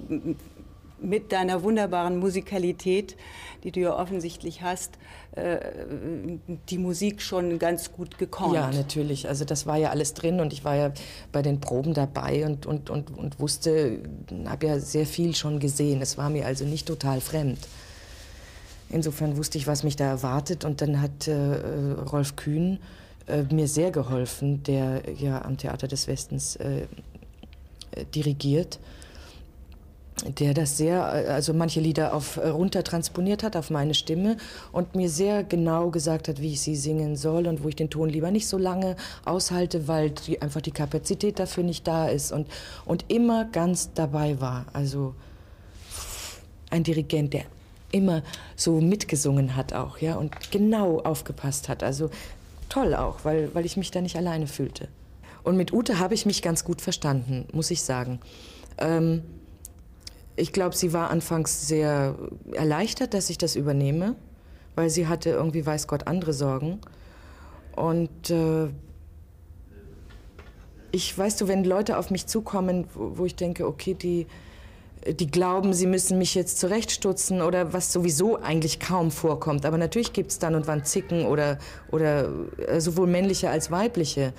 mit 1.00 1.32
deiner 1.32 1.62
wunderbaren 1.62 2.18
Musikalität, 2.18 3.16
die 3.64 3.72
du 3.72 3.80
ja 3.80 3.98
offensichtlich 3.98 4.62
hast, 4.62 4.98
äh, 5.32 5.58
die 6.68 6.78
Musik 6.78 7.22
schon 7.22 7.58
ganz 7.58 7.92
gut 7.92 8.18
gekommen. 8.18 8.54
Ja, 8.54 8.70
natürlich. 8.70 9.28
Also 9.28 9.44
das 9.44 9.66
war 9.66 9.76
ja 9.76 9.90
alles 9.90 10.14
drin 10.14 10.40
und 10.40 10.52
ich 10.52 10.64
war 10.64 10.76
ja 10.76 10.92
bei 11.32 11.42
den 11.42 11.60
Proben 11.60 11.94
dabei 11.94 12.46
und, 12.46 12.66
und, 12.66 12.90
und, 12.90 13.16
und 13.16 13.40
wusste, 13.40 14.00
habe 14.46 14.66
ja 14.66 14.78
sehr 14.78 15.06
viel 15.06 15.34
schon 15.34 15.58
gesehen. 15.58 16.00
Es 16.00 16.18
war 16.18 16.30
mir 16.30 16.46
also 16.46 16.64
nicht 16.64 16.86
total 16.86 17.20
fremd. 17.20 17.58
Insofern 18.90 19.36
wusste 19.36 19.58
ich, 19.58 19.66
was 19.66 19.84
mich 19.84 19.96
da 19.96 20.06
erwartet 20.06 20.64
und 20.64 20.80
dann 20.80 21.02
hat 21.02 21.28
äh, 21.28 21.34
Rolf 22.10 22.36
Kühn 22.36 22.78
äh, 23.26 23.42
mir 23.52 23.68
sehr 23.68 23.90
geholfen, 23.90 24.62
der 24.62 25.02
ja 25.18 25.42
am 25.44 25.58
Theater 25.58 25.88
des 25.88 26.06
Westens 26.06 26.56
äh, 26.56 26.86
dirigiert 28.14 28.78
der 30.26 30.54
das 30.54 30.76
sehr, 30.76 31.04
also 31.04 31.52
manche 31.54 31.80
Lieder 31.80 32.12
auf 32.12 32.36
äh, 32.36 32.48
runter 32.48 32.82
transponiert 32.82 33.42
hat 33.42 33.56
auf 33.56 33.70
meine 33.70 33.94
Stimme 33.94 34.36
und 34.72 34.94
mir 34.94 35.08
sehr 35.08 35.44
genau 35.44 35.90
gesagt 35.90 36.28
hat, 36.28 36.40
wie 36.40 36.52
ich 36.52 36.60
sie 36.60 36.76
singen 36.76 37.16
soll 37.16 37.46
und 37.46 37.62
wo 37.62 37.68
ich 37.68 37.76
den 37.76 37.90
Ton 37.90 38.08
lieber 38.08 38.30
nicht 38.30 38.48
so 38.48 38.58
lange 38.58 38.96
aushalte, 39.24 39.86
weil 39.86 40.10
die, 40.10 40.42
einfach 40.42 40.60
die 40.60 40.72
Kapazität 40.72 41.38
dafür 41.38 41.62
nicht 41.62 41.86
da 41.86 42.08
ist 42.08 42.32
und, 42.32 42.48
und 42.84 43.04
immer 43.08 43.44
ganz 43.44 43.92
dabei 43.94 44.40
war. 44.40 44.66
Also 44.72 45.14
ein 46.70 46.82
Dirigent, 46.82 47.32
der 47.34 47.44
immer 47.90 48.22
so 48.56 48.80
mitgesungen 48.80 49.56
hat 49.56 49.72
auch, 49.72 49.98
ja, 49.98 50.16
und 50.16 50.50
genau 50.50 51.00
aufgepasst 51.00 51.68
hat. 51.68 51.82
Also 51.82 52.10
toll 52.68 52.94
auch, 52.94 53.24
weil, 53.24 53.54
weil 53.54 53.64
ich 53.64 53.76
mich 53.76 53.90
da 53.90 54.00
nicht 54.00 54.16
alleine 54.16 54.46
fühlte. 54.46 54.88
Und 55.42 55.56
mit 55.56 55.72
Ute 55.72 55.98
habe 55.98 56.14
ich 56.14 56.26
mich 56.26 56.42
ganz 56.42 56.64
gut 56.64 56.82
verstanden, 56.82 57.46
muss 57.52 57.70
ich 57.70 57.82
sagen. 57.82 58.20
Ähm, 58.76 59.22
ich 60.38 60.52
glaube, 60.52 60.76
sie 60.76 60.92
war 60.92 61.10
anfangs 61.10 61.66
sehr 61.66 62.14
erleichtert, 62.52 63.12
dass 63.12 63.28
ich 63.28 63.38
das 63.38 63.56
übernehme, 63.56 64.14
weil 64.76 64.88
sie 64.88 65.08
hatte 65.08 65.30
irgendwie, 65.30 65.66
weiß 65.66 65.88
Gott, 65.88 66.06
andere 66.06 66.32
Sorgen. 66.32 66.80
Und 67.74 68.30
äh, 68.30 68.68
ich, 70.92 71.16
weißt 71.16 71.40
du, 71.40 71.48
wenn 71.48 71.64
Leute 71.64 71.98
auf 71.98 72.10
mich 72.10 72.26
zukommen, 72.26 72.86
wo, 72.94 73.18
wo 73.18 73.24
ich 73.24 73.34
denke, 73.34 73.66
okay, 73.66 73.94
die, 73.94 74.26
die 75.08 75.26
glauben, 75.26 75.72
sie 75.72 75.86
müssen 75.86 76.18
mich 76.18 76.34
jetzt 76.34 76.58
zurechtstutzen 76.58 77.42
oder 77.42 77.72
was 77.72 77.92
sowieso 77.92 78.36
eigentlich 78.36 78.78
kaum 78.78 79.10
vorkommt. 79.10 79.66
Aber 79.66 79.78
natürlich 79.78 80.12
gibt 80.12 80.30
es 80.30 80.38
dann 80.38 80.54
und 80.54 80.66
wann 80.68 80.84
Zicken 80.84 81.26
oder, 81.26 81.58
oder 81.90 82.28
äh, 82.66 82.80
sowohl 82.80 83.08
männliche 83.08 83.50
als 83.50 83.70
weibliche. 83.70 84.32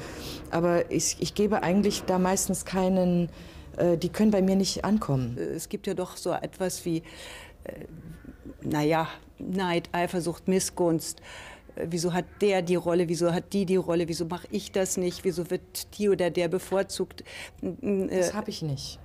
Aber 0.50 0.90
ich, 0.92 1.18
ich 1.20 1.34
gebe 1.34 1.62
eigentlich 1.62 2.04
da 2.06 2.20
meistens 2.20 2.64
keinen 2.64 3.30
die 3.98 4.10
können 4.10 4.32
bei 4.32 4.42
mir 4.42 4.56
nicht 4.56 4.86
ankommen. 4.86 5.38
Äh, 5.38 5.42
es 5.56 5.70
gibt 5.70 5.88
ja 5.88 5.94
doch 5.94 6.18
so 6.18 6.32
etwas 6.32 6.86
wie, 6.86 6.98
äh, 7.64 7.86
naja, 8.62 9.08
Neid, 9.38 9.90
Eifersucht, 9.92 10.48
Missgunst. 10.48 11.22
Wieso 11.76 12.14
hat 12.14 12.26
der 12.42 12.62
die 12.62 12.76
Rolle? 12.76 13.08
Wieso 13.08 13.32
hat 13.32 13.54
die 13.54 13.66
die 13.66 13.78
Rolle? 13.78 14.08
Wieso 14.10 14.26
mache 14.26 14.48
ich 14.52 14.72
das 14.74 14.98
nicht? 14.98 15.24
Wieso 15.24 15.50
wird 15.50 15.98
die 15.98 16.10
oder 16.10 16.30
der 16.30 16.50
bevorzugt? 16.50 17.24
Das 17.62 18.34
habe 18.34 18.50
ich 18.50 18.62
nicht. 18.62 19.00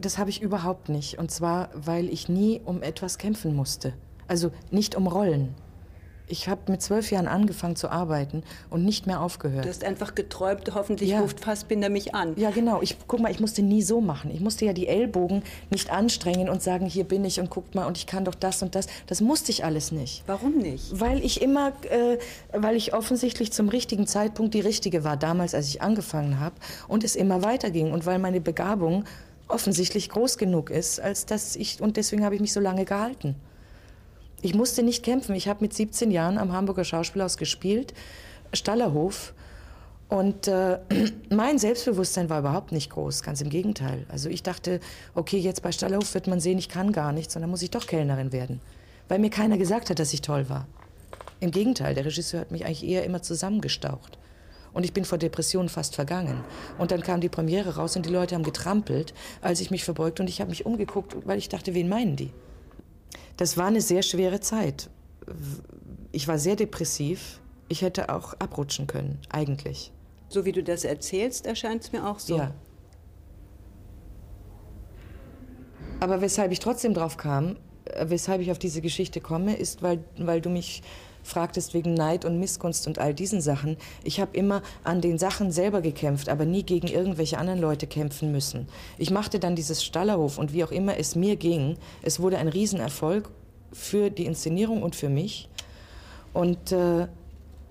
Das 0.00 0.18
habe 0.18 0.30
ich 0.30 0.42
überhaupt 0.42 0.88
nicht. 0.88 1.18
Und 1.18 1.30
zwar, 1.30 1.68
weil 1.74 2.08
ich 2.08 2.28
nie 2.28 2.60
um 2.64 2.82
etwas 2.82 3.18
kämpfen 3.18 3.54
musste. 3.54 3.92
Also 4.26 4.50
nicht 4.72 4.96
um 4.96 5.06
Rollen. 5.06 5.54
Ich 6.28 6.48
habe 6.48 6.72
mit 6.72 6.82
zwölf 6.82 7.10
Jahren 7.10 7.28
angefangen 7.28 7.76
zu 7.76 7.88
arbeiten 7.88 8.42
und 8.68 8.84
nicht 8.84 9.06
mehr 9.06 9.20
aufgehört. 9.20 9.64
Du 9.64 9.68
hast 9.68 9.84
einfach 9.84 10.14
geträumt, 10.14 10.74
hoffentlich 10.74 11.10
ja. 11.10 11.20
ruft 11.20 11.40
Fassbinder 11.40 11.88
mich 11.88 12.14
an. 12.14 12.34
Ja, 12.36 12.50
genau. 12.50 12.82
Ich, 12.82 12.96
guck 13.06 13.20
mal, 13.20 13.30
ich 13.30 13.38
musste 13.38 13.62
nie 13.62 13.82
so 13.82 14.00
machen. 14.00 14.30
Ich 14.32 14.40
musste 14.40 14.64
ja 14.64 14.72
die 14.72 14.88
Ellbogen 14.88 15.42
nicht 15.70 15.90
anstrengen 15.90 16.48
und 16.48 16.62
sagen, 16.62 16.86
hier 16.86 17.04
bin 17.04 17.24
ich 17.24 17.38
und 17.38 17.48
guckt 17.48 17.74
mal 17.74 17.86
und 17.86 17.96
ich 17.96 18.06
kann 18.06 18.24
doch 18.24 18.34
das 18.34 18.62
und 18.62 18.74
das. 18.74 18.88
Das 19.06 19.20
musste 19.20 19.52
ich 19.52 19.64
alles 19.64 19.92
nicht. 19.92 20.24
Warum 20.26 20.58
nicht? 20.58 21.00
Weil 21.00 21.24
ich 21.24 21.42
immer, 21.42 21.72
äh, 21.90 22.18
weil 22.52 22.74
ich 22.74 22.92
offensichtlich 22.92 23.52
zum 23.52 23.68
richtigen 23.68 24.06
Zeitpunkt 24.06 24.54
die 24.54 24.60
Richtige 24.60 25.04
war, 25.04 25.16
damals, 25.16 25.54
als 25.54 25.68
ich 25.68 25.80
angefangen 25.80 26.40
habe 26.40 26.56
und 26.88 27.04
es 27.04 27.14
immer 27.14 27.44
weiterging 27.44 27.92
und 27.92 28.04
weil 28.04 28.18
meine 28.18 28.40
Begabung 28.40 29.04
offensichtlich 29.48 30.08
groß 30.08 30.38
genug 30.38 30.70
ist, 30.70 31.00
als 31.00 31.26
dass 31.26 31.54
ich, 31.54 31.80
und 31.80 31.96
deswegen 31.96 32.24
habe 32.24 32.34
ich 32.34 32.40
mich 32.40 32.52
so 32.52 32.60
lange 32.60 32.84
gehalten. 32.84 33.36
Ich 34.46 34.54
musste 34.54 34.84
nicht 34.84 35.02
kämpfen. 35.02 35.34
Ich 35.34 35.48
habe 35.48 35.64
mit 35.64 35.74
17 35.74 36.12
Jahren 36.12 36.38
am 36.38 36.52
Hamburger 36.52 36.84
Schauspielhaus 36.84 37.36
gespielt, 37.36 37.92
Stallerhof. 38.52 39.34
Und 40.08 40.46
äh, 40.46 40.78
mein 41.30 41.58
Selbstbewusstsein 41.58 42.30
war 42.30 42.38
überhaupt 42.38 42.70
nicht 42.70 42.90
groß, 42.90 43.24
ganz 43.24 43.40
im 43.40 43.48
Gegenteil. 43.50 44.06
Also 44.08 44.28
ich 44.28 44.44
dachte, 44.44 44.78
okay, 45.16 45.38
jetzt 45.38 45.62
bei 45.62 45.72
Stallerhof 45.72 46.14
wird 46.14 46.28
man 46.28 46.38
sehen, 46.38 46.58
ich 46.58 46.68
kann 46.68 46.92
gar 46.92 47.10
nichts, 47.10 47.34
dann 47.34 47.50
muss 47.50 47.60
ich 47.60 47.72
doch 47.72 47.88
Kellnerin 47.88 48.30
werden. 48.30 48.60
Weil 49.08 49.18
mir 49.18 49.30
keiner 49.30 49.58
gesagt 49.58 49.90
hat, 49.90 49.98
dass 49.98 50.12
ich 50.12 50.20
toll 50.20 50.48
war. 50.48 50.68
Im 51.40 51.50
Gegenteil, 51.50 51.96
der 51.96 52.04
Regisseur 52.04 52.42
hat 52.42 52.52
mich 52.52 52.66
eigentlich 52.66 52.86
eher 52.86 53.02
immer 53.02 53.22
zusammengestaucht. 53.22 54.16
Und 54.72 54.84
ich 54.84 54.92
bin 54.92 55.04
vor 55.04 55.18
Depressionen 55.18 55.68
fast 55.68 55.96
vergangen. 55.96 56.44
Und 56.78 56.92
dann 56.92 57.02
kam 57.02 57.20
die 57.20 57.28
Premiere 57.28 57.74
raus 57.74 57.96
und 57.96 58.06
die 58.06 58.10
Leute 58.10 58.36
haben 58.36 58.44
getrampelt, 58.44 59.12
als 59.42 59.60
ich 59.60 59.72
mich 59.72 59.82
verbeugt 59.82 60.20
und 60.20 60.28
ich 60.28 60.40
habe 60.40 60.50
mich 60.50 60.66
umgeguckt, 60.66 61.16
weil 61.26 61.38
ich 61.38 61.48
dachte, 61.48 61.74
wen 61.74 61.88
meinen 61.88 62.14
die? 62.14 62.30
Das 63.36 63.56
war 63.56 63.66
eine 63.66 63.80
sehr 63.80 64.02
schwere 64.02 64.40
Zeit. 64.40 64.90
Ich 66.12 66.26
war 66.28 66.38
sehr 66.38 66.56
depressiv. 66.56 67.40
Ich 67.68 67.82
hätte 67.82 68.10
auch 68.10 68.34
abrutschen 68.34 68.86
können, 68.86 69.18
eigentlich. 69.28 69.92
So 70.28 70.44
wie 70.44 70.52
du 70.52 70.62
das 70.62 70.84
erzählst, 70.84 71.46
erscheint 71.46 71.82
es 71.84 71.92
mir 71.92 72.06
auch 72.06 72.18
so. 72.18 72.38
Ja. 72.38 72.54
Aber 76.00 76.20
weshalb 76.20 76.52
ich 76.52 76.60
trotzdem 76.60 76.94
drauf 76.94 77.16
kam, 77.16 77.56
äh, 77.84 78.06
weshalb 78.08 78.40
ich 78.40 78.50
auf 78.50 78.58
diese 78.58 78.80
Geschichte 78.80 79.20
komme, 79.20 79.56
ist, 79.56 79.82
weil, 79.82 80.04
weil 80.18 80.40
du 80.40 80.50
mich 80.50 80.82
fragtest 81.26 81.74
wegen 81.74 81.94
Neid 81.94 82.24
und 82.24 82.38
Missgunst 82.38 82.86
und 82.86 82.98
all 82.98 83.12
diesen 83.12 83.40
Sachen. 83.40 83.76
Ich 84.04 84.20
habe 84.20 84.36
immer 84.36 84.62
an 84.84 85.00
den 85.00 85.18
Sachen 85.18 85.50
selber 85.50 85.80
gekämpft, 85.80 86.28
aber 86.28 86.44
nie 86.44 86.62
gegen 86.62 86.86
irgendwelche 86.86 87.38
anderen 87.38 87.60
Leute 87.60 87.86
kämpfen 87.86 88.32
müssen. 88.32 88.68
Ich 88.96 89.10
machte 89.10 89.38
dann 89.38 89.56
dieses 89.56 89.84
Stallerhof 89.84 90.38
und 90.38 90.52
wie 90.52 90.64
auch 90.64 90.70
immer 90.70 90.96
es 90.98 91.16
mir 91.16 91.36
ging, 91.36 91.76
es 92.02 92.20
wurde 92.20 92.38
ein 92.38 92.48
Riesenerfolg 92.48 93.30
für 93.72 94.10
die 94.10 94.24
Inszenierung 94.24 94.82
und 94.82 94.96
für 94.96 95.08
mich. 95.08 95.48
Und, 96.32 96.72
äh, 96.72 97.08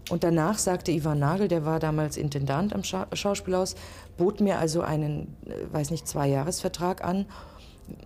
und 0.09 0.23
danach 0.23 0.57
sagte 0.57 0.91
Ivan 0.91 1.19
Nagel, 1.19 1.47
der 1.47 1.65
war 1.65 1.79
damals 1.79 2.17
Intendant 2.17 2.73
am 2.73 2.83
Scha 2.83 3.07
Schauspielhaus, 3.13 3.75
bot 4.17 4.39
mir 4.39 4.59
also 4.59 4.81
einen, 4.81 5.35
äh, 5.45 5.73
weiß 5.73 5.91
nicht, 5.91 6.07
Zwei-Jahres-Vertrag 6.07 7.03
an 7.03 7.25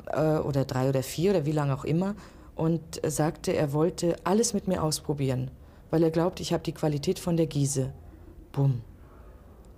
äh, 0.08 0.38
oder 0.38 0.66
drei 0.66 0.90
oder 0.90 1.04
vier 1.04 1.32
oder 1.32 1.46
wie 1.46 1.52
lange 1.52 1.74
auch 1.74 1.86
immer 1.86 2.16
und 2.60 3.02
sagte, 3.08 3.56
er 3.56 3.74
wollte 3.74 4.18
alles 4.24 4.54
mit 4.54 4.68
mir 4.68 4.84
ausprobieren. 4.84 5.52
weil 5.92 6.04
er 6.04 6.12
glaubt, 6.12 6.40
ich 6.40 6.54
habe 6.54 6.62
die 6.62 6.74
Qualität 6.74 7.18
von 7.18 7.36
der 7.36 7.48
Giese. 7.48 7.92
Bumm. 8.52 8.82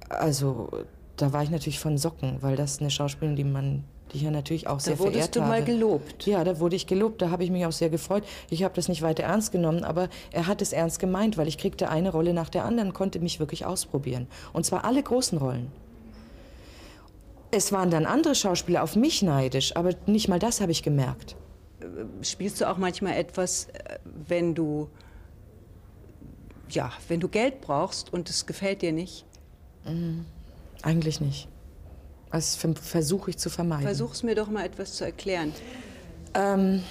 Also, 0.10 0.68
da 1.16 1.32
war 1.32 1.42
ich 1.42 1.50
natürlich 1.50 1.80
von 1.80 1.98
Socken, 1.98 2.40
weil 2.42 2.58
das 2.58 2.80
eine 2.80 2.90
Schauspielerin, 2.90 3.38
die 3.38 3.46
man 3.46 3.86
die 4.12 4.18
ich 4.18 4.24
ja 4.24 4.32
natürlich 4.32 4.68
auch 4.68 4.82
sehr 4.82 4.98
verehrt 4.98 5.00
habe. 5.00 5.12
Da 5.12 5.20
wurdest 5.20 5.36
du 5.38 5.42
mal 5.42 5.64
gelobt. 5.64 6.26
Ja, 6.28 6.44
da 6.44 6.60
wurde 6.60 6.76
ich 6.76 6.86
gelobt, 6.86 7.22
da 7.22 7.30
habe 7.30 7.46
ich 7.46 7.52
mich 7.52 7.66
auch 7.66 7.72
sehr 7.72 7.90
gefreut. 7.90 8.24
Ich 8.50 8.64
habe 8.64 8.74
das 8.76 8.90
nicht 8.90 9.02
weiter 9.02 9.24
ernst 9.24 9.54
genommen, 9.54 9.86
aber 9.86 10.10
er 10.32 10.48
hat 10.48 10.62
es 10.62 10.74
ernst 10.74 11.00
gemeint, 11.00 11.38
weil 11.38 11.48
ich 11.48 11.58
kriegte 11.58 11.88
eine 11.90 12.12
Rolle 12.12 12.34
nach 12.34 12.50
der 12.50 12.66
anderen, 12.66 12.92
konnte 12.92 13.20
mich 13.20 13.40
wirklich 13.40 13.66
ausprobieren. 13.66 14.28
Und 14.52 14.66
zwar 14.66 14.84
alle 14.84 15.02
großen 15.02 15.38
Rollen. 15.38 15.72
Es 17.52 17.72
waren 17.72 17.90
dann 17.90 18.06
andere 18.06 18.36
Schauspieler 18.36 18.84
auf 18.84 18.96
mich 18.96 19.22
neidisch, 19.22 19.76
aber 19.76 19.92
nicht 20.08 20.28
mal 20.28 20.40
das 20.40 20.60
habe 20.60 20.74
ich 20.74 20.84
gemerkt. 20.84 21.36
Spielst 22.22 22.62
du 22.62 22.70
auch 22.70 22.78
manchmal 22.78 23.14
etwas, 23.14 23.66
äh, 23.66 24.00
wenn 24.28 24.56
du 24.56 24.90
ja, 26.70 26.92
wenn 27.08 27.20
du 27.20 27.28
Geld 27.28 27.62
brauchst 27.62 28.14
und 28.14 28.30
es 28.30 28.46
gefällt 28.46 28.82
dir 28.82 28.92
nicht? 28.92 29.26
Mhm. 29.86 30.26
Eigentlich 30.82 31.22
nicht. 31.22 31.48
Das 32.32 32.56
versuche 32.56 33.32
ich 33.32 33.38
zu 33.38 33.50
vermeiden. 33.50 33.84
Versuch 33.84 34.14
es 34.14 34.24
mir 34.24 34.36
doch 34.36 34.50
mal 34.50 34.66
etwas 34.66 34.94
zu 34.94 35.04
erklären. 35.04 35.54
Ähm, 36.34 36.82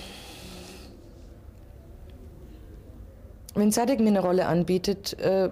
wenn 3.55 3.73
Zadek 3.73 4.01
mir 4.01 4.09
eine 4.09 4.21
Rolle 4.21 4.47
anbietet, 4.47 5.19
äh, 5.19 5.51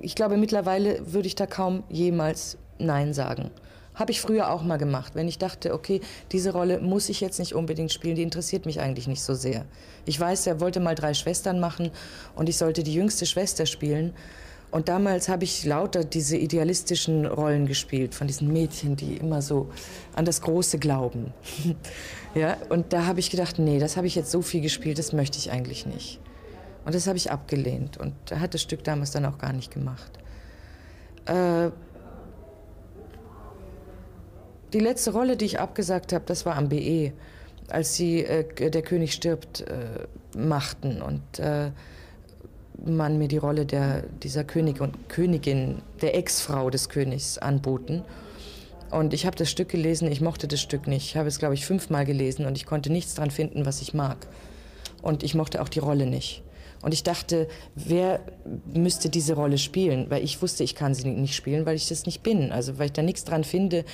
ich 0.00 0.14
glaube, 0.14 0.36
mittlerweile 0.36 1.12
würde 1.12 1.28
ich 1.28 1.34
da 1.34 1.46
kaum 1.46 1.84
jemals 1.90 2.56
Nein 2.78 3.12
sagen. 3.12 3.50
Habe 3.98 4.12
ich 4.12 4.20
früher 4.20 4.50
auch 4.52 4.62
mal 4.62 4.76
gemacht, 4.76 5.16
wenn 5.16 5.26
ich 5.26 5.38
dachte, 5.38 5.74
okay, 5.74 6.00
diese 6.30 6.52
Rolle 6.52 6.78
muss 6.80 7.08
ich 7.08 7.20
jetzt 7.20 7.40
nicht 7.40 7.54
unbedingt 7.54 7.92
spielen, 7.92 8.14
die 8.14 8.22
interessiert 8.22 8.64
mich 8.64 8.80
eigentlich 8.80 9.08
nicht 9.08 9.22
so 9.22 9.34
sehr. 9.34 9.64
Ich 10.04 10.18
weiß, 10.20 10.46
er 10.46 10.60
wollte 10.60 10.78
mal 10.78 10.94
drei 10.94 11.14
Schwestern 11.14 11.58
machen 11.58 11.90
und 12.36 12.48
ich 12.48 12.56
sollte 12.56 12.84
die 12.84 12.94
jüngste 12.94 13.26
Schwester 13.26 13.66
spielen. 13.66 14.14
Und 14.70 14.88
damals 14.88 15.28
habe 15.28 15.44
ich 15.44 15.64
lauter 15.64 16.04
diese 16.04 16.36
idealistischen 16.36 17.26
Rollen 17.26 17.66
gespielt, 17.66 18.14
von 18.14 18.26
diesen 18.26 18.52
Mädchen, 18.52 18.96
die 18.96 19.16
immer 19.16 19.42
so 19.42 19.70
an 20.14 20.24
das 20.24 20.42
Große 20.42 20.78
glauben. 20.78 21.32
ja, 22.34 22.56
und 22.68 22.92
da 22.92 23.06
habe 23.06 23.18
ich 23.18 23.30
gedacht, 23.30 23.58
nee, 23.58 23.78
das 23.78 23.96
habe 23.96 24.06
ich 24.06 24.14
jetzt 24.14 24.30
so 24.30 24.42
viel 24.42 24.60
gespielt, 24.60 24.98
das 24.98 25.12
möchte 25.12 25.38
ich 25.38 25.50
eigentlich 25.50 25.86
nicht. 25.86 26.20
Und 26.84 26.94
das 26.94 27.06
habe 27.06 27.16
ich 27.16 27.32
abgelehnt. 27.32 27.96
Und 27.96 28.14
hat 28.30 28.54
das 28.54 28.62
Stück 28.62 28.84
damals 28.84 29.10
dann 29.10 29.24
auch 29.24 29.38
gar 29.38 29.52
nicht 29.52 29.72
gemacht. 29.72 30.12
Äh, 31.24 31.70
die 34.72 34.80
letzte 34.80 35.12
Rolle, 35.12 35.36
die 35.36 35.44
ich 35.44 35.60
abgesagt 35.60 36.12
habe, 36.12 36.24
das 36.26 36.46
war 36.46 36.56
am 36.56 36.68
BE, 36.68 37.12
als 37.68 37.94
sie 37.94 38.24
äh, 38.24 38.70
Der 38.70 38.82
König 38.82 39.12
stirbt 39.12 39.62
äh, 39.62 40.06
machten 40.36 41.02
und 41.02 41.38
äh, 41.38 41.70
man 42.84 43.18
mir 43.18 43.28
die 43.28 43.38
Rolle 43.38 43.66
der, 43.66 44.02
dieser 44.22 44.44
König 44.44 44.80
und 44.80 45.08
Königin, 45.08 45.82
der 46.00 46.16
Ex-Frau 46.16 46.70
des 46.70 46.88
Königs 46.88 47.38
anboten. 47.38 48.04
Und 48.90 49.12
ich 49.12 49.26
habe 49.26 49.36
das 49.36 49.50
Stück 49.50 49.68
gelesen, 49.68 50.10
ich 50.10 50.20
mochte 50.20 50.48
das 50.48 50.60
Stück 50.60 50.86
nicht. 50.86 51.06
Ich 51.06 51.16
habe 51.16 51.28
es, 51.28 51.38
glaube 51.38 51.54
ich, 51.54 51.66
fünfmal 51.66 52.04
gelesen 52.06 52.46
und 52.46 52.56
ich 52.56 52.64
konnte 52.64 52.90
nichts 52.90 53.14
dran 53.14 53.30
finden, 53.30 53.66
was 53.66 53.82
ich 53.82 53.94
mag. 53.94 54.28
Und 55.02 55.22
ich 55.22 55.34
mochte 55.34 55.60
auch 55.60 55.68
die 55.68 55.80
Rolle 55.80 56.06
nicht. 56.06 56.42
Und 56.80 56.94
ich 56.94 57.02
dachte, 57.02 57.48
wer 57.74 58.20
müsste 58.72 59.08
diese 59.08 59.34
Rolle 59.34 59.58
spielen? 59.58 60.10
Weil 60.10 60.22
ich 60.22 60.40
wusste, 60.40 60.62
ich 60.62 60.74
kann 60.74 60.94
sie 60.94 61.08
nicht 61.08 61.34
spielen, 61.34 61.66
weil 61.66 61.76
ich 61.76 61.88
das 61.88 62.06
nicht 62.06 62.22
bin. 62.22 62.52
Also 62.52 62.78
weil 62.78 62.86
ich 62.86 62.92
da 62.92 63.02
nichts 63.02 63.24
dran 63.24 63.44
finde, 63.44 63.84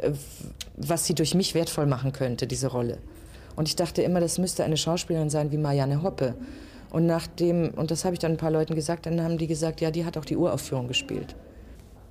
äh, 0.00 0.12
was 0.76 1.06
sie 1.06 1.14
durch 1.14 1.34
mich 1.34 1.54
wertvoll 1.54 1.86
machen 1.86 2.12
könnte, 2.12 2.46
diese 2.46 2.68
Rolle. 2.68 2.98
Und 3.56 3.68
ich 3.68 3.76
dachte 3.76 4.02
immer, 4.02 4.20
das 4.20 4.38
müsste 4.38 4.64
eine 4.64 4.76
Schauspielerin 4.76 5.30
sein 5.30 5.52
wie 5.52 5.58
Marianne 5.58 6.02
Hoppe. 6.02 6.34
Und 6.90 7.06
nachdem, 7.06 7.70
und 7.70 7.90
das 7.90 8.04
habe 8.04 8.14
ich 8.14 8.20
dann 8.20 8.32
ein 8.32 8.36
paar 8.36 8.50
Leuten 8.50 8.74
gesagt, 8.74 9.06
dann 9.06 9.22
haben 9.22 9.38
die 9.38 9.46
gesagt, 9.46 9.80
ja, 9.80 9.90
die 9.90 10.04
hat 10.04 10.18
auch 10.18 10.24
die 10.24 10.36
Uraufführung 10.36 10.86
gespielt. 10.86 11.34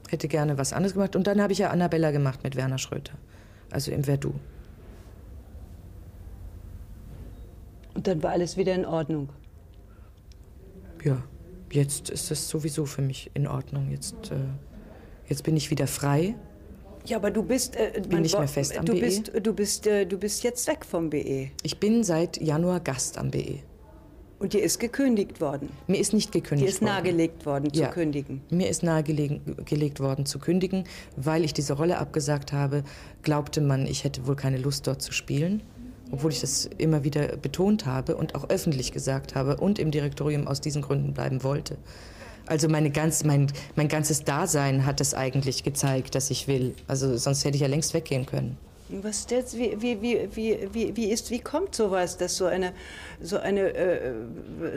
Hätte 0.10 0.28
gerne 0.28 0.58
was 0.58 0.74
anderes 0.74 0.94
gemacht. 0.94 1.16
Und 1.16 1.28
dann 1.28 1.42
habe 1.42 1.54
ich 1.54 1.60
ja 1.60 1.70
Annabella 1.70 2.12
gemacht 2.12 2.44
mit 2.44 2.56
Werner 2.56 2.78
Schröter. 2.78 3.14
Also 3.72 3.92
im 3.92 4.04
Verdu. 4.04 4.34
Und 7.94 8.08
dann 8.08 8.24
war 8.24 8.32
alles 8.32 8.58
wieder 8.58 8.74
in 8.74 8.86
Ordnung 8.86 9.30
ja, 11.04 11.24
jetzt 11.72 12.10
ist 12.10 12.32
es 12.32 12.50
sowieso 12.50 12.86
für 12.86 13.02
mich 13.02 13.32
in 13.34 13.48
Ordnung. 13.48 13.90
Jetzt, 13.92 14.32
äh, 14.32 14.36
jetzt 15.28 15.44
bin 15.44 15.58
ich 15.58 15.70
wieder 15.72 15.88
frei. 15.88 16.36
Ja, 17.06 17.18
aber 17.18 17.32
du 17.32 17.44
bist 17.44 17.76
äh, 17.76 18.02
bin 18.08 18.22
nicht 18.22 18.38
mehr 18.38 18.48
fest 18.48 18.78
am 18.78 18.86
du 18.86 18.94
BE. 18.94 19.02
Bist, 19.02 19.32
du 19.42 19.54
bist 19.54 19.88
äh, 19.88 20.06
du 20.06 20.18
bist 20.18 20.44
jetzt 20.44 20.66
weg 20.68 20.86
vom 20.86 21.10
BE. 21.10 21.52
Ich 21.64 21.80
bin 21.80 22.04
seit 22.04 22.42
Januar 22.42 22.80
Gast 22.80 23.18
am 23.18 23.30
BE. 23.30 23.60
Und 24.40 24.54
dir 24.54 24.62
ist 24.62 24.80
gekündigt 24.80 25.40
worden? 25.40 25.70
Mir 25.88 26.00
ist 26.00 26.14
nicht 26.14 26.32
gekündigt 26.32 26.82
worden. 26.82 26.86
Dir 26.86 26.88
ist 26.88 27.04
nahegelegt 27.04 27.46
worden 27.46 27.74
zu 27.74 27.82
ja, 27.82 27.88
kündigen? 27.88 28.42
Mir 28.50 28.70
ist 28.70 28.84
nahegelegt 28.84 30.02
worden 30.02 30.26
zu 30.26 30.38
kündigen, 30.38 30.84
weil 31.16 31.46
ich 31.46 31.54
diese 31.54 31.74
Rolle 31.74 31.98
abgesagt 31.98 32.52
habe. 32.52 32.84
Glaubte 33.22 33.62
man, 33.62 33.86
ich 33.86 34.04
hätte 34.04 34.28
wohl 34.28 34.36
keine 34.36 34.58
Lust 34.58 34.88
dort 34.88 35.02
zu 35.02 35.14
spielen 35.14 35.64
obwohl 36.14 36.32
ich 36.32 36.42
das 36.42 36.70
immer 36.78 37.04
wieder 37.04 37.38
betont 37.38 37.88
habe 37.88 38.16
und 38.16 38.36
auch 38.36 38.50
öffentlich 38.50 38.92
gesagt 38.92 39.34
habe 39.34 39.58
und 39.58 39.80
im 39.80 39.90
Direktorium 39.90 40.48
aus 40.48 40.62
diesen 40.62 40.84
Gründen 40.84 41.14
bleiben 41.14 41.44
wollte. 41.44 41.78
Also 42.46 42.70
meine 42.70 42.92
ganz, 42.92 43.24
mein, 43.24 43.48
mein 43.76 43.88
ganzes 43.88 44.24
Dasein 44.24 44.86
hat 44.86 45.02
es 45.02 45.16
eigentlich 45.16 45.64
gezeigt, 45.64 46.14
dass 46.14 46.30
ich 46.30 46.48
will. 46.48 46.76
Also 46.88 47.18
sonst 47.18 47.44
hätte 47.46 47.56
ich 47.56 47.62
ja 47.62 47.68
längst 47.68 47.96
weggehen 47.96 48.28
können. 48.28 48.58
Was 48.90 49.26
jetzt, 49.30 49.58
wie, 49.58 49.82
wie, 49.82 50.02
wie, 50.02 50.30
wie, 50.34 50.96
wie, 50.96 51.06
ist, 51.06 51.32
wie 51.32 51.40
kommt 51.40 51.74
sowas, 51.74 52.18
dass 52.18 52.38
so 52.38 52.46
eine, 52.46 52.74
so 53.22 53.38
eine 53.38 53.74
äh, 53.74 54.14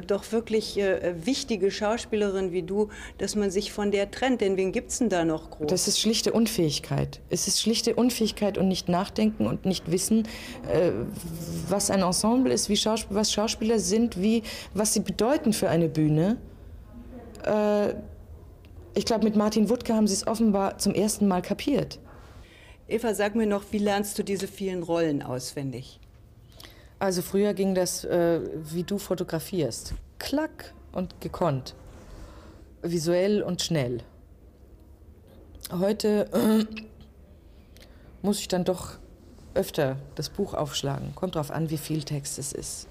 doch 0.07 0.31
wirklich 0.33 0.79
äh, 0.79 1.15
wichtige 1.27 1.71
Schauspielerin 1.71 2.53
wie 2.53 2.63
du, 2.63 2.89
dass 3.19 3.35
man 3.35 3.51
sich 3.51 3.73
von 3.73 3.91
der 3.91 4.11
trennt? 4.11 4.41
Denn 4.41 4.57
wen 4.57 4.73
gibt 4.73 4.91
es 4.91 4.99
denn 4.99 5.09
da 5.09 5.25
noch 5.25 5.51
groß? 5.51 5.67
Das 5.67 5.89
ist 5.89 6.01
schlichte 6.01 6.33
Unfähigkeit. 6.33 7.21
Es 7.31 7.49
ist 7.49 7.61
schlichte 7.61 7.95
Unfähigkeit 7.95 8.59
und 8.59 8.69
nicht 8.69 8.89
nachdenken 8.89 9.47
und 9.47 9.67
nicht 9.67 9.91
wissen, 9.91 10.29
äh, 10.73 10.93
was 11.69 11.91
ein 11.91 12.03
Ensemble 12.03 12.53
ist, 12.53 12.69
wie 12.69 12.77
Schausp 12.77 13.09
was 13.11 13.33
Schauspieler 13.33 13.81
sind, 13.81 14.21
wie, 14.23 14.43
was 14.73 14.95
sie 14.95 15.01
bedeuten 15.01 15.53
für 15.53 15.69
eine 15.69 15.89
Bühne. 15.89 16.39
Äh, 17.45 17.95
ich 18.95 19.05
glaube, 19.05 19.25
mit 19.25 19.37
Martin 19.37 19.69
Wuttke 19.69 19.95
haben 19.95 20.07
sie 20.07 20.15
es 20.15 20.27
offenbar 20.27 20.79
zum 20.79 20.95
ersten 20.95 21.29
Mal 21.29 21.43
kapiert. 21.43 21.99
Eva, 22.89 23.15
sag 23.15 23.35
mir 23.35 23.47
noch, 23.47 23.65
wie 23.73 23.79
lernst 23.79 24.19
du 24.19 24.23
diese 24.23 24.47
vielen 24.47 24.83
Rollen 24.83 25.23
auswendig? 25.23 25.99
Also 26.99 27.21
früher 27.21 27.53
ging 27.53 27.75
das, 27.75 28.05
äh, 28.05 28.41
wie 28.55 28.85
du 28.85 28.99
fotografierst. 28.99 29.95
Klack 30.19 30.73
und 30.93 31.21
gekonnt. 31.21 31.75
Visuell 32.83 33.43
und 33.43 33.61
schnell. 33.61 34.03
Heute 35.71 36.31
äh, 36.33 36.85
muss 38.23 38.39
ich 38.39 38.49
dann 38.49 38.65
doch 38.65 38.99
öfter 39.55 39.97
das 40.15 40.29
Buch 40.29 40.55
aufschlagen. 40.55 41.15
Kommt 41.15 41.35
darauf 41.35 41.51
an, 41.51 41.71
wie 41.71 41.79
viel 41.79 42.05
Text 42.05 42.39
es 42.39 42.53
ist 42.53 42.87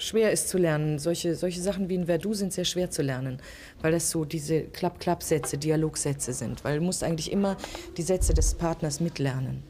schwer 0.00 0.32
ist 0.32 0.48
zu 0.48 0.58
lernen. 0.58 0.98
Solche, 0.98 1.34
solche 1.34 1.60
Sachen 1.60 1.88
wie 1.88 1.94
in 1.94 2.06
Verdu 2.06 2.34
sind 2.34 2.52
sehr 2.52 2.64
schwer 2.64 2.90
zu 2.90 3.02
lernen, 3.02 3.38
weil 3.80 3.92
das 3.92 4.10
so 4.10 4.24
diese 4.24 4.62
Klapp-Klapp-Sätze, 4.62 5.58
Dialogsätze 5.58 6.32
sind. 6.32 6.64
Weil 6.64 6.78
du 6.78 6.84
musst 6.84 7.04
eigentlich 7.04 7.30
immer 7.30 7.56
die 7.96 8.02
Sätze 8.02 8.34
des 8.34 8.54
Partners 8.54 9.00
mitlernen. 9.00 9.62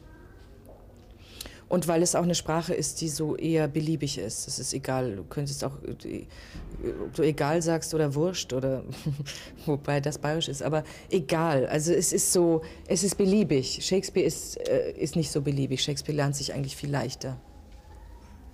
Und 1.67 1.87
weil 1.87 2.01
es 2.01 2.15
auch 2.15 2.23
eine 2.23 2.35
Sprache 2.35 2.73
ist, 2.73 2.99
die 2.99 3.07
so 3.07 3.37
eher 3.37 3.69
beliebig 3.69 4.17
ist. 4.17 4.45
Es 4.45 4.59
ist 4.59 4.73
egal, 4.73 5.15
du 5.15 5.23
könntest 5.23 5.63
auch, 5.63 5.77
ob 5.77 7.13
du 7.15 7.21
egal 7.21 7.61
sagst 7.61 7.93
oder 7.93 8.13
wurscht 8.13 8.51
oder, 8.51 8.83
wobei 9.65 10.01
das 10.01 10.17
bayerisch 10.17 10.49
ist, 10.49 10.63
aber 10.63 10.83
egal. 11.09 11.67
Also 11.67 11.93
es 11.93 12.11
ist 12.11 12.33
so, 12.33 12.61
es 12.87 13.05
ist 13.05 13.15
beliebig. 13.15 13.79
Shakespeare 13.85 14.27
ist, 14.27 14.57
äh, 14.67 14.91
ist 14.91 15.15
nicht 15.15 15.31
so 15.31 15.41
beliebig. 15.41 15.81
Shakespeare 15.81 16.15
lernt 16.15 16.35
sich 16.35 16.53
eigentlich 16.53 16.75
viel 16.75 16.91
leichter 16.91 17.39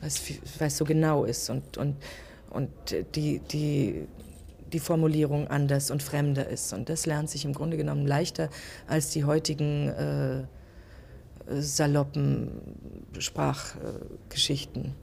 weil 0.02 0.68
es 0.68 0.78
so 0.78 0.86
genau 0.86 1.26
ist 1.26 1.50
und, 1.50 1.78
und, 1.78 1.96
und 2.50 2.70
die, 3.16 3.40
die, 3.40 4.08
die 4.72 4.80
Formulierung 4.80 5.48
anders 5.48 5.92
und 5.92 6.04
fremder 6.04 6.48
ist. 6.48 6.74
Und 6.74 6.90
das 6.90 7.06
lernt 7.06 7.30
sich 7.30 7.46
im 7.46 7.54
Grunde 7.54 7.78
genommen 7.78 8.06
leichter 8.06 8.50
als 8.88 9.10
die 9.12 9.24
heutigen 9.24 9.90
äh, 9.90 10.44
saloppen 11.62 12.52
Sprachgeschichten. 13.18 14.94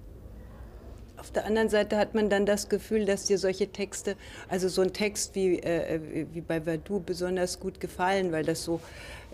Auf 1.17 1.31
der 1.31 1.47
anderen 1.47 1.71
Seite 1.71 1.97
hat 1.97 2.15
man 2.15 2.29
dann 2.29 2.45
das 2.45 2.69
Gefühl, 2.69 3.07
dass 3.07 3.25
dir 3.25 3.39
solche 3.39 3.69
Texte, 3.69 4.17
also 4.49 4.69
so 4.69 4.83
ein 4.83 4.93
Text 4.93 5.35
wie, 5.35 5.59
äh, 5.59 6.27
wie 6.33 6.43
bei 6.43 6.61
Verdu 6.61 7.01
besonders 7.01 7.61
gut 7.61 7.81
gefallen, 7.81 8.31
weil 8.31 8.45
das 8.45 8.63
so, 8.63 8.79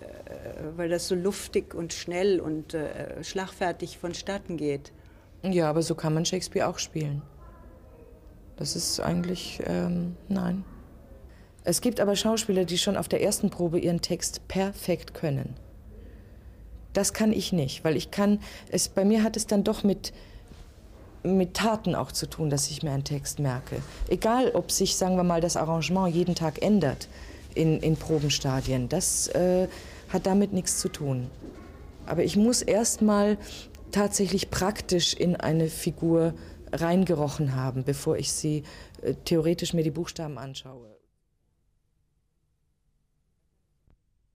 äh, 0.01 0.77
weil 0.77 0.89
das 0.89 1.09
so 1.09 1.17
luftig 1.17 1.75
und 1.75 1.93
schnell 1.93 2.39
und 2.39 2.75
äh, 2.75 3.25
schlagfertig 3.25 3.99
vonstatten 3.99 4.57
geht. 4.57 4.93
Ja, 5.43 5.71
aber 5.71 5.83
so 5.83 5.95
kann 5.95 6.15
man 6.15 6.25
Shakespeare 6.25 6.69
auch 6.69 6.79
spielen. 6.79 7.23
Das 8.57 8.77
ist 8.77 9.01
eigentlich, 9.01 9.61
ähm, 9.67 10.17
nein. 10.29 10.65
Es 11.65 11.81
gibt 11.81 12.01
aber 12.01 12.17
Schauspieler, 12.17 12.65
die 12.65 12.79
schon 12.79 12.97
auf 12.97 13.09
der 13.09 13.23
ersten 13.23 13.51
Probe 13.51 13.79
ihren 13.79 14.01
Text 14.01 14.47
perfekt 14.49 15.15
können. 15.15 15.55
Das 16.93 17.13
kann 17.13 17.33
ich 17.33 17.53
nicht, 17.53 17.85
weil 17.85 17.97
ich 17.97 18.11
kann, 18.11 18.41
es, 18.71 18.89
bei 18.89 19.05
mir 19.05 19.23
hat 19.23 19.37
es 19.37 19.47
dann 19.47 19.65
doch 19.65 19.85
mit, 19.85 20.13
mit 21.23 21.55
Taten 21.55 21.95
auch 21.95 22.13
zu 22.13 22.27
tun, 22.27 22.51
dass 22.51 22.71
ich 22.71 22.83
mir 22.83 22.91
einen 22.91 23.05
Text 23.05 23.39
merke. 23.39 23.77
Egal, 24.09 24.51
ob 24.51 24.71
sich, 24.71 24.97
sagen 24.97 25.17
wir 25.17 25.23
mal, 25.23 25.41
das 25.41 25.57
Arrangement 25.57 26.15
jeden 26.15 26.35
Tag 26.35 26.61
ändert 26.63 27.09
in, 27.55 27.81
in 27.81 27.97
Probenstadien, 27.97 28.89
das 28.89 29.29
äh, 29.29 29.69
hat 30.09 30.27
damit 30.27 30.53
nichts 30.53 30.79
zu 30.79 30.89
tun. 30.89 31.31
Aber 32.07 32.25
ich 32.25 32.37
muss 32.37 32.63
erst 32.63 33.03
mal 33.03 33.39
tatsächlich 33.91 34.51
praktisch 34.51 35.15
in 35.15 35.37
eine 35.37 35.69
Figur 35.69 36.35
reingerochen 36.73 37.55
haben, 37.55 37.85
bevor 37.85 38.17
ich 38.17 38.33
sie 38.33 38.63
äh, 39.03 39.15
theoretisch 39.25 39.73
mir 39.73 39.83
die 39.83 39.91
Buchstaben 39.91 40.39
anschaue. 40.39 40.90